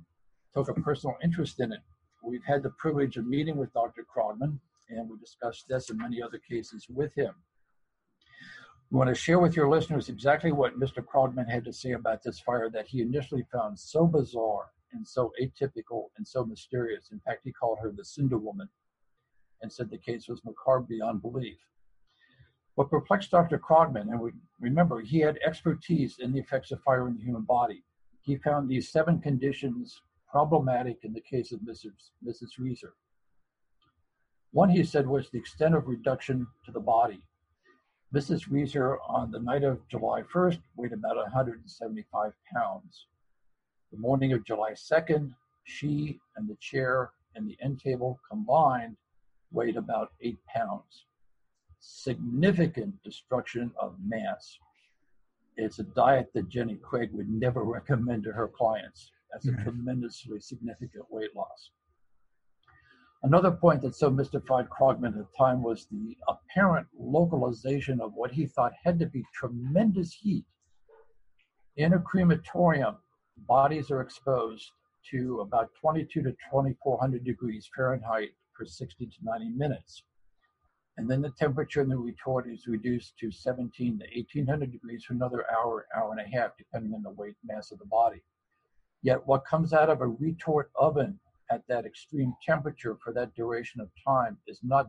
took 0.52 0.68
a 0.68 0.74
personal 0.74 1.16
interest 1.22 1.60
in 1.60 1.72
it. 1.72 1.80
We've 2.22 2.44
had 2.44 2.62
the 2.62 2.70
privilege 2.70 3.16
of 3.16 3.26
meeting 3.26 3.56
with 3.56 3.72
Dr. 3.72 4.04
Krogman, 4.04 4.58
and 4.88 5.08
we 5.08 5.16
discussed 5.18 5.66
this 5.68 5.90
and 5.90 5.98
many 5.98 6.22
other 6.22 6.38
cases 6.38 6.86
with 6.88 7.14
him. 7.14 7.34
We 8.90 8.98
want 8.98 9.08
to 9.08 9.14
share 9.14 9.38
with 9.38 9.56
your 9.56 9.68
listeners 9.68 10.08
exactly 10.08 10.52
what 10.52 10.78
Mr. 10.78 11.04
Krogman 11.04 11.50
had 11.50 11.64
to 11.64 11.72
say 11.72 11.92
about 11.92 12.22
this 12.22 12.40
fire 12.40 12.70
that 12.70 12.86
he 12.86 13.00
initially 13.00 13.44
found 13.52 13.78
so 13.78 14.06
bizarre 14.06 14.70
and 14.92 15.06
so 15.06 15.32
atypical 15.40 16.06
and 16.16 16.26
so 16.26 16.44
mysterious. 16.44 17.10
In 17.10 17.20
fact, 17.20 17.40
he 17.44 17.52
called 17.52 17.78
her 17.80 17.90
the 17.90 18.04
Cinder 18.04 18.38
Woman 18.38 18.68
and 19.64 19.72
said 19.72 19.88
the 19.88 19.96
case 19.96 20.28
was 20.28 20.44
macabre 20.44 20.86
beyond 20.86 21.22
belief. 21.22 21.56
What 22.74 22.90
perplexed 22.90 23.30
Dr. 23.30 23.58
Krogman, 23.58 24.10
and 24.10 24.20
we, 24.20 24.30
remember, 24.60 25.00
he 25.00 25.20
had 25.20 25.38
expertise 25.44 26.18
in 26.18 26.32
the 26.32 26.38
effects 26.38 26.70
of 26.70 26.82
fire 26.82 27.08
in 27.08 27.16
the 27.16 27.22
human 27.22 27.44
body. 27.44 27.82
He 28.20 28.36
found 28.36 28.68
these 28.68 28.90
seven 28.90 29.20
conditions 29.20 30.02
problematic 30.30 30.98
in 31.02 31.14
the 31.14 31.20
case 31.20 31.50
of 31.50 31.60
Mrs. 31.60 32.10
Mrs. 32.22 32.58
Reeser. 32.58 32.92
One, 34.50 34.68
he 34.68 34.84
said, 34.84 35.06
was 35.06 35.30
the 35.30 35.38
extent 35.38 35.74
of 35.74 35.88
reduction 35.88 36.46
to 36.66 36.70
the 36.70 36.80
body. 36.80 37.22
Mrs. 38.14 38.50
Reeser, 38.50 38.98
on 39.08 39.30
the 39.30 39.40
night 39.40 39.64
of 39.64 39.88
July 39.88 40.22
1st, 40.22 40.60
weighed 40.76 40.92
about 40.92 41.16
175 41.16 42.32
pounds. 42.54 43.06
The 43.92 43.98
morning 43.98 44.34
of 44.34 44.44
July 44.44 44.72
2nd, 44.72 45.34
she 45.64 46.20
and 46.36 46.48
the 46.48 46.56
chair 46.56 47.12
and 47.34 47.48
the 47.48 47.56
end 47.62 47.80
table 47.80 48.20
combined 48.30 48.96
weighed 49.50 49.76
about 49.76 50.12
eight 50.20 50.38
pounds. 50.46 51.06
Significant 51.80 52.94
destruction 53.02 53.70
of 53.80 53.96
mass. 54.04 54.58
It's 55.56 55.78
a 55.78 55.84
diet 55.84 56.30
that 56.34 56.48
Jenny 56.48 56.76
Craig 56.76 57.10
would 57.12 57.28
never 57.28 57.62
recommend 57.64 58.24
to 58.24 58.32
her 58.32 58.48
clients. 58.48 59.10
That's 59.32 59.48
a 59.48 59.52
tremendously 59.62 60.40
significant 60.40 61.04
weight 61.10 61.34
loss. 61.34 61.70
Another 63.24 63.50
point 63.50 63.80
that 63.82 63.96
so 63.96 64.10
mystified 64.10 64.68
Krogman 64.68 65.08
at 65.08 65.14
the 65.14 65.26
time 65.36 65.62
was 65.62 65.86
the 65.90 66.14
apparent 66.28 66.86
localization 66.96 68.00
of 68.00 68.12
what 68.14 68.30
he 68.30 68.46
thought 68.46 68.72
had 68.84 68.98
to 68.98 69.06
be 69.06 69.24
tremendous 69.32 70.12
heat. 70.12 70.44
In 71.76 71.94
a 71.94 71.98
crematorium, 71.98 72.96
bodies 73.48 73.90
are 73.90 74.02
exposed 74.02 74.70
to 75.10 75.40
about 75.40 75.70
22 75.80 76.22
to 76.22 76.30
2400 76.30 77.24
degrees 77.24 77.68
Fahrenheit 77.74 78.32
for 78.56 78.64
60 78.64 79.06
to 79.06 79.16
90 79.22 79.50
minutes. 79.50 80.02
And 80.96 81.10
then 81.10 81.22
the 81.22 81.30
temperature 81.30 81.80
in 81.80 81.88
the 81.88 81.96
retort 81.96 82.48
is 82.48 82.66
reduced 82.66 83.18
to 83.18 83.30
17 83.30 83.98
to 83.98 84.04
1800 84.04 84.70
degrees 84.70 85.04
for 85.04 85.14
another 85.14 85.44
hour, 85.50 85.86
hour 85.96 86.12
and 86.12 86.20
a 86.20 86.36
half, 86.36 86.56
depending 86.56 86.94
on 86.94 87.02
the 87.02 87.10
weight 87.10 87.34
mass 87.44 87.72
of 87.72 87.78
the 87.78 87.86
body. 87.86 88.22
Yet 89.02 89.26
what 89.26 89.44
comes 89.44 89.72
out 89.72 89.90
of 89.90 90.00
a 90.00 90.06
retort 90.06 90.70
oven 90.76 91.18
at 91.50 91.66
that 91.68 91.84
extreme 91.84 92.34
temperature 92.46 92.96
for 93.02 93.12
that 93.12 93.34
duration 93.34 93.80
of 93.80 93.90
time 94.06 94.38
is 94.46 94.60
not 94.62 94.88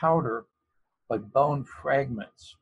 powder, 0.00 0.46
but 1.08 1.32
bone 1.32 1.64
fragments, 1.64 2.56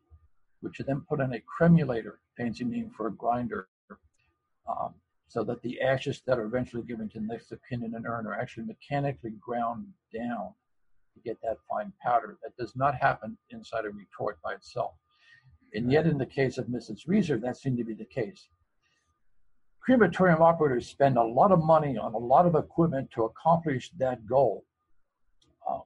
which 0.61 0.79
are 0.79 0.85
then 0.85 1.03
put 1.09 1.21
in 1.21 1.33
a 1.33 1.41
cremulator, 1.41 2.21
fancy 2.37 2.65
name 2.65 2.91
for 2.97 3.09
a 3.09 3.13
grinder, 3.13 3.69
um, 4.69 4.95
so 5.29 5.43
that 5.45 5.63
the 5.63 5.81
ashes 5.81 6.23
that 6.27 6.39
are 6.39 6.45
eventually 6.45 6.83
given 6.83 7.09
to 7.09 7.19
the 7.19 7.27
next 7.27 7.51
of 7.53 7.61
kin 7.69 7.83
in 7.83 7.95
an 7.95 8.07
urn 8.07 8.27
are 8.27 8.35
actually 8.35 8.65
mechanically 8.65 9.33
ground 9.41 9.87
down 10.15 10.53
to 11.15 11.21
get 11.25 11.39
that 11.43 11.57
fine 11.69 11.93
powder. 12.03 12.39
That 12.43 12.57
does 12.57 12.77
not 12.77 12.95
happen 12.95 13.37
inside 13.51 13.85
a 13.85 13.91
retort 13.91 14.39
by 14.43 14.55
itself. 14.55 14.93
And 15.75 15.91
yet, 15.91 16.07
in 16.07 16.17
the 16.17 16.27
case 16.27 16.59
of 16.59 16.67
Mrs. 16.67 17.07
Reeser, 17.07 17.39
that 17.39 17.57
seemed 17.57 17.79
to 17.79 17.85
be 17.85 17.95
the 17.95 18.05
case. 18.05 18.49
Crematorium 19.81 20.43
operators 20.43 20.89
spend 20.89 21.17
a 21.17 21.23
lot 21.23 21.53
of 21.53 21.63
money 21.63 21.99
on 21.99 22.15
a 22.15 22.19
lot 22.19 22.47
of 22.47 22.55
equipment 22.55 23.11
to 23.13 23.25
accomplish 23.25 23.91
that 23.99 24.27
goal. 24.27 24.65
Um, 25.69 25.83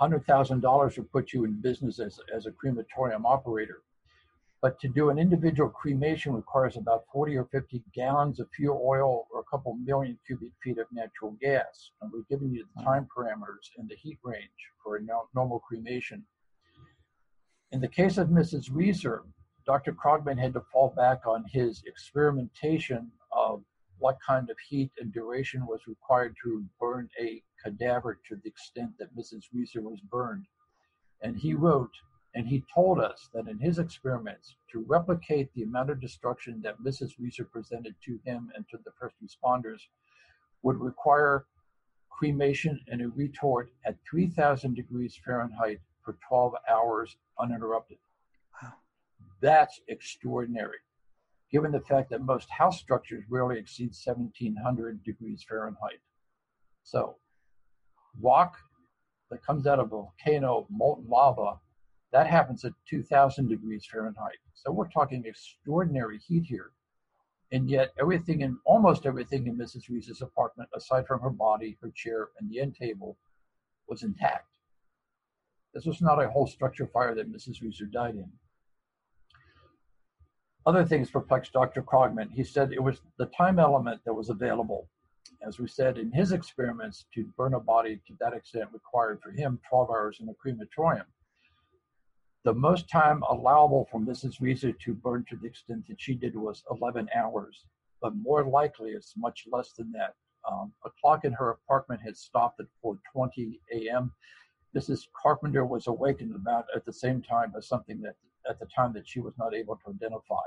$100,000 0.00 0.96
would 0.96 1.12
put 1.12 1.32
you 1.32 1.44
in 1.44 1.60
business 1.60 2.00
as, 2.00 2.20
as 2.34 2.46
a 2.46 2.52
crematorium 2.52 3.24
operator. 3.24 3.82
But 4.62 4.80
to 4.80 4.88
do 4.88 5.10
an 5.10 5.18
individual 5.18 5.68
cremation 5.68 6.32
requires 6.32 6.76
about 6.76 7.04
40 7.12 7.36
or 7.36 7.44
50 7.52 7.82
gallons 7.94 8.40
of 8.40 8.48
fuel 8.56 8.82
oil 8.84 9.26
or 9.32 9.40
a 9.40 9.44
couple 9.44 9.74
million 9.74 10.18
cubic 10.26 10.50
feet 10.62 10.78
of 10.78 10.86
natural 10.92 11.36
gas. 11.40 11.90
And 12.00 12.10
we've 12.12 12.28
given 12.28 12.52
you 12.52 12.64
the 12.74 12.82
hmm. 12.82 12.86
time 12.86 13.08
parameters 13.14 13.70
and 13.76 13.88
the 13.88 13.96
heat 13.96 14.18
range 14.24 14.70
for 14.82 14.96
a 14.96 15.00
normal 15.34 15.60
cremation. 15.60 16.24
In 17.72 17.80
the 17.80 17.88
case 17.88 18.16
of 18.16 18.28
Mrs. 18.28 18.70
Reeser, 18.72 19.24
Dr. 19.66 19.92
Krogman 19.92 20.38
had 20.38 20.54
to 20.54 20.62
fall 20.72 20.94
back 20.96 21.26
on 21.26 21.44
his 21.52 21.82
experimentation 21.86 23.10
of 23.32 23.62
what 23.98 24.18
kind 24.26 24.48
of 24.50 24.56
heat 24.68 24.90
and 25.00 25.12
duration 25.12 25.66
was 25.66 25.80
required 25.86 26.36
to 26.44 26.64
burn 26.80 27.08
a 27.20 27.42
cadaver 27.62 28.20
to 28.28 28.36
the 28.36 28.48
extent 28.48 28.90
that 28.98 29.16
Mrs. 29.16 29.44
Reeser 29.52 29.80
was 29.80 30.00
burned. 30.00 30.46
And 31.22 31.36
he 31.36 31.54
wrote 31.54 31.90
and 32.34 32.46
he 32.46 32.64
told 32.72 33.00
us 33.00 33.28
that 33.32 33.48
in 33.48 33.58
his 33.58 33.78
experiments, 33.78 34.56
to 34.70 34.84
replicate 34.86 35.52
the 35.54 35.62
amount 35.62 35.90
of 35.90 36.00
destruction 36.00 36.60
that 36.62 36.80
Mrs. 36.82 37.12
Reeser 37.18 37.44
presented 37.44 37.94
to 38.04 38.18
him 38.24 38.50
and 38.54 38.68
to 38.68 38.78
the 38.84 38.92
first 39.00 39.14
responders 39.24 39.80
would 40.62 40.80
require 40.80 41.46
cremation 42.10 42.80
in 42.88 43.00
a 43.00 43.08
retort 43.08 43.70
at 43.84 43.96
3,000 44.10 44.74
degrees 44.74 45.18
Fahrenheit 45.24 45.80
for 46.02 46.16
12 46.28 46.54
hours 46.68 47.16
uninterrupted. 47.38 47.98
Wow. 48.62 48.72
That's 49.40 49.80
extraordinary, 49.88 50.78
given 51.50 51.72
the 51.72 51.80
fact 51.80 52.10
that 52.10 52.22
most 52.22 52.48
house 52.50 52.78
structures 52.78 53.24
rarely 53.28 53.58
exceed 53.58 53.94
1,700 54.04 55.04
degrees 55.04 55.44
Fahrenheit. 55.48 56.00
So, 56.82 57.16
rock 58.20 58.56
that 59.30 59.44
comes 59.44 59.66
out 59.66 59.78
of 59.78 59.86
a 59.86 59.88
volcano, 59.90 60.66
molten 60.70 61.08
lava, 61.08 61.60
that 62.12 62.26
happens 62.26 62.64
at 62.64 62.72
2000 62.88 63.48
degrees 63.48 63.86
Fahrenheit. 63.90 64.38
So 64.54 64.70
we're 64.70 64.88
talking 64.88 65.24
extraordinary 65.26 66.18
heat 66.26 66.44
here. 66.44 66.72
And 67.52 67.70
yet, 67.70 67.92
everything 68.00 68.40
in 68.40 68.58
almost 68.64 69.06
everything 69.06 69.46
in 69.46 69.56
Mrs. 69.56 69.88
Reeser's 69.88 70.22
apartment, 70.22 70.68
aside 70.74 71.06
from 71.06 71.20
her 71.20 71.30
body, 71.30 71.78
her 71.80 71.92
chair, 71.94 72.30
and 72.38 72.50
the 72.50 72.60
end 72.60 72.74
table, 72.74 73.16
was 73.88 74.02
intact. 74.02 74.48
This 75.72 75.86
was 75.86 76.00
not 76.00 76.22
a 76.22 76.28
whole 76.28 76.46
structure 76.46 76.86
fire 76.86 77.14
that 77.14 77.30
Mrs. 77.30 77.62
Reeser 77.62 77.84
died 77.86 78.16
in. 78.16 78.30
Other 80.64 80.84
things 80.84 81.10
perplexed 81.10 81.52
Dr. 81.52 81.82
Krogman. 81.82 82.32
He 82.32 82.42
said 82.42 82.72
it 82.72 82.82
was 82.82 83.00
the 83.18 83.26
time 83.26 83.60
element 83.60 84.00
that 84.04 84.14
was 84.14 84.30
available. 84.30 84.88
As 85.46 85.60
we 85.60 85.68
said 85.68 85.98
in 85.98 86.10
his 86.10 86.32
experiments, 86.32 87.04
to 87.14 87.30
burn 87.36 87.54
a 87.54 87.60
body 87.60 88.00
to 88.08 88.14
that 88.18 88.32
extent 88.32 88.70
required 88.72 89.20
for 89.22 89.30
him 89.30 89.60
12 89.68 89.90
hours 89.90 90.18
in 90.20 90.28
a 90.28 90.34
crematorium. 90.34 91.06
The 92.46 92.54
most 92.54 92.88
time 92.88 93.24
allowable 93.28 93.88
for 93.90 93.98
Mrs. 93.98 94.40
Reeser 94.40 94.70
to 94.70 94.94
burn 94.94 95.24
to 95.30 95.36
the 95.36 95.48
extent 95.48 95.84
that 95.88 96.00
she 96.00 96.14
did 96.14 96.36
was 96.36 96.62
11 96.70 97.08
hours, 97.12 97.64
but 98.00 98.14
more 98.14 98.44
likely 98.44 98.90
it's 98.90 99.16
much 99.16 99.48
less 99.50 99.72
than 99.72 99.90
that. 99.90 100.14
Um, 100.48 100.72
a 100.84 100.90
clock 101.00 101.24
in 101.24 101.32
her 101.32 101.50
apartment 101.50 102.02
had 102.02 102.16
stopped 102.16 102.60
at 102.60 102.66
4:20 102.84 103.58
a.m. 103.72 104.12
Mrs. 104.76 105.08
Carpenter 105.20 105.66
was 105.66 105.88
awakened 105.88 106.36
about 106.36 106.66
at 106.72 106.84
the 106.84 106.92
same 106.92 107.20
time 107.20 107.52
as 107.56 107.66
something 107.66 108.00
that 108.02 108.14
at 108.48 108.60
the 108.60 108.66
time 108.66 108.92
that 108.92 109.08
she 109.08 109.18
was 109.18 109.36
not 109.36 109.52
able 109.52 109.74
to 109.78 109.90
identify. 109.90 110.46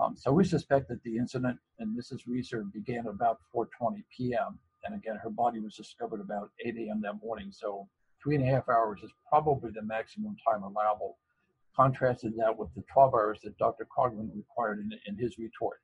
Um, 0.00 0.16
so 0.16 0.32
we 0.32 0.44
suspect 0.44 0.88
that 0.88 1.02
the 1.02 1.18
incident 1.18 1.58
in 1.80 1.94
Mrs. 1.94 2.20
Reeser 2.26 2.64
began 2.64 3.08
about 3.08 3.40
4:20 3.54 4.04
p.m. 4.16 4.58
and 4.86 4.94
again 4.94 5.16
her 5.16 5.28
body 5.28 5.60
was 5.60 5.76
discovered 5.76 6.22
about 6.22 6.50
8 6.64 6.78
a.m. 6.78 7.02
that 7.02 7.20
morning. 7.22 7.52
So 7.52 7.90
three 8.22 8.36
and 8.36 8.44
a 8.44 8.50
half 8.50 8.68
hours 8.68 9.00
is 9.02 9.10
probably 9.28 9.70
the 9.70 9.82
maximum 9.82 10.36
time 10.46 10.62
allowable. 10.62 11.18
Contrasted 11.76 12.34
that 12.36 12.56
with 12.56 12.68
the 12.74 12.82
12 12.92 13.14
hours 13.14 13.40
that 13.42 13.56
Dr. 13.58 13.86
Krogman 13.86 14.30
required 14.34 14.80
in, 14.80 14.90
in 15.06 15.16
his 15.16 15.38
retort. 15.38 15.78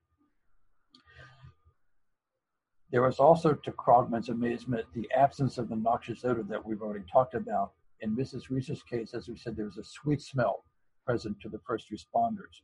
There 2.93 3.03
was 3.03 3.19
also, 3.19 3.53
to 3.53 3.73
Krogman's 3.73 4.29
amazement, 4.29 4.87
the 4.95 5.09
absence 5.17 5.59
of 5.59 5.69
the 5.69 5.77
noxious 5.77 6.25
odor 6.25 6.45
that 6.45 6.65
we've 6.65 6.83
already 6.83 7.05
talked 7.11 7.35
about. 7.35 7.73
In 8.01 8.15
Mrs. 8.15 8.51
Reeser's 8.51 8.83
case, 8.83 9.15
as 9.15 9.29
we 9.29 9.37
said, 9.37 9.57
there 9.57 9.65
was 9.65 9.79
a 9.79 9.85
sweet 9.85 10.23
smell 10.23 10.65
present 11.05 11.41
to 11.41 11.49
the 11.49 11.61
first 11.67 11.91
responders. 11.91 12.63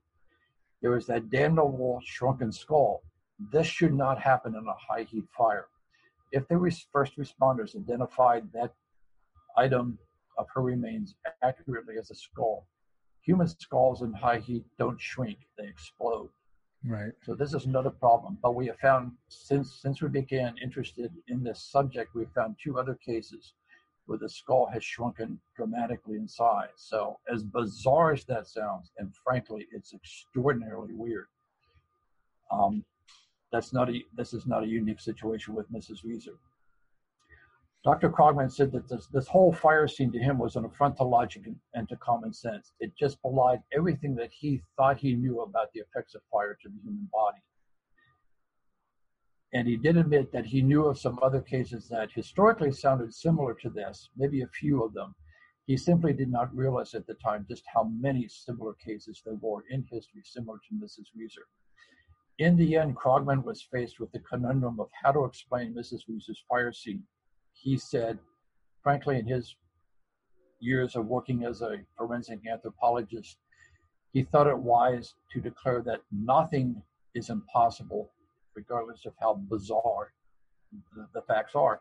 There 0.80 0.90
was 0.90 1.06
that 1.06 1.30
damnable 1.30 2.00
shrunken 2.04 2.52
skull. 2.52 3.02
This 3.50 3.66
should 3.66 3.94
not 3.94 4.20
happen 4.20 4.54
in 4.54 4.66
a 4.66 4.74
high 4.74 5.04
heat 5.04 5.24
fire. 5.36 5.66
If 6.32 6.46
the 6.48 6.58
first 6.92 7.16
responders 7.16 7.76
identified 7.76 8.44
that 8.52 8.72
item 9.56 9.98
of 10.38 10.46
her 10.54 10.62
remains 10.62 11.14
accurately 11.42 11.96
as 11.98 12.10
a 12.10 12.14
skull. 12.14 12.66
Human 13.22 13.48
skulls 13.48 14.02
in 14.02 14.12
high 14.12 14.38
heat 14.38 14.64
don't 14.78 15.00
shrink, 15.00 15.38
they 15.56 15.66
explode. 15.66 16.30
Right. 16.84 17.12
So 17.22 17.34
this 17.34 17.54
is 17.54 17.66
another 17.66 17.90
problem. 17.90 18.38
But 18.42 18.56
we 18.56 18.66
have 18.66 18.78
found 18.78 19.12
since 19.28 19.78
since 19.80 20.02
we 20.02 20.08
began 20.08 20.54
interested 20.62 21.12
in 21.28 21.44
this 21.44 21.62
subject, 21.70 22.14
we've 22.14 22.32
found 22.34 22.56
two 22.62 22.78
other 22.78 22.94
cases 22.94 23.54
where 24.06 24.18
the 24.18 24.28
skull 24.28 24.68
has 24.72 24.82
shrunken 24.82 25.40
dramatically 25.54 26.16
in 26.16 26.26
size. 26.26 26.70
So 26.76 27.18
as 27.32 27.44
bizarre 27.44 28.12
as 28.12 28.24
that 28.24 28.48
sounds, 28.48 28.90
and 28.98 29.14
frankly, 29.24 29.68
it's 29.70 29.94
extraordinarily 29.94 30.92
weird. 30.92 31.26
Um, 32.50 32.84
that's 33.52 33.72
not 33.72 33.88
a 33.88 34.02
this 34.16 34.32
is 34.32 34.46
not 34.46 34.64
a 34.64 34.66
unique 34.66 35.00
situation 35.00 35.54
with 35.54 35.70
Mrs. 35.72 36.04
Reeser. 36.04 36.38
Dr. 37.84 38.10
Krogman 38.10 38.50
said 38.50 38.70
that 38.72 38.88
this, 38.88 39.08
this 39.08 39.26
whole 39.26 39.52
fire 39.52 39.88
scene 39.88 40.12
to 40.12 40.18
him 40.18 40.38
was 40.38 40.54
an 40.54 40.64
affront 40.64 40.96
to 40.98 41.02
logic 41.02 41.48
and, 41.74 41.88
to 41.88 41.96
common 41.96 42.32
sense. 42.32 42.72
It 42.78 42.92
just 42.96 43.20
belied 43.22 43.60
everything 43.76 44.14
that 44.16 44.30
he 44.30 44.62
thought 44.76 44.98
he 44.98 45.14
knew 45.14 45.40
about 45.40 45.72
the 45.72 45.80
effects 45.80 46.14
of 46.14 46.22
fire 46.30 46.56
to 46.62 46.68
the 46.68 46.78
human 46.84 47.08
body. 47.12 47.42
And 49.52 49.66
he 49.66 49.76
did 49.76 49.96
admit 49.96 50.30
that 50.30 50.46
he 50.46 50.62
knew 50.62 50.86
of 50.86 50.98
some 50.98 51.18
other 51.22 51.40
cases 51.40 51.88
that 51.88 52.12
historically 52.12 52.70
sounded 52.70 53.12
similar 53.12 53.52
to 53.54 53.68
this, 53.68 54.10
maybe 54.16 54.42
a 54.42 54.48
few 54.48 54.84
of 54.84 54.94
them. 54.94 55.14
He 55.66 55.76
simply 55.76 56.12
did 56.12 56.30
not 56.30 56.54
realize 56.56 56.94
at 56.94 57.06
the 57.08 57.14
time 57.14 57.46
just 57.48 57.64
how 57.66 57.84
many 57.84 58.28
similar 58.28 58.74
cases 58.74 59.22
there 59.24 59.38
were 59.40 59.64
in 59.70 59.84
history 59.90 60.22
similar 60.24 60.58
to 60.68 60.74
Mrs. 60.74 61.06
Reeser. 61.16 61.46
In 62.38 62.56
the 62.56 62.76
end, 62.76 62.96
Krogman 62.96 63.44
was 63.44 63.60
faced 63.60 63.98
with 63.98 64.10
the 64.12 64.20
conundrum 64.20 64.78
of 64.78 64.88
how 65.02 65.12
to 65.12 65.24
explain 65.24 65.74
Mrs. 65.74 66.02
Reeser's 66.08 66.42
fire 66.48 66.72
scene 66.72 67.02
he 67.62 67.78
said, 67.78 68.18
frankly, 68.82 69.18
in 69.18 69.26
his 69.26 69.54
years 70.58 70.96
of 70.96 71.06
working 71.06 71.44
as 71.44 71.62
a 71.62 71.78
forensic 71.96 72.40
anthropologist, 72.50 73.38
he 74.12 74.22
thought 74.22 74.48
it 74.48 74.58
wise 74.58 75.14
to 75.32 75.40
declare 75.40 75.80
that 75.82 76.00
nothing 76.10 76.82
is 77.14 77.30
impossible, 77.30 78.10
regardless 78.54 79.06
of 79.06 79.12
how 79.20 79.34
bizarre 79.48 80.12
the, 80.94 81.06
the 81.14 81.22
facts 81.22 81.54
are. 81.54 81.80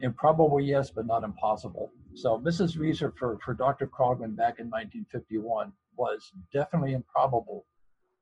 Improbable, 0.00 0.60
yes, 0.60 0.90
but 0.90 1.06
not 1.06 1.22
impossible. 1.22 1.92
So 2.14 2.38
Mrs. 2.38 2.78
Reeser 2.78 3.12
for, 3.18 3.38
for 3.44 3.52
Dr. 3.52 3.86
Krogman 3.86 4.36
back 4.36 4.58
in 4.58 4.70
1951 4.70 5.72
was 5.96 6.32
definitely 6.52 6.94
improbable, 6.94 7.66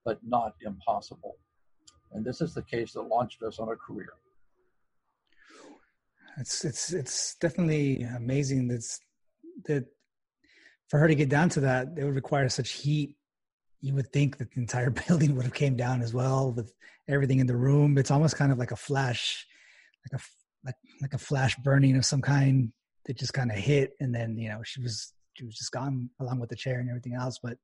but 0.05 0.19
not 0.27 0.55
impossible. 0.62 1.37
And 2.12 2.25
this 2.25 2.41
is 2.41 2.55
the 2.55 2.62
case 2.62 2.95
that 2.95 3.03
launched 3.03 3.43
us 3.43 3.59
on 3.61 3.69
a 3.69 3.77
career. 3.77 4.14
It's 6.41 6.64
it's 6.64 6.93
it's 6.93 7.34
definitely 7.36 8.03
amazing 8.03 8.68
that's 8.68 9.01
that 9.66 9.84
for 10.89 10.99
her 10.99 11.09
to 11.09 11.14
get 11.14 11.28
down 11.28 11.49
to 11.51 11.61
that, 11.61 11.89
it 11.97 12.05
would 12.05 12.14
require 12.14 12.49
such 12.49 12.70
heat. 12.70 13.16
You 13.80 13.95
would 13.95 14.12
think 14.12 14.39
that 14.39 14.51
the 14.53 14.61
entire 14.61 14.91
building 15.09 15.36
would 15.36 15.45
have 15.45 15.55
came 15.55 15.76
down 15.76 16.03
as 16.03 16.14
well 16.14 16.53
with 16.53 16.72
everything 17.09 17.41
in 17.41 17.47
the 17.47 17.57
room. 17.57 17.99
It's 17.99 18.11
almost 18.11 18.36
kind 18.36 18.53
of 18.53 18.59
like 18.59 18.70
a 18.70 18.76
flash, 18.76 19.47
like 20.11 20.20
a 20.20 20.24
like 20.64 20.74
like 21.03 21.14
a 21.14 21.18
flash 21.18 21.57
burning 21.57 21.97
of 21.97 22.05
some 22.05 22.22
kind 22.22 22.72
that 23.07 23.18
just 23.18 23.32
kind 23.32 23.51
of 23.51 23.57
hit, 23.57 23.93
and 24.01 24.14
then 24.14 24.36
you 24.36 24.49
know 24.49 24.61
she 24.64 24.80
was 24.80 25.12
she 25.34 25.45
was 25.45 25.57
just 25.57 25.72
gone 25.72 26.11
along 26.20 26.41
with 26.41 26.51
the 26.51 26.57
chair 26.57 26.80
and 26.80 26.89
everything 26.89 27.14
else. 27.14 27.39
But 27.43 27.59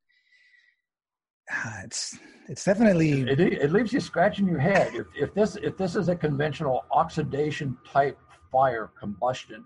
uh, 1.50 1.80
it's 1.84 2.16
it's 2.48 2.64
definitely 2.64 3.22
it, 3.22 3.40
it, 3.40 3.72
leaves 3.72 3.92
you 3.92 4.00
scratching 4.00 4.46
your 4.46 4.58
head. 4.58 4.94
If 4.94 5.06
if 5.18 5.34
this 5.34 5.56
if 5.56 5.76
this 5.76 5.96
is 5.96 6.08
a 6.08 6.16
conventional 6.16 6.84
oxidation 6.90 7.76
type 7.86 8.18
fire 8.54 8.88
combustion, 9.00 9.64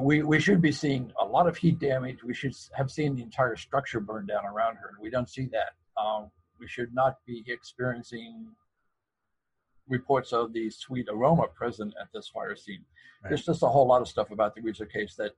we 0.00 0.22
we 0.22 0.40
should 0.40 0.62
be 0.62 0.72
seeing 0.72 1.12
a 1.20 1.24
lot 1.24 1.46
of 1.46 1.58
heat 1.58 1.78
damage. 1.78 2.24
We 2.24 2.32
should 2.32 2.54
have 2.72 2.90
seen 2.90 3.16
the 3.16 3.22
entire 3.22 3.56
structure 3.56 4.00
burn 4.00 4.24
down 4.26 4.46
around 4.46 4.76
her. 4.76 4.90
We 5.00 5.10
don't 5.10 5.28
see 5.28 5.46
that. 5.56 5.72
Um, 6.02 6.30
we 6.58 6.66
should 6.66 6.94
not 6.94 7.16
be 7.26 7.44
experiencing 7.46 8.46
reports 9.88 10.32
of 10.32 10.54
the 10.54 10.70
sweet 10.70 11.06
aroma 11.10 11.48
present 11.48 11.92
at 12.00 12.08
this 12.14 12.28
fire 12.28 12.56
scene. 12.56 12.84
Right. 13.22 13.30
There's 13.30 13.44
just 13.44 13.62
a 13.62 13.68
whole 13.68 13.86
lot 13.86 14.00
of 14.00 14.08
stuff 14.08 14.30
about 14.30 14.54
the 14.54 14.62
Weiser 14.62 14.90
case 14.90 15.14
that, 15.16 15.32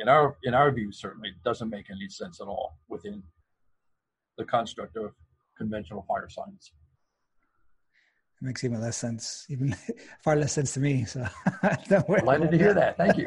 in 0.00 0.08
our 0.08 0.36
in 0.44 0.54
our 0.54 0.70
view, 0.70 0.92
certainly 0.92 1.30
doesn't 1.44 1.70
make 1.76 1.90
any 1.90 2.08
sense 2.08 2.40
at 2.40 2.46
all 2.46 2.78
within 2.88 3.24
the 4.36 4.44
construct 4.44 4.96
of 4.96 5.10
conventional 5.56 6.04
fire 6.06 6.28
science. 6.28 6.72
It 8.40 8.44
makes 8.44 8.62
even 8.62 8.80
less 8.80 8.96
sense, 8.96 9.46
even 9.48 9.74
far 10.22 10.36
less 10.36 10.52
sense 10.52 10.72
to 10.74 10.80
me. 10.80 11.04
So, 11.04 11.26
I'm 11.62 11.78
delighted 12.18 12.52
to 12.52 12.58
hear 12.58 12.74
that. 12.74 12.96
Thank 12.96 13.16
you. 13.16 13.24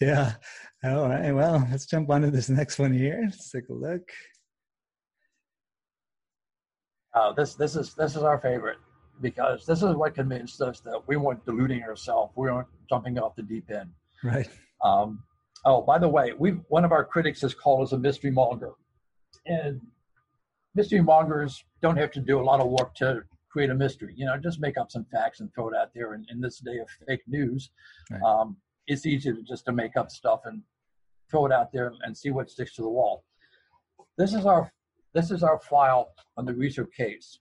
yeah. 0.06 0.34
All 0.84 1.08
right. 1.08 1.32
Well, 1.32 1.66
let's 1.70 1.86
jump 1.86 2.10
on 2.10 2.22
to 2.22 2.30
this 2.30 2.48
next 2.48 2.78
one 2.78 2.92
here. 2.92 3.20
Let's 3.24 3.50
take 3.50 3.68
a 3.68 3.72
look. 3.72 4.08
Uh, 7.12 7.32
this 7.32 7.54
this 7.56 7.74
is 7.74 7.94
this 7.94 8.14
is 8.14 8.22
our 8.22 8.38
favorite 8.38 8.78
because 9.20 9.66
this 9.66 9.82
is 9.82 9.94
what 9.96 10.14
convinced 10.14 10.62
us 10.62 10.80
that 10.80 11.00
we 11.08 11.16
weren't 11.16 11.44
deluding 11.44 11.82
ourselves. 11.82 12.32
We 12.36 12.50
weren't 12.50 12.68
jumping 12.88 13.18
off 13.18 13.34
the 13.34 13.42
deep 13.42 13.68
end. 13.70 13.90
Right. 14.22 14.48
Um, 14.84 15.24
oh, 15.64 15.82
by 15.82 15.98
the 15.98 16.08
way, 16.08 16.32
we 16.38 16.52
one 16.68 16.84
of 16.84 16.92
our 16.92 17.04
critics 17.04 17.40
has 17.42 17.52
called 17.52 17.82
us 17.82 17.92
a 17.92 17.98
mystery 17.98 18.30
monger, 18.30 18.70
and 19.44 19.80
mystery 20.76 21.00
mongers 21.00 21.64
don't 21.82 21.96
have 21.96 22.12
to 22.12 22.20
do 22.20 22.40
a 22.40 22.44
lot 22.44 22.60
of 22.60 22.68
work 22.68 22.94
to 22.96 23.22
create 23.50 23.70
a 23.70 23.74
mystery. 23.74 24.14
You 24.16 24.26
know, 24.26 24.36
just 24.36 24.60
make 24.60 24.78
up 24.78 24.90
some 24.90 25.04
facts 25.12 25.40
and 25.40 25.52
throw 25.52 25.68
it 25.68 25.76
out 25.76 25.90
there. 25.94 26.14
And 26.14 26.26
in 26.30 26.40
this 26.40 26.58
day 26.58 26.78
of 26.78 26.88
fake 27.06 27.22
news, 27.26 27.70
right. 28.10 28.22
um, 28.22 28.56
it's 28.86 29.06
easy 29.06 29.32
to 29.32 29.42
just 29.42 29.64
to 29.66 29.72
make 29.72 29.96
up 29.96 30.10
stuff 30.10 30.40
and 30.44 30.62
throw 31.30 31.46
it 31.46 31.52
out 31.52 31.72
there 31.72 31.92
and 32.02 32.16
see 32.16 32.30
what 32.30 32.50
sticks 32.50 32.74
to 32.76 32.82
the 32.82 32.88
wall. 32.88 33.24
This 34.16 34.34
is 34.34 34.46
our 34.46 34.72
this 35.14 35.30
is 35.30 35.42
our 35.42 35.58
file 35.58 36.12
on 36.36 36.44
the 36.44 36.52
Weiser 36.52 36.86
case. 36.96 37.38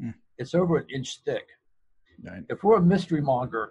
Mm. 0.00 0.14
It's 0.38 0.54
over 0.54 0.78
an 0.78 0.86
inch 0.94 1.20
thick. 1.24 1.46
Right. 2.22 2.44
If 2.50 2.62
we're 2.62 2.76
a 2.76 2.82
mystery 2.82 3.22
monger, 3.22 3.70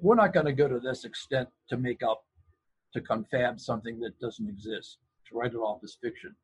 we're 0.00 0.14
not 0.14 0.32
going 0.32 0.46
to 0.46 0.52
go 0.52 0.66
to 0.66 0.80
this 0.80 1.04
extent 1.04 1.48
to 1.68 1.76
make 1.76 2.02
up, 2.02 2.22
to 2.94 3.00
confab 3.02 3.60
something 3.60 4.00
that 4.00 4.18
doesn't 4.18 4.48
exist, 4.48 4.98
to 5.28 5.36
write 5.36 5.52
it 5.52 5.58
off 5.58 5.80
as 5.84 5.98
fiction. 6.00 6.34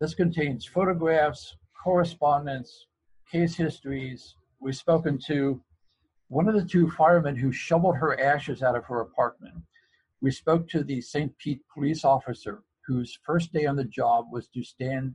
This 0.00 0.14
contains 0.14 0.64
photographs, 0.64 1.56
correspondence, 1.82 2.86
case 3.30 3.54
histories. 3.54 4.34
We've 4.60 4.76
spoken 4.76 5.18
to 5.26 5.60
one 6.28 6.48
of 6.48 6.54
the 6.54 6.64
two 6.64 6.90
firemen 6.90 7.36
who 7.36 7.52
shoveled 7.52 7.96
her 7.96 8.18
ashes 8.20 8.62
out 8.62 8.76
of 8.76 8.84
her 8.84 9.00
apartment. 9.00 9.54
We 10.20 10.30
spoke 10.30 10.68
to 10.70 10.82
the 10.82 11.00
St. 11.00 11.36
Pete 11.38 11.62
police 11.72 12.04
officer 12.04 12.62
whose 12.86 13.18
first 13.24 13.52
day 13.52 13.66
on 13.66 13.76
the 13.76 13.84
job 13.84 14.26
was 14.32 14.48
to 14.48 14.62
stand 14.62 15.14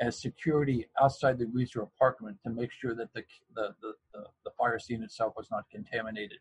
as 0.00 0.20
security 0.20 0.86
outside 1.00 1.38
the 1.38 1.46
Weiser 1.46 1.82
apartment 1.82 2.38
to 2.44 2.50
make 2.50 2.70
sure 2.72 2.94
that 2.94 3.12
the, 3.12 3.24
the, 3.56 3.74
the, 3.82 4.24
the 4.44 4.50
fire 4.56 4.78
scene 4.78 5.02
itself 5.02 5.34
was 5.36 5.48
not 5.50 5.64
contaminated. 5.70 6.38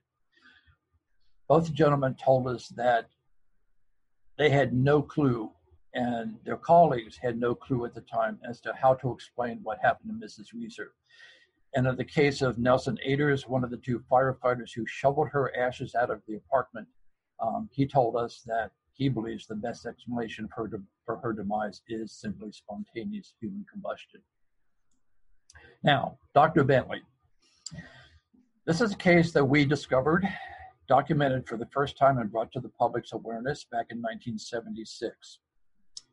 Both 1.48 1.74
gentlemen 1.74 2.16
told 2.24 2.48
us 2.48 2.68
that 2.76 3.08
they 4.38 4.50
had 4.52 4.74
no 4.74 5.02
clue, 5.02 5.52
and 5.98 6.36
their 6.46 6.58
colleagues 6.58 7.18
had 7.18 7.40
no 7.40 7.56
clue 7.56 7.84
at 7.84 7.96
the 7.96 8.02
time 8.02 8.38
as 8.48 8.62
to 8.62 8.72
how 8.80 8.94
to 8.94 9.12
explain 9.12 9.60
what 9.64 9.80
happened 9.82 10.12
to 10.12 10.26
Mrs. 10.26 10.54
Weiser. 10.56 10.90
And 11.74 11.88
in 11.88 11.96
the 11.98 12.06
case 12.06 12.44
of 12.44 12.60
Nelson 12.60 13.00
Aders, 13.06 13.48
one 13.48 13.64
of 13.64 13.72
the 13.72 13.78
two 13.78 14.04
firefighters 14.10 14.72
who 14.76 14.86
shoveled 14.86 15.30
her 15.30 15.52
ashes 15.58 15.96
out 15.96 16.12
of 16.12 16.22
the 16.28 16.36
apartment, 16.36 16.88
um, 17.40 17.68
he 17.72 17.88
told 17.88 18.16
us 18.16 18.44
that 18.46 18.72
he 18.94 19.10
believes 19.10 19.48
the 19.48 19.56
best 19.56 19.88
explanation 19.88 20.48
for, 20.54 20.68
de- 20.68 20.78
for 21.04 21.18
her 21.18 21.34
demise 21.34 21.82
is 21.90 22.12
simply 22.12 22.52
spontaneous 22.52 23.34
human 23.42 23.66
combustion. 23.72 24.22
Now, 25.84 26.20
Dr. 26.36 26.64
Bentley. 26.64 27.02
This 28.66 28.82
is 28.82 28.94
a 28.94 28.98
case 28.98 29.32
that 29.32 29.46
we 29.46 29.66
discovered, 29.66 30.28
documented 30.88 31.48
for 31.48 31.58
the 31.58 31.68
first 31.68 31.98
time, 31.98 32.20
and 32.20 32.32
brought 32.32 32.52
to 32.52 32.60
the 32.60 32.70
public's 32.70 33.14
awareness 33.14 33.64
back 33.64 33.88
in 33.90 33.98
1976. 33.98 35.40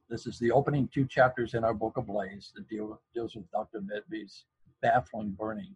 This 0.08 0.26
is 0.26 0.38
the 0.38 0.52
opening 0.52 0.88
two 0.92 1.06
chapters 1.06 1.54
in 1.54 1.64
our 1.64 1.74
book 1.74 1.96
Ablaze 1.96 2.52
that 2.54 2.68
deal, 2.68 3.00
deals 3.14 3.34
with 3.34 3.50
Dr. 3.50 3.80
Bentley's 3.80 4.44
baffling 4.82 5.30
burning. 5.30 5.74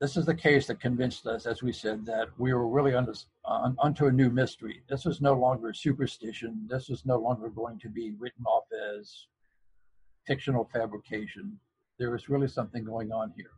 this 0.00 0.16
is 0.16 0.26
the 0.26 0.34
case 0.34 0.66
that 0.66 0.80
convinced 0.80 1.26
us, 1.26 1.46
as 1.46 1.62
we 1.62 1.72
said, 1.72 2.04
that 2.04 2.28
we 2.38 2.52
were 2.52 2.68
really 2.68 2.94
onto, 2.94 3.12
uh, 3.46 3.70
onto 3.78 4.06
a 4.06 4.12
new 4.12 4.28
mystery. 4.28 4.82
This 4.88 5.06
was 5.06 5.22
no 5.22 5.32
longer 5.32 5.72
superstition. 5.72 6.66
This 6.68 6.88
was 6.88 7.06
no 7.06 7.16
longer 7.16 7.48
going 7.48 7.78
to 7.80 7.88
be 7.88 8.12
written 8.18 8.44
off 8.44 8.64
as 8.94 9.26
fictional 10.26 10.68
fabrication. 10.70 11.58
There 11.98 12.10
was 12.10 12.28
really 12.28 12.48
something 12.48 12.84
going 12.84 13.10
on 13.10 13.32
here. 13.36 13.52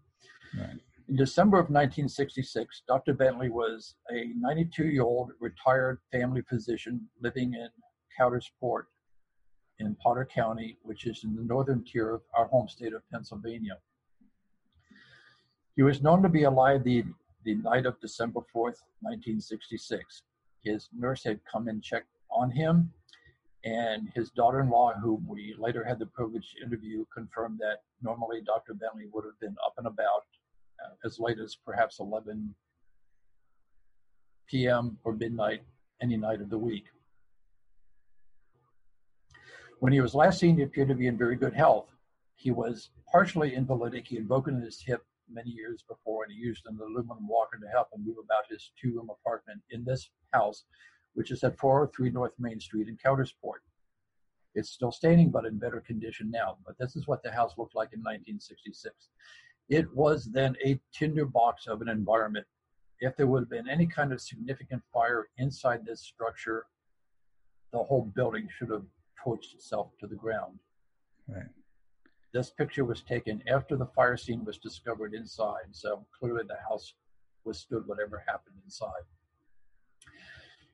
Right. 0.57 0.79
In 1.09 1.17
December 1.17 1.57
of 1.57 1.71
1966, 1.71 2.83
Dr. 2.87 3.15
Bentley 3.15 3.49
was 3.49 3.95
a 4.11 4.31
92 4.37 4.89
year 4.89 5.05
old 5.05 5.33
retired 5.41 6.01
family 6.13 6.43
physician 6.43 7.09
living 7.23 7.55
in 7.55 7.69
Coudersport 8.21 8.83
in 9.79 9.95
Potter 9.95 10.29
County, 10.31 10.77
which 10.83 11.07
is 11.07 11.25
in 11.25 11.35
the 11.35 11.43
northern 11.43 11.83
tier 11.83 12.11
of 12.11 12.21
our 12.35 12.47
home 12.49 12.69
state 12.69 12.93
of 12.93 13.09
Pennsylvania. 13.11 13.79
He 15.77 15.83
was 15.83 16.03
known 16.03 16.23
to 16.23 16.29
be 16.29 16.43
alive 16.43 16.85
the, 16.85 17.05
the 17.43 17.55
night 17.55 17.87
of 17.87 17.99
December 18.01 18.41
4th, 18.41 18.85
1966. 19.01 20.25
His 20.63 20.91
nurse 20.95 21.25
had 21.25 21.41
come 21.51 21.69
and 21.69 21.83
checked 21.83 22.11
on 22.31 22.51
him, 22.51 22.93
and 23.65 24.11
his 24.15 24.29
daughter 24.31 24.61
in 24.61 24.69
law, 24.69 24.93
whom 24.93 25.27
we 25.27 25.55
later 25.59 25.85
had 25.85 25.99
the 25.99 26.07
privilege 26.07 26.53
to 26.53 26.67
interview, 26.67 27.07
confirmed 27.15 27.59
that 27.61 27.79
normally 28.03 28.43
Dr. 28.45 28.75
Bentley 28.75 29.07
would 29.11 29.25
have 29.25 29.41
been 29.41 29.57
up 29.65 29.73
and 29.79 29.87
about 29.87 30.25
as 31.05 31.19
late 31.19 31.39
as 31.39 31.57
perhaps 31.57 32.01
11 32.01 32.55
p.m. 34.49 34.99
or 35.05 35.13
midnight 35.13 35.63
any 36.01 36.17
night 36.17 36.41
of 36.41 36.51
the 36.51 36.59
week. 36.59 36.87
When 39.81 39.93
he 39.93 40.01
was 40.01 40.15
last 40.15 40.41
seen, 40.41 40.57
he 40.57 40.63
appeared 40.63 40.89
to 40.89 40.95
be 40.95 41.07
in 41.07 41.17
very 41.17 41.37
good 41.37 41.55
health. 41.55 41.89
He 42.35 42.51
was 42.51 42.91
partially 43.11 43.53
invalidic. 43.53 44.07
He 44.07 44.17
had 44.17 44.29
broken 44.29 44.61
his 44.61 44.83
hip 44.85 45.05
many 45.31 45.51
years 45.51 45.85
before, 45.89 46.25
and 46.25 46.33
he 46.33 46.39
used 46.39 46.65
an 46.67 46.79
aluminum 46.81 47.29
walker 47.29 47.59
to 47.59 47.69
help 47.69 47.89
him 47.93 48.05
move 48.05 48.17
about 48.23 48.45
his 48.49 48.73
two 48.81 48.95
room 48.97 49.11
apartment 49.11 49.61
in 49.71 49.85
this 49.85 50.11
house, 50.33 50.65
which 51.15 51.31
is 51.31 51.45
at 51.45 51.59
403 51.59 52.11
North 52.11 52.33
Main 52.39 52.61
Street 52.61 52.89
in 52.89 52.97
Coudersport. 52.97 53.63
It's 54.55 54.71
still 54.71 54.91
standing, 54.91 55.31
but 55.31 55.45
in 55.45 55.59
better 55.59 55.81
condition 55.81 56.31
now. 56.31 56.59
But 56.67 56.79
this 56.79 56.97
is 56.97 57.07
what 57.07 57.23
the 57.23 57.31
house 57.31 57.53
looked 57.59 57.75
like 57.75 57.93
in 57.93 58.01
1966. 58.01 59.11
It 59.69 59.95
was 59.95 60.25
then 60.25 60.57
a 60.65 60.81
tinderbox 60.93 61.67
of 61.67 61.83
an 61.83 61.89
environment. 61.89 62.47
If 63.01 63.17
there 63.17 63.27
would 63.27 63.43
have 63.43 63.51
been 63.51 63.69
any 63.69 63.87
kind 63.87 64.13
of 64.13 64.21
significant 64.21 64.83
fire 64.93 65.29
inside 65.37 65.85
this 65.85 66.01
structure, 66.01 66.67
the 67.73 67.83
whole 67.83 68.11
building 68.15 68.49
should 68.51 68.71
have 68.71 68.85
torched 69.23 69.55
itself 69.55 69.91
to 70.01 70.07
the 70.07 70.17
ground. 70.17 70.59
Right. 71.29 71.47
This 72.33 72.51
picture 72.51 72.85
was 72.85 73.03
taken 73.03 73.43
after 73.47 73.77
the 73.77 73.87
fire 73.87 74.17
scene 74.17 74.45
was 74.45 74.59
discovered 74.59 75.15
inside, 75.15 75.67
so 75.73 76.07
clearly 76.19 76.45
the 76.47 76.57
house 76.69 76.95
withstood 77.45 77.87
whatever 77.87 78.23
happened 78.27 78.57
inside. 78.65 79.05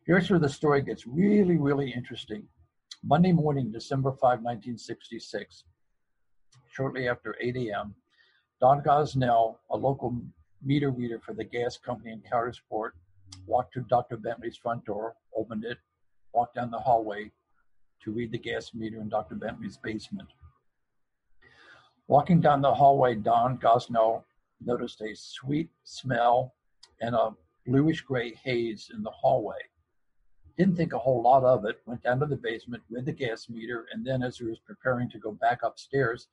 Here's 0.07 0.29
where 0.31 0.39
the 0.39 0.49
story 0.49 0.83
gets 0.83 1.07
really, 1.07 1.57
really 1.57 1.91
interesting. 1.91 2.47
Monday 3.03 3.33
morning, 3.33 3.71
December 3.71 4.11
5, 4.11 4.21
1966, 4.21 5.65
shortly 6.71 7.09
after 7.09 7.37
8 7.41 7.57
a.m., 7.57 7.95
Don 8.65 8.81
Gosnell, 8.81 9.57
a 9.69 9.77
local 9.77 10.17
meter 10.63 10.89
reader 10.89 11.21
for 11.21 11.35
the 11.35 11.45
gas 11.45 11.77
company 11.77 12.13
in 12.13 12.23
Coudersport, 12.23 12.93
walked 13.47 13.75
to 13.75 13.81
Dr. 13.81 14.17
Bentley's 14.17 14.57
front 14.57 14.87
door, 14.87 15.17
opened 15.37 15.67
it, 15.67 15.77
walked 16.33 16.55
down 16.55 16.71
the 16.71 16.79
hallway 16.79 17.31
to 18.03 18.11
read 18.11 18.33
the 18.33 18.39
gas 18.39 18.73
meter 18.73 19.03
in 19.03 19.11
Dr. 19.11 19.35
Bentley's 19.35 19.77
basement. 19.77 20.31
Walking 22.09 22.41
down 22.41 22.63
the 22.63 22.73
hallway, 22.73 23.17
Don 23.17 23.59
Gosnell 23.59 24.25
noticed 24.65 25.03
a 25.03 25.15
sweet 25.15 25.69
smell 25.83 26.55
and 27.03 27.15
a 27.15 27.35
bluish 27.67 28.01
gray 28.01 28.33
haze 28.33 28.91
in 28.95 29.03
the 29.03 29.11
hallway. 29.11 29.61
Didn't 30.57 30.77
think 30.77 30.95
a 30.95 30.99
whole 30.99 31.21
lot 31.21 31.45
of 31.45 31.67
it, 31.67 31.83
went 31.85 32.03
down 32.03 32.19
to 32.21 32.27
the 32.27 32.37
basement, 32.37 32.83
read 32.89 33.05
the 33.05 33.13
gas 33.13 33.51
meter, 33.51 33.89
and 33.93 34.07
then 34.07 34.23
as 34.23 34.39
he 34.39 34.45
was 34.45 34.59
preparing 34.59 35.11
to 35.11 35.19
go 35.19 35.33
back 35.33 35.63
upstairs, 35.63 36.29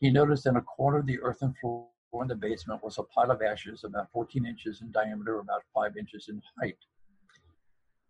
he 0.00 0.10
noticed 0.10 0.46
in 0.46 0.56
a 0.56 0.62
corner 0.62 0.98
of 0.98 1.06
the 1.06 1.20
earthen 1.20 1.54
floor 1.60 1.88
in 2.20 2.28
the 2.28 2.34
basement 2.34 2.82
was 2.82 2.98
a 2.98 3.02
pile 3.02 3.30
of 3.30 3.42
ashes 3.42 3.84
about 3.84 4.10
14 4.12 4.46
inches 4.46 4.80
in 4.80 4.90
diameter, 4.90 5.38
about 5.38 5.62
5 5.74 5.96
inches 5.96 6.28
in 6.28 6.40
height. 6.60 6.78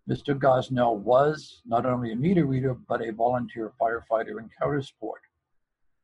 Mr. 0.09 0.39
Gosnell 0.39 0.99
was 0.99 1.63
not 1.67 1.87
only 1.87 2.13
a 2.13 2.17
meter 2.17 2.47
reader, 2.47 2.75
but 2.75 3.03
a 3.03 3.13
volunteer 3.13 3.73
firefighter 3.81 4.39
in 4.39 4.49
Coudersport. 4.61 5.23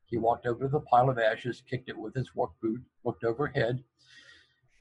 He 0.07 0.18
walked 0.18 0.47
over 0.47 0.64
to 0.64 0.68
the 0.68 0.80
pile 0.80 1.09
of 1.09 1.18
ashes, 1.18 1.62
kicked 1.70 1.89
it 1.89 1.97
with 1.97 2.14
his 2.14 2.35
work 2.35 2.51
boot, 2.61 2.83
looked 3.05 3.22
overhead, 3.22 3.83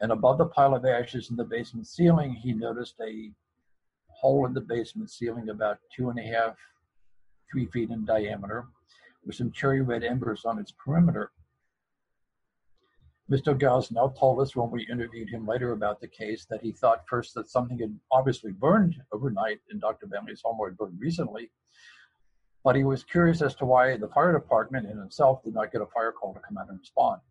and 0.01 0.11
above 0.11 0.39
the 0.39 0.47
pile 0.47 0.73
of 0.73 0.83
ashes 0.83 1.29
in 1.29 1.35
the 1.35 1.43
basement 1.43 1.85
ceiling, 1.85 2.33
he 2.33 2.53
noticed 2.53 2.95
a 3.01 3.31
hole 4.07 4.47
in 4.47 4.53
the 4.53 4.61
basement 4.61 5.11
ceiling 5.11 5.49
about 5.49 5.77
two 5.95 6.09
and 6.09 6.19
a 6.19 6.23
half, 6.23 6.57
three 7.51 7.67
feet 7.67 7.91
in 7.91 8.03
diameter, 8.03 8.65
with 9.25 9.35
some 9.35 9.51
cherry 9.51 9.81
red 9.81 10.03
embers 10.03 10.45
on 10.45 10.59
its 10.59 10.71
perimeter. 10.71 11.31
Mr. 13.31 13.57
Gosnell 13.57 14.17
told 14.19 14.41
us 14.41 14.55
when 14.55 14.69
we 14.69 14.85
interviewed 14.91 15.29
him 15.29 15.45
later 15.45 15.71
about 15.71 16.01
the 16.01 16.07
case 16.07 16.45
that 16.49 16.61
he 16.61 16.73
thought 16.73 17.07
first 17.07 17.33
that 17.33 17.49
something 17.49 17.79
had 17.79 17.97
obviously 18.11 18.51
burned 18.51 18.95
overnight 19.13 19.59
in 19.71 19.79
Dr. 19.79 20.05
Bentley's 20.07 20.41
home 20.43 20.59
or 20.59 20.67
had 20.67 20.77
burned 20.77 20.99
recently, 20.99 21.49
but 22.63 22.75
he 22.75 22.83
was 22.83 23.03
curious 23.03 23.41
as 23.41 23.55
to 23.55 23.65
why 23.65 23.95
the 23.95 24.09
fire 24.09 24.33
department 24.33 24.89
in 24.89 24.97
himself 24.97 25.43
did 25.43 25.53
not 25.53 25.71
get 25.71 25.81
a 25.81 25.85
fire 25.85 26.11
call 26.11 26.33
to 26.33 26.41
come 26.41 26.57
out 26.57 26.69
and 26.69 26.79
respond. 26.79 27.21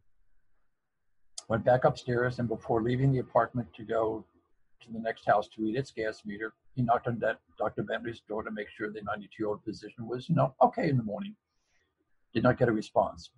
Went 1.48 1.64
back 1.64 1.84
upstairs, 1.84 2.38
and 2.38 2.48
before 2.48 2.82
leaving 2.82 3.12
the 3.12 3.18
apartment 3.18 3.68
to 3.74 3.82
go 3.82 4.24
to 4.80 4.92
the 4.92 5.00
next 5.00 5.26
house 5.26 5.48
to 5.48 5.62
read 5.62 5.76
its 5.76 5.90
gas 5.90 6.22
meter, 6.24 6.54
he 6.74 6.82
knocked 6.82 7.08
on 7.08 7.20
Dr. 7.58 7.82
Bentley's 7.82 8.22
door 8.26 8.42
to 8.42 8.50
make 8.50 8.68
sure 8.70 8.90
the 8.90 9.02
92 9.02 9.30
year 9.38 9.48
old 9.48 9.62
physician 9.64 10.08
was, 10.08 10.28
you 10.28 10.34
know, 10.34 10.54
okay 10.62 10.88
in 10.88 10.96
the 10.96 11.02
morning. 11.02 11.34
Did 12.32 12.42
not 12.42 12.58
get 12.58 12.68
a 12.68 12.72
response. 12.72 13.30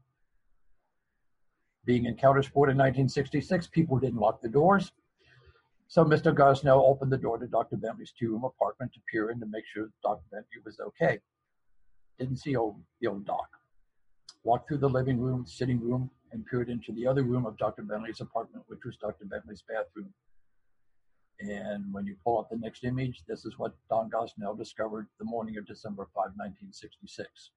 Being 1.84 2.04
in 2.04 2.14
Coudersport 2.14 2.70
in 2.70 2.78
1966, 2.78 3.66
people 3.68 3.98
didn't 3.98 4.20
lock 4.20 4.40
the 4.40 4.48
doors. 4.48 4.92
So 5.88 6.04
Mr. 6.04 6.34
Gosnell 6.34 6.82
opened 6.88 7.12
the 7.12 7.18
door 7.18 7.38
to 7.38 7.46
Dr. 7.46 7.76
Bentley's 7.76 8.12
two 8.18 8.30
room 8.32 8.44
apartment 8.44 8.92
to 8.94 9.00
peer 9.10 9.30
in 9.30 9.40
to 9.40 9.46
make 9.46 9.64
sure 9.66 9.90
Dr. 10.02 10.22
Bentley 10.30 10.62
was 10.64 10.78
okay. 10.80 11.18
Didn't 12.18 12.38
see 12.38 12.56
old, 12.56 12.80
the 13.00 13.08
old 13.08 13.26
doc. 13.26 13.48
Walked 14.44 14.68
through 14.68 14.78
the 14.78 14.88
living 14.88 15.18
room, 15.18 15.44
sitting 15.46 15.80
room, 15.80 16.10
and 16.32 16.46
peered 16.46 16.70
into 16.70 16.92
the 16.92 17.06
other 17.06 17.24
room 17.24 17.46
of 17.46 17.58
Dr. 17.58 17.82
Bentley's 17.82 18.20
apartment, 18.20 18.64
which 18.68 18.80
was 18.84 18.96
Dr. 18.96 19.24
Bentley's 19.24 19.62
bathroom. 19.68 20.12
And 21.40 21.92
when 21.92 22.06
you 22.06 22.16
pull 22.24 22.38
up 22.38 22.48
the 22.50 22.56
next 22.56 22.84
image, 22.84 23.22
this 23.26 23.44
is 23.44 23.58
what 23.58 23.74
Don 23.90 24.08
Gosnell 24.08 24.56
discovered 24.56 25.08
the 25.18 25.24
morning 25.24 25.58
of 25.58 25.66
December 25.66 26.08
5, 26.14 26.32
1966. 26.36 27.50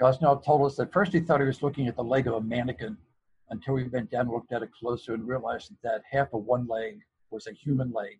Gosnell 0.00 0.42
told 0.42 0.66
us 0.66 0.76
that 0.76 0.92
first 0.92 1.12
he 1.12 1.20
thought 1.20 1.40
he 1.40 1.46
was 1.46 1.62
looking 1.62 1.86
at 1.86 1.94
the 1.94 2.02
leg 2.02 2.26
of 2.26 2.34
a 2.34 2.40
mannequin 2.40 2.96
until 3.50 3.76
he 3.76 3.84
bent 3.84 4.10
down 4.10 4.22
and 4.22 4.30
looked 4.30 4.52
at 4.52 4.62
it 4.62 4.70
closer 4.72 5.14
and 5.14 5.26
realized 5.26 5.72
that 5.82 6.02
half 6.10 6.32
of 6.32 6.44
one 6.44 6.66
leg 6.66 7.00
was 7.30 7.46
a 7.46 7.52
human 7.52 7.92
leg 7.92 8.18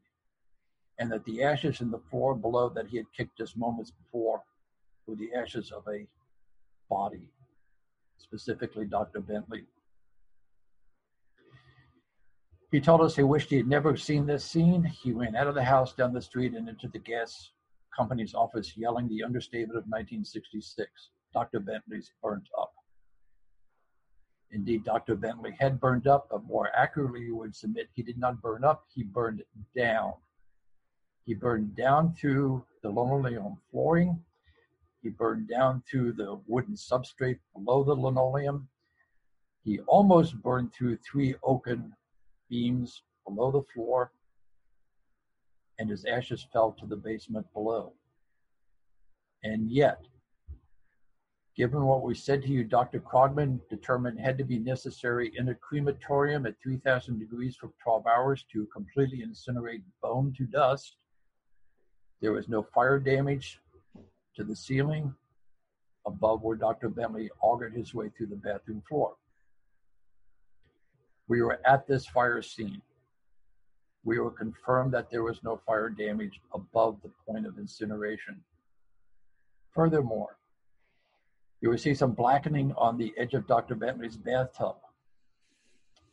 and 0.99 1.11
that 1.11 1.25
the 1.25 1.43
ashes 1.43 1.81
in 1.81 1.91
the 1.91 1.99
floor 2.11 2.37
below 2.37 2.69
that 2.69 2.87
he 2.87 2.97
had 2.97 3.07
kicked 3.17 3.39
just 3.39 3.57
moments 3.57 3.91
before 3.91 4.43
were 5.07 5.17
the 5.17 5.35
ashes 5.35 5.73
of 5.73 5.83
a 5.89 6.07
body, 6.89 7.29
specifically 8.19 8.87
Dr. 8.87 9.21
Bentley. 9.21 9.65
He 12.71 12.81
told 12.81 13.01
us 13.01 13.17
he 13.17 13.23
wished 13.25 13.51
he 13.51 13.57
had 13.57 13.69
never 13.69 13.97
seen 13.97 14.27
this 14.27 14.45
scene. 14.45 14.85
He 14.85 15.13
ran 15.13 15.35
out 15.35 15.49
of 15.49 15.55
the 15.55 15.65
house, 15.65 15.93
down 15.93 16.13
the 16.13 16.23
street, 16.23 16.55
and 16.55 16.69
into 16.69 16.89
the 16.89 16.99
gas 16.99 17.51
company's 17.97 18.35
office, 18.35 18.77
yelling 18.77 19.09
the 19.09 19.25
understatement 19.25 19.77
of 19.77 19.85
1966 19.85 21.11
Dr. 21.35 21.61
Bentley's 21.61 22.13
burnt 22.23 22.49
up. 22.59 22.73
Indeed, 24.53 24.85
Dr. 24.85 25.17
Bentley 25.17 25.57
had 25.59 25.81
burned 25.81 26.07
up, 26.07 26.29
but 26.31 26.45
more 26.45 26.71
accurately, 26.77 27.25
he 27.25 27.33
would 27.33 27.57
submit 27.57 27.89
he 27.93 28.05
did 28.05 28.19
not 28.19 28.41
burn 28.41 28.63
up, 28.63 28.85
he 28.95 29.03
burned 29.03 29.43
down. 29.77 30.13
He 31.27 31.35
burned 31.35 31.75
down 31.75 32.15
through 32.15 32.65
the 32.83 32.89
linoleum 32.89 33.57
flooring. 33.71 34.23
He 35.03 35.09
burned 35.11 35.49
down 35.49 35.83
through 35.91 36.13
the 36.13 36.41
wooden 36.47 36.75
substrate 36.75 37.41
below 37.53 37.83
the 37.83 37.95
linoleum. 37.95 38.69
He 39.65 39.81
almost 39.81 40.41
burned 40.41 40.73
through 40.73 40.99
three 40.99 41.35
oaken 41.43 41.93
beams 42.49 43.03
below 43.27 43.51
the 43.51 43.63
floor, 43.75 44.13
and 45.79 45.91
his 45.91 46.05
ashes 46.05 46.47
fell 46.53 46.73
to 46.79 46.87
the 46.87 46.97
basement 46.97 47.47
below. 47.53 47.95
And 49.43 49.71
yet, 49.71 50.07
given 51.57 51.85
what 51.85 52.03
we 52.03 52.15
said 52.15 52.43
to 52.43 52.49
you, 52.49 52.65
Dr. 52.65 53.01
Krogman 53.01 53.61
determined 53.69 54.19
had 54.19 54.37
to 54.39 54.45
be 54.45 54.59
necessary 54.59 55.33
in 55.37 55.49
a 55.49 55.55
crematorium 55.55 56.47
at 56.47 56.61
3,000 56.63 57.19
degrees 57.19 57.57
for 57.57 57.71
12 57.83 58.07
hours 58.07 58.45
to 58.53 58.67
completely 58.67 59.25
incinerate 59.25 59.83
bone 60.03 60.35
to 60.37 60.45
dust. 60.45 60.97
There 62.21 62.33
was 62.33 62.49
no 62.49 62.63
fire 62.63 62.99
damage 62.99 63.61
to 64.37 64.45
the 64.45 64.57
ceiling 64.57 65.15
above 66.07 66.43
where 66.43 66.57
Dr. 66.57 66.89
Bentley 66.89 67.31
augured 67.41 67.75
his 67.75 67.95
way 67.95 68.11
through 68.11 68.27
the 68.27 68.37
bathroom 68.37 68.83
floor. 68.89 69.15
We 71.29 71.41
were 71.41 71.61
at 71.67 71.87
this 71.87 72.07
fire 72.07 72.43
scene. 72.43 72.83
We 74.05 74.19
were 74.19 74.31
confirmed 74.31 74.93
that 74.93 75.11
there 75.11 75.23
was 75.23 75.43
no 75.43 75.61
fire 75.67 75.89
damage 75.89 76.41
above 76.53 76.99
the 77.03 77.11
point 77.27 77.47
of 77.47 77.59
incineration. 77.59 78.43
Furthermore, 79.71 80.37
you 81.65 81.71
will 81.71 81.79
see 81.79 81.95
some 81.95 82.13
blackening 82.13 82.75
on 82.77 82.99
the 82.99 83.15
edge 83.17 83.33
of 83.33 83.47
Dr. 83.47 83.75
Bentley's 83.75 84.19
bathtub, 84.19 84.77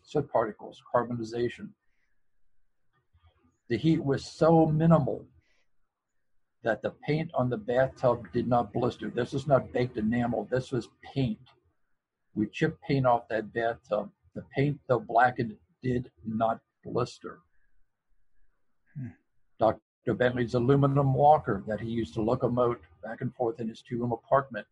soot 0.02 0.32
particles, 0.32 0.82
carbonization. 0.96 1.68
The 3.68 3.76
heat 3.76 4.02
was 4.02 4.24
so 4.24 4.66
minimal 4.68 5.26
that 6.64 6.82
the 6.82 6.92
paint 7.06 7.32
on 7.34 7.50
the 7.50 7.58
bathtub 7.58 8.32
did 8.32 8.48
not 8.48 8.72
blister. 8.72 9.10
This 9.10 9.34
was 9.34 9.46
not 9.46 9.74
baked 9.74 9.98
enamel, 9.98 10.48
this 10.50 10.72
was 10.72 10.88
paint. 11.14 11.50
We 12.34 12.48
chipped 12.48 12.82
paint 12.84 13.06
off 13.06 13.28
that 13.28 13.52
bathtub 13.52 14.10
the 14.34 14.46
paint, 14.56 14.80
though 14.88 15.02
blackened, 15.02 15.58
did 15.84 16.10
not 16.26 16.62
blister. 16.86 17.40
Dr. 19.60 20.14
Bentley's 20.16 20.54
aluminum 20.54 21.14
walker 21.14 21.62
that 21.68 21.82
he 21.82 21.90
used 21.90 22.14
to 22.14 22.22
locomote 22.22 22.80
back 23.04 23.20
and 23.20 23.36
forth 23.36 23.60
in 23.60 23.68
his 23.68 23.82
two 23.82 24.00
room 24.00 24.14
apartment 24.14 24.66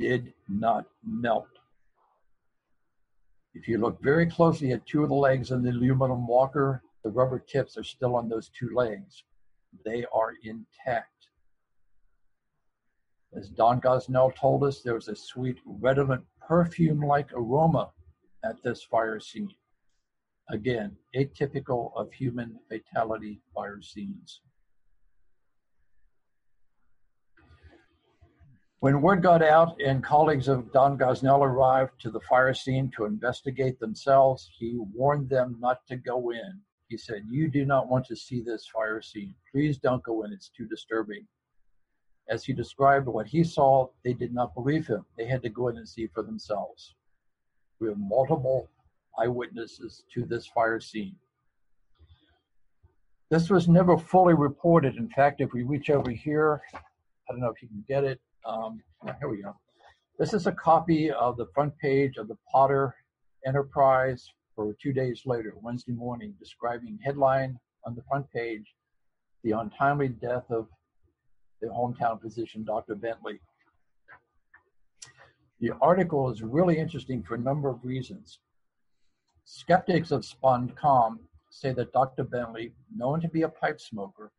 did 0.00 0.32
not 0.48 0.86
melt. 1.04 1.46
If 3.52 3.68
you 3.68 3.78
look 3.78 4.02
very 4.02 4.26
closely 4.26 4.72
at 4.72 4.86
two 4.86 5.02
of 5.02 5.10
the 5.10 5.14
legs 5.14 5.52
on 5.52 5.62
the 5.62 5.70
aluminum 5.70 6.26
walker, 6.26 6.82
the 7.04 7.10
rubber 7.10 7.38
tips 7.38 7.76
are 7.76 7.84
still 7.84 8.16
on 8.16 8.28
those 8.28 8.50
two 8.58 8.70
legs. 8.74 9.24
They 9.84 10.06
are 10.12 10.32
intact. 10.42 11.28
As 13.36 13.48
Don 13.50 13.80
Gosnell 13.80 14.34
told 14.34 14.64
us, 14.64 14.80
there 14.80 14.94
was 14.94 15.08
a 15.08 15.14
sweet, 15.14 15.58
redolent, 15.64 16.24
perfume 16.40 17.00
like 17.00 17.32
aroma 17.32 17.90
at 18.44 18.62
this 18.62 18.82
fire 18.82 19.20
scene. 19.20 19.54
Again, 20.48 20.96
atypical 21.14 21.92
of 21.94 22.12
human 22.12 22.58
fatality 22.68 23.40
fire 23.54 23.80
scenes. 23.82 24.40
When 28.80 29.02
word 29.02 29.22
got 29.22 29.42
out 29.42 29.78
and 29.78 30.02
colleagues 30.02 30.48
of 30.48 30.72
Don 30.72 30.96
Gosnell 30.96 31.44
arrived 31.44 32.00
to 32.00 32.10
the 32.10 32.20
fire 32.20 32.54
scene 32.54 32.90
to 32.96 33.04
investigate 33.04 33.78
themselves, 33.78 34.50
he 34.58 34.78
warned 34.94 35.28
them 35.28 35.58
not 35.60 35.86
to 35.88 35.96
go 35.96 36.30
in. 36.30 36.58
He 36.88 36.96
said, 36.96 37.26
You 37.28 37.48
do 37.50 37.66
not 37.66 37.88
want 37.88 38.06
to 38.06 38.16
see 38.16 38.40
this 38.40 38.66
fire 38.66 39.02
scene. 39.02 39.34
Please 39.52 39.76
don't 39.76 40.02
go 40.02 40.22
in, 40.22 40.32
it's 40.32 40.48
too 40.48 40.66
disturbing. 40.66 41.26
As 42.30 42.42
he 42.42 42.54
described 42.54 43.06
what 43.06 43.26
he 43.26 43.44
saw, 43.44 43.88
they 44.02 44.14
did 44.14 44.32
not 44.32 44.54
believe 44.54 44.86
him. 44.86 45.04
They 45.18 45.26
had 45.26 45.42
to 45.42 45.50
go 45.50 45.68
in 45.68 45.76
and 45.76 45.86
see 45.86 46.06
for 46.06 46.22
themselves. 46.22 46.94
We 47.80 47.88
have 47.88 47.98
multiple 47.98 48.70
eyewitnesses 49.18 50.04
to 50.14 50.24
this 50.24 50.46
fire 50.46 50.80
scene. 50.80 51.16
This 53.30 53.50
was 53.50 53.68
never 53.68 53.98
fully 53.98 54.34
reported. 54.34 54.96
In 54.96 55.10
fact, 55.10 55.42
if 55.42 55.52
we 55.52 55.64
reach 55.64 55.90
over 55.90 56.10
here, 56.10 56.62
I 56.72 56.78
don't 57.32 57.40
know 57.40 57.50
if 57.50 57.60
you 57.60 57.68
can 57.68 57.84
get 57.86 58.04
it. 58.04 58.20
Um, 58.46 58.82
here 59.18 59.28
we 59.28 59.42
go. 59.42 59.54
This 60.18 60.32
is 60.32 60.46
a 60.46 60.52
copy 60.52 61.10
of 61.10 61.36
the 61.36 61.46
front 61.54 61.76
page 61.78 62.16
of 62.16 62.28
the 62.28 62.36
Potter 62.50 62.94
Enterprise 63.46 64.28
for 64.54 64.74
two 64.82 64.92
days 64.92 65.22
later, 65.26 65.54
Wednesday 65.60 65.92
morning, 65.92 66.34
describing 66.38 66.98
headline 67.02 67.58
on 67.84 67.94
the 67.94 68.02
front 68.08 68.30
page, 68.30 68.74
the 69.44 69.52
untimely 69.52 70.08
death 70.08 70.44
of 70.50 70.68
the 71.60 71.68
hometown 71.68 72.20
physician, 72.20 72.64
Dr. 72.64 72.94
Bentley. 72.94 73.40
The 75.60 75.72
article 75.80 76.30
is 76.30 76.42
really 76.42 76.78
interesting 76.78 77.22
for 77.22 77.34
a 77.34 77.38
number 77.38 77.68
of 77.68 77.84
reasons. 77.84 78.38
Skeptics 79.44 80.10
of 80.10 80.22
SponCom 80.22 81.18
say 81.50 81.72
that 81.72 81.92
Dr. 81.92 82.24
Bentley, 82.24 82.72
known 82.94 83.20
to 83.20 83.28
be 83.28 83.42
a 83.42 83.48
pipe 83.48 83.80
smoker, 83.80 84.32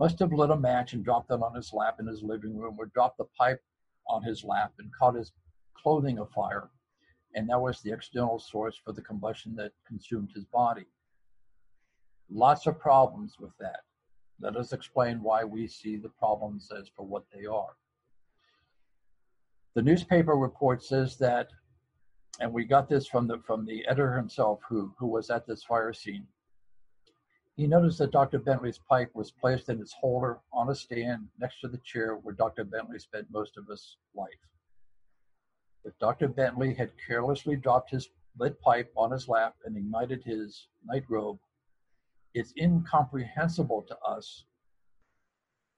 must 0.00 0.18
have 0.18 0.32
lit 0.32 0.50
a 0.50 0.56
match 0.56 0.94
and 0.94 1.04
dropped 1.04 1.30
it 1.30 1.42
on 1.42 1.54
his 1.54 1.74
lap 1.74 1.96
in 2.00 2.06
his 2.06 2.22
living 2.22 2.56
room 2.56 2.74
or 2.78 2.86
dropped 2.86 3.18
the 3.18 3.26
pipe 3.38 3.62
on 4.08 4.22
his 4.22 4.42
lap 4.42 4.72
and 4.78 4.90
caught 4.98 5.14
his 5.14 5.30
clothing 5.76 6.18
afire. 6.18 6.70
And 7.34 7.48
that 7.50 7.60
was 7.60 7.82
the 7.82 7.92
external 7.92 8.38
source 8.38 8.80
for 8.82 8.92
the 8.92 9.02
combustion 9.02 9.54
that 9.56 9.72
consumed 9.86 10.30
his 10.34 10.46
body. 10.46 10.86
Lots 12.30 12.66
of 12.66 12.78
problems 12.78 13.36
with 13.38 13.52
that. 13.60 13.80
Let 14.40 14.56
us 14.56 14.72
explain 14.72 15.22
why 15.22 15.44
we 15.44 15.66
see 15.66 15.96
the 15.96 16.08
problems 16.08 16.70
as 16.76 16.88
for 16.96 17.04
what 17.04 17.24
they 17.34 17.44
are. 17.44 17.76
The 19.74 19.82
newspaper 19.82 20.34
report 20.34 20.82
says 20.82 21.18
that, 21.18 21.48
and 22.40 22.50
we 22.54 22.64
got 22.64 22.88
this 22.88 23.06
from 23.06 23.26
the 23.26 23.38
from 23.46 23.66
the 23.66 23.86
editor 23.86 24.16
himself, 24.16 24.60
who 24.66 24.94
who 24.98 25.06
was 25.06 25.28
at 25.28 25.46
this 25.46 25.62
fire 25.62 25.92
scene. 25.92 26.26
He 27.60 27.66
noticed 27.66 27.98
that 27.98 28.10
Dr. 28.10 28.38
Bentley's 28.38 28.80
pipe 28.88 29.10
was 29.12 29.30
placed 29.30 29.68
in 29.68 29.82
its 29.82 29.92
holder 29.92 30.38
on 30.50 30.70
a 30.70 30.74
stand 30.74 31.28
next 31.38 31.60
to 31.60 31.68
the 31.68 31.76
chair 31.84 32.14
where 32.16 32.34
Dr. 32.34 32.64
Bentley 32.64 32.98
spent 32.98 33.30
most 33.30 33.58
of 33.58 33.66
his 33.68 33.98
life. 34.14 34.30
If 35.84 35.92
Dr. 35.98 36.28
Bentley 36.28 36.72
had 36.72 36.90
carelessly 37.06 37.56
dropped 37.56 37.90
his 37.90 38.08
lit 38.38 38.58
pipe 38.62 38.90
on 38.96 39.10
his 39.10 39.28
lap 39.28 39.56
and 39.66 39.76
ignited 39.76 40.24
his 40.24 40.68
night 40.86 41.04
robe, 41.10 41.38
it's 42.32 42.54
incomprehensible 42.56 43.82
to 43.88 43.98
us, 43.98 44.46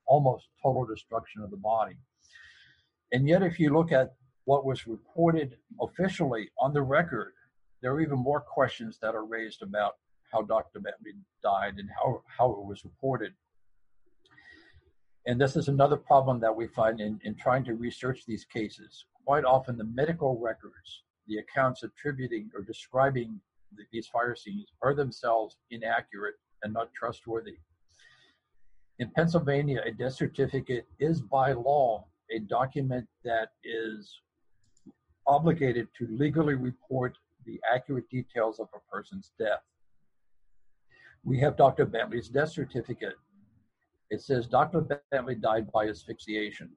almost 0.07 0.51
total 0.62 0.87
destruction 0.87 1.43
of 1.43 1.51
the 1.51 1.57
body. 1.57 1.97
And 3.11 3.26
yet, 3.26 3.43
if 3.43 3.59
you 3.59 3.74
look 3.74 3.91
at 3.91 4.14
what 4.45 4.64
was 4.64 4.87
reported 4.87 5.57
officially 5.80 6.49
on 6.61 6.74
the 6.74 6.83
record, 6.83 7.33
there 7.80 7.93
are 7.93 8.01
even 8.01 8.20
more 8.20 8.41
questions 8.41 9.01
that 9.03 9.16
are 9.16 9.26
raised 9.26 9.62
about 9.62 9.95
how 10.33 10.43
Dr. 10.43 10.80
Bentley 10.80 11.12
died 11.43 11.74
and 11.78 11.89
how, 11.91 12.22
how 12.26 12.51
it 12.53 12.64
was 12.64 12.85
reported. 12.85 13.33
And 15.26 15.41
this 15.41 15.57
is 15.57 15.68
another 15.68 15.97
problem 15.97 16.41
that 16.41 16.55
we 16.55 16.66
find 16.66 17.01
in, 17.01 17.20
in 17.24 17.37
trying 17.37 17.64
to 17.64 17.74
research 17.74 18.24
these 18.26 18.45
cases. 18.45 19.07
Quite 19.24 19.45
often, 19.45 19.76
the 19.76 19.85
medical 19.85 20.39
records, 20.39 21.05
the 21.28 21.37
accounts 21.39 21.85
attributing 21.85 22.51
or 22.55 22.62
describing 22.62 23.41
the, 23.76 23.85
these 23.93 24.09
fire 24.09 24.35
scenes, 24.35 24.66
are 24.83 24.95
themselves 24.95 25.59
inaccurate 25.70 26.35
and 26.62 26.72
not 26.72 26.93
trustworthy. 26.93 27.57
In 28.99 29.11
Pennsylvania, 29.11 29.80
a 29.85 29.93
death 29.93 30.14
certificate 30.14 30.87
is 30.99 31.20
by 31.20 31.53
law 31.53 32.05
a 32.30 32.41
document 32.41 33.07
that 33.24 33.51
is 33.62 34.20
obligated 35.26 35.89
to 35.99 36.07
legally 36.11 36.55
report 36.55 37.16
the 37.47 37.61
accurate 37.72 38.09
details 38.11 38.59
of 38.59 38.68
a 38.74 38.95
person's 38.95 39.33
death. 39.39 39.62
We 41.25 41.39
have 41.39 41.57
Dr. 41.57 41.87
Bentley's 41.87 42.29
death 42.29 42.51
certificate. 42.51 43.14
It 44.11 44.20
says 44.20 44.47
Dr. 44.47 44.87
Bentley 45.11 45.37
died 45.37 45.70
by 45.73 45.89
asphyxiation. 45.89 46.70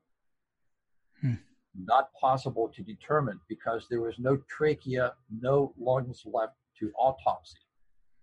Hmm. 1.21 1.33
Not 1.77 2.13
possible 2.19 2.69
to 2.75 2.81
determine 2.81 3.39
because 3.49 3.87
there 3.89 4.01
was 4.01 4.19
no 4.19 4.37
trachea, 4.49 5.13
no 5.41 5.73
lungs 5.77 6.23
left 6.25 6.53
to 6.79 6.91
autopsy. 6.97 7.57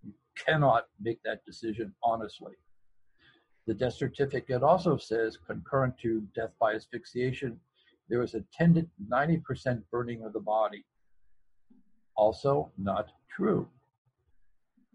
You 0.03 0.13
cannot 0.35 0.85
make 0.99 1.21
that 1.23 1.45
decision 1.45 1.93
honestly. 2.03 2.53
The 3.67 3.73
death 3.73 3.93
certificate 3.93 4.63
also 4.63 4.97
says, 4.97 5.37
concurrent 5.37 5.97
to 5.99 6.21
death 6.35 6.51
by 6.59 6.73
asphyxiation, 6.73 7.59
there 8.09 8.19
was 8.19 8.33
attended 8.33 8.89
90% 9.09 9.83
burning 9.91 10.23
of 10.23 10.33
the 10.33 10.39
body. 10.39 10.85
Also, 12.15 12.71
not 12.77 13.09
true. 13.29 13.67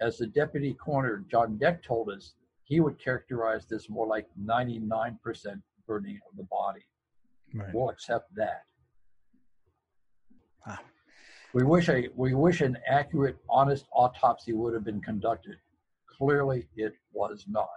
As 0.00 0.18
the 0.18 0.26
deputy 0.26 0.74
coroner, 0.74 1.24
John 1.30 1.58
Deck, 1.58 1.82
told 1.82 2.10
us, 2.10 2.34
he 2.64 2.80
would 2.80 3.02
characterize 3.02 3.66
this 3.66 3.88
more 3.88 4.06
like 4.06 4.26
99% 4.40 5.18
burning 5.86 6.20
of 6.30 6.36
the 6.36 6.44
body. 6.44 6.84
Right. 7.54 7.72
We'll 7.74 7.90
accept 7.90 8.34
that. 8.36 8.62
Ah. 10.66 10.80
We 11.54 11.64
wish 11.64 11.88
a 11.88 12.08
we 12.14 12.34
wish 12.34 12.60
an 12.60 12.76
accurate, 12.86 13.38
honest 13.48 13.86
autopsy 13.92 14.52
would 14.52 14.74
have 14.74 14.84
been 14.84 15.00
conducted. 15.00 15.56
Clearly, 16.06 16.68
it 16.76 16.92
was 17.12 17.46
not. 17.48 17.68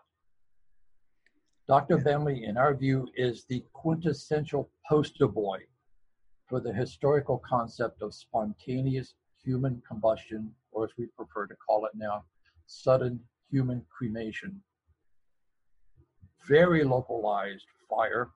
Dr. 1.68 1.98
Bentley, 2.00 2.44
in 2.44 2.58
our 2.58 2.74
view, 2.74 3.08
is 3.16 3.46
the 3.46 3.64
quintessential 3.72 4.70
poster 4.90 5.28
boy 5.28 5.60
for 6.48 6.60
the 6.60 6.74
historical 6.74 7.42
concept 7.48 8.02
of 8.02 8.14
spontaneous 8.14 9.14
human 9.42 9.82
combustion, 9.88 10.54
or 10.72 10.86
as 10.86 10.92
we 10.98 11.08
prefer 11.18 11.48
to 11.48 11.56
call 11.56 11.86
it 11.86 11.92
now, 11.96 12.24
sudden 12.66 13.20
human 13.50 13.84
cremation. 13.96 14.62
Very 16.48 16.84
localized 16.84 17.66
fire 17.90 18.30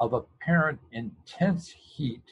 of 0.00 0.12
apparent 0.12 0.80
intense 0.90 1.70
heat, 1.70 2.24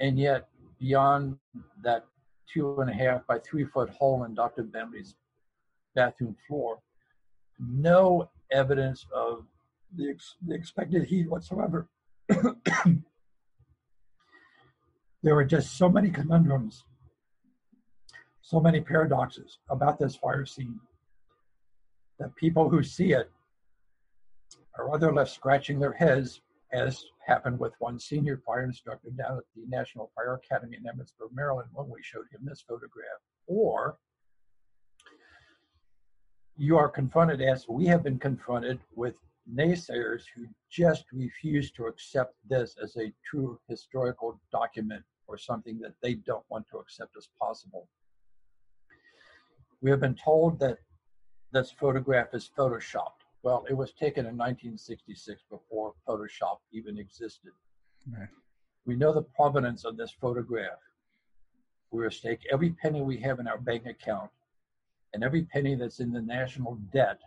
and 0.00 0.18
yet 0.18 0.48
beyond 0.78 1.38
that 1.82 2.04
two 2.52 2.80
and 2.80 2.90
a 2.90 2.92
half 2.92 3.26
by 3.26 3.38
three 3.38 3.64
foot 3.64 3.88
hole 3.90 4.24
in 4.24 4.34
Dr. 4.34 4.64
Bentley's 4.64 5.14
bathroom 5.94 6.36
floor, 6.46 6.80
no 7.58 8.28
evidence 8.50 9.06
of 9.14 9.44
the, 9.96 10.10
ex- 10.10 10.36
the 10.46 10.54
expected 10.54 11.04
heat 11.04 11.28
whatsoever. 11.28 11.88
there 15.22 15.36
are 15.36 15.44
just 15.44 15.76
so 15.76 15.88
many 15.88 16.10
conundrums, 16.10 16.84
so 18.42 18.60
many 18.60 18.80
paradoxes 18.80 19.58
about 19.70 19.98
this 19.98 20.16
fire 20.16 20.44
scene 20.44 20.78
that 22.18 22.34
people 22.36 22.68
who 22.68 22.82
see 22.82 23.12
it 23.12 23.30
are 24.76 24.90
rather 24.90 25.12
left 25.12 25.30
scratching 25.30 25.78
their 25.78 25.92
heads, 25.92 26.40
as 26.72 27.04
happened 27.26 27.58
with 27.58 27.72
one 27.78 27.98
senior 27.98 28.40
fire 28.44 28.64
instructor 28.64 29.10
down 29.10 29.38
at 29.38 29.44
the 29.54 29.62
National 29.68 30.10
Fire 30.14 30.34
Academy 30.34 30.76
in 30.76 30.84
Emmitsburg, 30.84 31.32
Maryland, 31.32 31.68
when 31.72 31.88
we 31.88 32.02
showed 32.02 32.26
him 32.32 32.40
this 32.42 32.64
photograph, 32.66 33.20
or 33.46 33.98
you 36.56 36.76
are 36.76 36.88
confronted 36.88 37.40
as 37.40 37.68
we 37.68 37.86
have 37.86 38.02
been 38.02 38.18
confronted 38.18 38.80
with 38.94 39.14
naysayers 39.52 40.22
who 40.34 40.46
just 40.70 41.04
refuse 41.12 41.70
to 41.72 41.86
accept 41.86 42.34
this 42.48 42.76
as 42.82 42.96
a 42.96 43.12
true 43.24 43.58
historical 43.68 44.40
document 44.50 45.02
or 45.26 45.36
something 45.36 45.78
that 45.80 45.94
they 46.02 46.14
don't 46.14 46.44
want 46.48 46.66
to 46.70 46.78
accept 46.78 47.16
as 47.16 47.28
possible. 47.40 47.88
We 49.82 49.90
have 49.90 50.00
been 50.00 50.14
told 50.14 50.60
that 50.60 50.78
this 51.52 51.72
photograph 51.72 52.28
is 52.32 52.50
photoshopped. 52.56 53.22
Well, 53.42 53.66
it 53.68 53.74
was 53.74 53.92
taken 53.92 54.26
in 54.26 54.36
1966 54.38 55.42
before 55.50 55.94
Photoshop 56.08 56.58
even 56.72 56.98
existed. 56.98 57.50
Right. 58.10 58.28
We 58.86 58.94
know 58.94 59.12
the 59.12 59.22
provenance 59.22 59.84
of 59.84 59.96
this 59.96 60.12
photograph. 60.20 60.78
We're 61.90 62.04
will 62.04 62.10
stake 62.10 62.46
every 62.50 62.70
penny 62.70 63.02
we 63.02 63.18
have 63.18 63.40
in 63.40 63.48
our 63.48 63.58
bank 63.58 63.86
account 63.86 64.30
and 65.12 65.22
every 65.22 65.42
penny 65.42 65.74
that's 65.74 66.00
in 66.00 66.12
the 66.12 66.22
national 66.22 66.76
debt, 66.92 67.18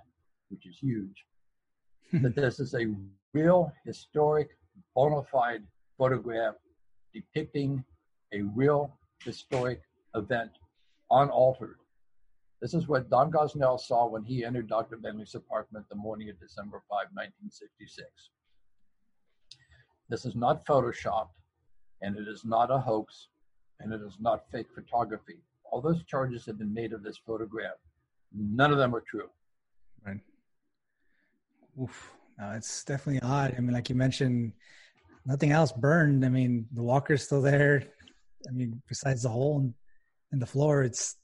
which 0.49 0.65
is 0.65 0.77
huge, 0.79 1.25
that 2.13 2.35
this 2.35 2.59
is 2.59 2.73
a 2.73 2.95
real 3.33 3.71
historic, 3.85 4.49
bona 4.95 5.21
fide 5.23 5.63
photograph 5.97 6.55
depicting 7.13 7.83
a 8.33 8.41
real 8.41 8.91
historic 9.23 9.81
event, 10.15 10.51
unaltered. 11.11 11.77
This 12.61 12.73
is 12.73 12.87
what 12.87 13.09
Don 13.09 13.31
Gosnell 13.31 13.79
saw 13.79 14.07
when 14.07 14.23
he 14.23 14.45
entered 14.45 14.69
Dr. 14.69 14.97
Bentley's 14.97 15.35
apartment 15.35 15.85
the 15.89 15.95
morning 15.95 16.29
of 16.29 16.39
December 16.39 16.81
5, 16.89 16.97
1966. 17.13 18.07
This 20.09 20.25
is 20.25 20.35
not 20.35 20.65
photoshopped, 20.65 21.29
and 22.01 22.17
it 22.17 22.27
is 22.27 22.45
not 22.45 22.71
a 22.71 22.77
hoax, 22.77 23.27
and 23.79 23.93
it 23.93 24.01
is 24.01 24.17
not 24.19 24.49
fake 24.51 24.67
photography 24.73 25.39
all 25.75 25.81
those 25.81 26.03
charges 26.05 26.45
have 26.45 26.57
been 26.57 26.73
made 26.73 26.93
of 26.93 27.03
this 27.03 27.17
photograph. 27.17 27.75
None 28.33 28.71
of 28.71 28.77
them 28.77 28.95
are 28.95 29.01
true. 29.01 29.29
Right. 30.05 30.19
Oof. 31.81 32.11
It's 32.39 32.83
definitely 32.83 33.21
odd. 33.21 33.55
I 33.57 33.61
mean, 33.61 33.73
like 33.73 33.89
you 33.89 33.95
mentioned, 33.95 34.53
nothing 35.25 35.51
else 35.51 35.73
burned. 35.73 36.25
I 36.25 36.29
mean, 36.29 36.65
the 36.73 36.83
walker's 36.83 37.23
still 37.23 37.41
there. 37.41 37.83
I 38.47 38.51
mean, 38.51 38.81
besides 38.87 39.23
the 39.23 39.29
hole 39.29 39.59
in, 39.59 39.73
in 40.31 40.39
the 40.39 40.45
floor, 40.45 40.83
it's 40.83 41.15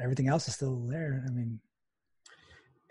everything 0.00 0.28
else 0.28 0.48
is 0.48 0.54
still 0.54 0.76
there. 0.88 1.24
I 1.26 1.30
mean, 1.30 1.60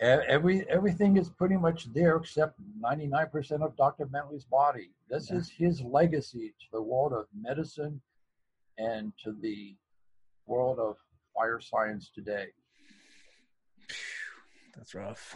every 0.01 0.67
everything 0.69 1.17
is 1.17 1.29
pretty 1.29 1.57
much 1.57 1.91
there 1.93 2.15
except 2.15 2.59
99% 2.81 3.61
of 3.61 3.75
Dr. 3.75 4.05
Bentley's 4.05 4.45
body. 4.45 4.91
This 5.09 5.29
yeah. 5.29 5.37
is 5.37 5.49
his 5.49 5.81
legacy 5.81 6.53
to 6.59 6.65
the 6.71 6.81
world 6.81 7.13
of 7.13 7.25
medicine 7.39 8.01
and 8.77 9.11
to 9.23 9.35
the 9.41 9.75
world 10.45 10.79
of 10.79 10.95
fire 11.35 11.59
science 11.59 12.11
today. 12.13 12.47
That's 14.75 14.95
rough. 14.95 15.35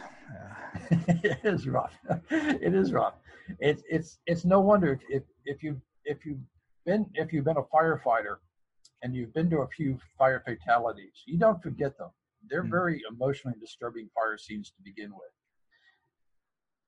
Yeah. 0.90 0.98
it 1.22 1.38
is 1.44 1.68
rough. 1.68 1.98
it 2.30 2.74
is 2.74 2.92
rough. 2.92 3.14
It's 3.58 3.82
it's 3.88 4.18
it's 4.26 4.44
no 4.44 4.60
wonder 4.60 4.98
if 5.10 5.22
if 5.44 5.62
you 5.62 5.80
if 6.04 6.24
you've 6.24 6.40
been 6.86 7.06
if 7.14 7.32
you've 7.32 7.44
been 7.44 7.58
a 7.58 7.62
firefighter 7.62 8.36
and 9.04 9.14
you've 9.14 9.34
been 9.34 9.50
to 9.50 9.58
a 9.58 9.68
few 9.68 9.98
fire 10.18 10.42
fatalities, 10.44 11.22
you 11.26 11.38
don't 11.38 11.62
forget 11.62 11.96
them. 11.98 12.10
They're 12.48 12.64
Mm. 12.64 12.70
very 12.70 13.02
emotionally 13.08 13.56
disturbing 13.60 14.08
fire 14.08 14.38
scenes 14.38 14.70
to 14.70 14.82
begin 14.82 15.14
with. 15.14 15.30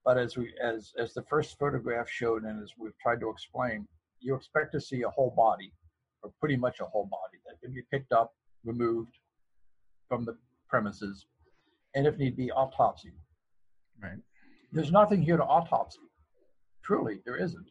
But 0.02 0.16
as 0.16 0.36
we 0.36 0.56
as 0.58 0.94
as 0.98 1.12
the 1.12 1.22
first 1.24 1.58
photograph 1.58 2.08
showed, 2.08 2.44
and 2.44 2.62
as 2.62 2.72
we've 2.78 2.96
tried 2.98 3.20
to 3.20 3.28
explain, 3.28 3.86
you 4.20 4.34
expect 4.34 4.72
to 4.72 4.80
see 4.80 5.02
a 5.02 5.10
whole 5.10 5.30
body, 5.30 5.74
or 6.22 6.32
pretty 6.40 6.56
much 6.56 6.80
a 6.80 6.86
whole 6.86 7.04
body 7.06 7.38
that 7.46 7.60
can 7.60 7.72
be 7.74 7.82
picked 7.90 8.12
up, 8.12 8.34
removed 8.64 9.18
from 10.08 10.24
the 10.24 10.38
premises, 10.68 11.26
and 11.94 12.06
if 12.06 12.16
need 12.16 12.34
be, 12.36 12.50
autopsy. 12.50 13.12
Right. 14.00 14.22
There's 14.72 14.92
nothing 14.92 15.20
here 15.20 15.36
to 15.36 15.44
autopsy. 15.44 16.00
Truly, 16.82 17.20
there 17.26 17.36
isn't. 17.36 17.70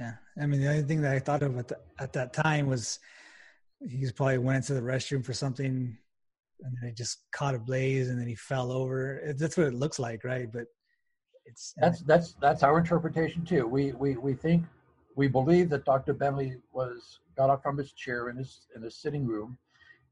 Yeah. 0.00 0.12
I 0.40 0.46
mean, 0.46 0.60
the 0.60 0.68
only 0.68 0.82
thing 0.82 1.02
that 1.02 1.12
I 1.12 1.18
thought 1.18 1.42
of 1.42 1.58
at, 1.58 1.68
the, 1.68 1.78
at 1.98 2.12
that 2.14 2.32
time 2.32 2.66
was 2.66 2.98
he 3.80 4.08
probably 4.14 4.38
went 4.38 4.56
into 4.56 4.74
the 4.74 4.80
restroom 4.80 5.24
for 5.24 5.32
something 5.32 5.96
and 6.64 6.76
then 6.80 6.88
it 6.90 6.96
just 6.96 7.24
caught 7.32 7.54
a 7.54 7.58
blaze 7.58 8.08
and 8.08 8.18
then 8.18 8.26
he 8.28 8.34
fell 8.34 8.72
over. 8.72 9.16
It- 9.18 9.38
That's 9.38 9.56
what 9.56 9.66
it 9.66 9.74
looks 9.74 9.98
like, 9.98 10.24
right? 10.24 10.50
But 10.50 10.66
it's 11.44 11.74
That's 11.76 12.00
that's 12.02 12.34
that's 12.40 12.62
our 12.62 12.78
interpretation 12.78 13.44
too. 13.44 13.66
We 13.66 13.92
we 13.92 14.16
we 14.16 14.32
think 14.34 14.64
we 15.16 15.26
believe 15.28 15.68
that 15.70 15.84
Dr. 15.84 16.14
Bentley 16.14 16.56
was 16.72 17.18
got 17.36 17.50
up 17.50 17.62
from 17.62 17.76
his 17.76 17.92
chair 17.92 18.28
in 18.28 18.36
his 18.36 18.66
in 18.76 18.82
his 18.82 18.96
sitting 18.96 19.26
room 19.26 19.58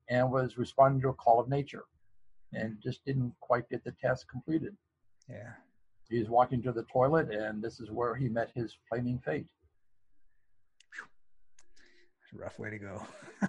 and 0.08 0.30
was 0.30 0.58
responding 0.58 1.00
to 1.02 1.08
a 1.10 1.14
call 1.14 1.38
of 1.40 1.48
nature 1.48 1.84
and 2.52 2.76
just 2.82 3.04
didn't 3.04 3.32
quite 3.40 3.68
get 3.70 3.84
the 3.84 3.92
task 3.92 4.28
completed. 4.28 4.76
yeah. 5.28 5.52
He 6.10 6.18
was 6.18 6.28
walking 6.28 6.60
to 6.62 6.72
the 6.72 6.82
toilet 6.92 7.30
and 7.32 7.62
this 7.62 7.78
is 7.78 7.92
where 7.92 8.16
he 8.16 8.28
met 8.28 8.50
his 8.56 8.74
flaming 8.88 9.20
fate. 9.24 9.46
Rough 12.32 12.58
way 12.58 12.70
to 12.70 12.78
go. 12.78 13.02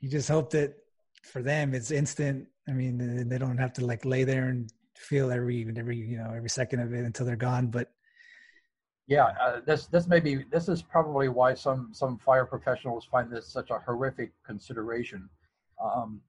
you 0.00 0.08
just 0.08 0.28
hope 0.28 0.50
that 0.50 0.74
for 1.22 1.42
them 1.42 1.74
it's 1.74 1.90
instant. 1.90 2.46
I 2.68 2.72
mean, 2.72 2.98
they- 2.98 3.22
they 3.24 3.38
don't 3.38 3.58
have 3.58 3.72
to 3.74 3.84
like 3.84 4.04
lay 4.04 4.24
there 4.24 4.48
and 4.48 4.72
feel 4.96 5.30
every 5.30 5.66
every 5.76 5.96
you 5.96 6.16
know 6.18 6.32
every 6.34 6.48
second 6.50 6.80
of 6.80 6.92
it 6.92 7.04
until 7.04 7.24
they're 7.26 7.36
gone. 7.36 7.68
But 7.68 7.90
Yeah, 9.06 9.32
uh, 9.40 9.60
this 9.66 9.86
this 9.86 10.06
may 10.06 10.20
be 10.20 10.44
this 10.50 10.68
is 10.68 10.82
probably 10.82 11.28
why 11.28 11.54
some 11.54 11.90
some 11.92 12.18
fire 12.18 12.44
professionals 12.44 13.04
find 13.04 13.30
this 13.30 13.48
such 13.48 13.70
a 13.70 13.78
horrific 13.78 14.32
consideration. 14.44 15.28
Um, 15.82 16.20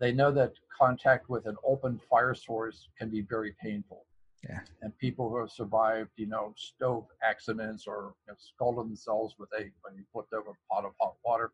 they 0.00 0.12
know 0.12 0.30
that 0.32 0.52
contact 0.76 1.28
with 1.28 1.46
an 1.46 1.56
open 1.64 2.00
fire 2.10 2.34
source 2.34 2.88
can 2.98 3.10
be 3.10 3.20
very 3.22 3.54
painful. 3.60 4.04
Yeah. 4.44 4.60
And 4.82 4.96
people 4.98 5.28
who 5.28 5.38
have 5.40 5.50
survived, 5.50 6.10
you 6.16 6.26
know, 6.26 6.54
stove 6.56 7.06
accidents 7.22 7.86
or 7.86 8.14
know, 8.28 8.34
scalded 8.38 8.86
themselves 8.86 9.34
with 9.38 9.48
a 9.58 9.70
when 9.82 9.96
you 9.96 10.04
flipped 10.12 10.32
over 10.32 10.50
a 10.50 10.72
pot 10.74 10.84
of 10.84 10.92
hot 11.00 11.14
water. 11.24 11.52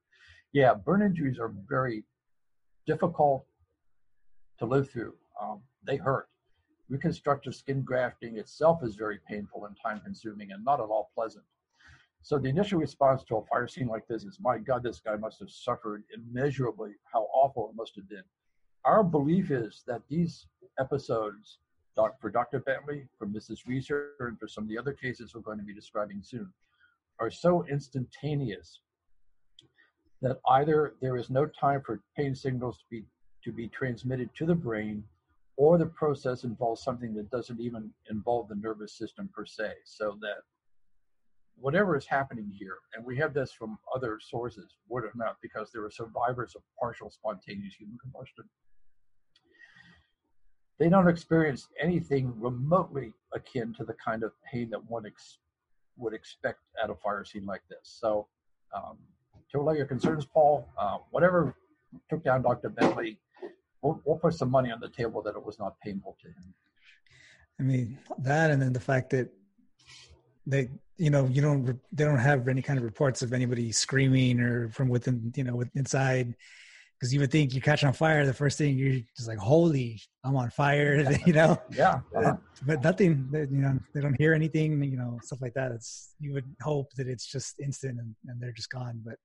Yeah, 0.52 0.74
burn 0.74 1.02
injuries 1.02 1.38
are 1.38 1.52
very 1.68 2.04
difficult 2.86 3.46
to 4.58 4.66
live 4.66 4.90
through. 4.90 5.14
Um, 5.40 5.62
they 5.86 5.96
hurt. 5.96 6.28
Reconstructive 6.90 7.54
skin 7.54 7.82
grafting 7.82 8.36
itself 8.36 8.84
is 8.84 8.94
very 8.94 9.18
painful 9.26 9.64
and 9.64 9.76
time 9.82 10.00
consuming 10.04 10.52
and 10.52 10.64
not 10.64 10.80
at 10.80 10.84
all 10.84 11.10
pleasant. 11.14 11.44
So 12.20 12.38
the 12.38 12.48
initial 12.48 12.78
response 12.78 13.22
to 13.24 13.36
a 13.36 13.44
fire 13.46 13.66
scene 13.66 13.88
like 13.88 14.06
this 14.06 14.24
is, 14.24 14.38
my 14.40 14.58
God, 14.58 14.82
this 14.82 15.00
guy 15.00 15.16
must 15.16 15.40
have 15.40 15.50
suffered 15.50 16.04
immeasurably. 16.14 16.92
How 17.12 17.28
awful 17.34 17.70
it 17.70 17.76
must 17.76 17.96
have 17.96 18.08
been. 18.08 18.22
Our 18.84 19.02
belief 19.02 19.50
is 19.50 19.82
that 19.86 20.02
these 20.08 20.46
episodes, 20.78 21.58
doc- 21.96 22.20
for 22.20 22.30
Dr. 22.30 22.60
Bentley, 22.60 23.06
for 23.18 23.26
Mrs. 23.26 23.66
Reeser, 23.66 24.12
and 24.20 24.38
for 24.38 24.48
some 24.48 24.64
of 24.64 24.70
the 24.70 24.78
other 24.78 24.92
cases 24.92 25.34
we're 25.34 25.40
going 25.40 25.58
to 25.58 25.64
be 25.64 25.74
describing 25.74 26.22
soon, 26.22 26.52
are 27.20 27.30
so 27.30 27.64
instantaneous 27.66 28.80
that 30.22 30.38
either 30.48 30.94
there 31.00 31.16
is 31.16 31.30
no 31.30 31.46
time 31.46 31.82
for 31.84 32.00
pain 32.16 32.34
signals 32.34 32.78
to 32.78 32.84
be 32.90 33.04
to 33.42 33.52
be 33.52 33.68
transmitted 33.68 34.30
to 34.34 34.46
the 34.46 34.54
brain 34.54 35.04
or 35.56 35.78
the 35.78 35.86
process 35.86 36.44
involves 36.44 36.82
something 36.82 37.14
that 37.14 37.30
doesn't 37.30 37.60
even 37.60 37.90
involve 38.10 38.48
the 38.48 38.54
nervous 38.56 38.96
system 38.96 39.28
per 39.34 39.44
se. 39.44 39.72
So 39.84 40.18
that 40.20 40.38
whatever 41.56 41.96
is 41.96 42.06
happening 42.06 42.50
here, 42.52 42.76
and 42.94 43.04
we 43.04 43.16
have 43.18 43.34
this 43.34 43.52
from 43.52 43.78
other 43.94 44.18
sources, 44.20 44.76
word 44.88 45.04
of 45.04 45.14
mouth, 45.14 45.36
because 45.42 45.70
there 45.72 45.84
are 45.84 45.90
survivors 45.90 46.54
of 46.56 46.62
partial 46.80 47.10
spontaneous 47.10 47.74
human 47.74 47.98
combustion. 47.98 48.44
They 50.78 50.88
don't 50.88 51.08
experience 51.08 51.68
anything 51.80 52.32
remotely 52.36 53.12
akin 53.32 53.74
to 53.74 53.84
the 53.84 53.94
kind 53.94 54.22
of 54.22 54.32
pain 54.50 54.70
that 54.70 54.90
one 54.90 55.06
ex- 55.06 55.38
would 55.96 56.14
expect 56.14 56.60
at 56.82 56.90
a 56.90 56.94
fire 56.94 57.24
scene 57.24 57.46
like 57.46 57.62
this. 57.68 57.78
So, 57.82 58.26
um, 58.74 58.98
to 59.52 59.60
allay 59.60 59.76
your 59.76 59.86
concerns, 59.86 60.24
Paul, 60.24 60.68
uh, 60.76 60.98
whatever 61.10 61.54
took 62.10 62.24
down 62.24 62.42
Dr. 62.42 62.70
Bentley, 62.70 63.18
we'll, 63.82 64.00
we'll 64.04 64.18
put 64.18 64.34
some 64.34 64.50
money 64.50 64.72
on 64.72 64.80
the 64.80 64.88
table 64.88 65.22
that 65.22 65.36
it 65.36 65.44
was 65.44 65.58
not 65.60 65.78
painful 65.80 66.16
to 66.22 66.28
him. 66.28 66.54
I 67.60 67.62
mean 67.62 67.98
that, 68.18 68.50
and 68.50 68.60
then 68.60 68.72
the 68.72 68.80
fact 68.80 69.10
that 69.10 69.28
they, 70.44 70.70
you 70.96 71.10
know, 71.10 71.26
you 71.26 71.40
don't, 71.40 71.78
they 71.92 72.04
don't 72.04 72.18
have 72.18 72.48
any 72.48 72.62
kind 72.62 72.78
of 72.78 72.84
reports 72.84 73.22
of 73.22 73.32
anybody 73.32 73.70
screaming 73.70 74.40
or 74.40 74.68
from 74.70 74.88
within, 74.88 75.32
you 75.36 75.44
know, 75.44 75.54
with 75.54 75.70
inside. 75.76 76.34
Because 77.04 77.12
you 77.12 77.20
would 77.20 77.30
think 77.30 77.52
you 77.52 77.60
catch 77.60 77.84
on 77.84 77.92
fire, 77.92 78.24
the 78.24 78.32
first 78.32 78.56
thing 78.56 78.78
you're 78.78 79.02
just 79.14 79.28
like, 79.28 79.36
"Holy, 79.36 80.00
I'm 80.24 80.34
on 80.36 80.48
fire!" 80.48 81.04
you 81.26 81.34
know. 81.34 81.60
Yeah. 81.70 82.00
uh-huh. 82.16 82.36
but 82.64 82.82
nothing 82.82 83.28
you 83.30 83.46
know 83.60 83.78
they 83.92 84.00
don't 84.00 84.18
hear 84.18 84.32
anything 84.32 84.82
you 84.82 84.96
know 84.96 85.18
stuff 85.22 85.42
like 85.42 85.52
that 85.52 85.70
it's 85.70 86.14
you 86.18 86.32
would 86.32 86.46
hope 86.62 86.90
that 86.96 87.06
it's 87.06 87.26
just 87.26 87.60
instant 87.60 87.98
and, 88.00 88.14
and 88.26 88.40
they're 88.40 88.52
just 88.52 88.70
gone 88.70 89.02
but 89.04 89.16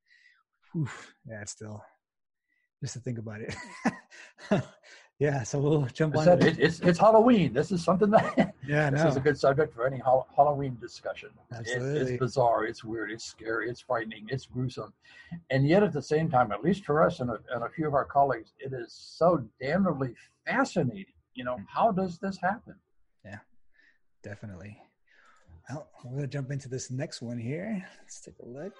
whew, 0.73 0.89
yeah 1.25 1.41
it's 1.41 1.53
still 1.53 1.81
just 2.83 2.95
to 2.95 2.99
think 2.99 3.17
about 3.17 3.39
it 3.39 3.55
yeah 5.19 5.43
so 5.43 5.59
we'll 5.59 5.85
jump 5.93 6.17
on 6.17 6.23
said, 6.23 6.43
it, 6.43 6.59
it's, 6.59 6.79
it's 6.79 6.97
Halloween. 6.97 7.53
This 7.53 7.71
is 7.71 7.83
something 7.83 8.09
that 8.09 8.55
yeah 8.67 8.89
this 8.89 9.03
no 9.03 9.09
is 9.09 9.15
a 9.15 9.19
good 9.19 9.37
subject 9.37 9.73
for 9.73 9.85
any 9.85 9.99
Hall- 9.99 10.27
Halloween 10.35 10.77
discussion. 10.81 11.29
It- 11.51 11.57
Absolutely. 11.57 12.13
it's 12.13 12.19
bizarre, 12.19 12.65
it's 12.65 12.83
weird, 12.83 13.11
it's 13.11 13.25
scary, 13.25 13.69
it's 13.69 13.81
frightening, 13.81 14.27
it's 14.29 14.45
gruesome. 14.45 14.93
And 15.49 15.67
yet 15.67 15.83
at 15.83 15.93
the 15.93 16.01
same 16.01 16.29
time, 16.29 16.51
at 16.51 16.63
least 16.63 16.85
for 16.85 17.03
us 17.03 17.19
and 17.19 17.29
a, 17.29 17.39
and 17.53 17.63
a 17.63 17.69
few 17.69 17.87
of 17.87 17.93
our 17.93 18.05
colleagues, 18.05 18.53
it 18.59 18.73
is 18.73 18.91
so 18.91 19.43
damnably 19.61 20.15
fascinating. 20.45 21.13
You 21.35 21.43
know, 21.43 21.55
mm-hmm. 21.55 21.63
how 21.67 21.91
does 21.91 22.17
this 22.17 22.37
happen? 22.37 22.75
Yeah, 23.23 23.37
definitely 24.23 24.77
well 25.69 25.87
we're 26.03 26.15
gonna 26.17 26.27
jump 26.27 26.51
into 26.51 26.67
this 26.67 26.89
next 26.89 27.21
one 27.21 27.37
here 27.37 27.85
let's 28.01 28.19
take 28.21 28.35
a 28.43 28.47
look 28.47 28.73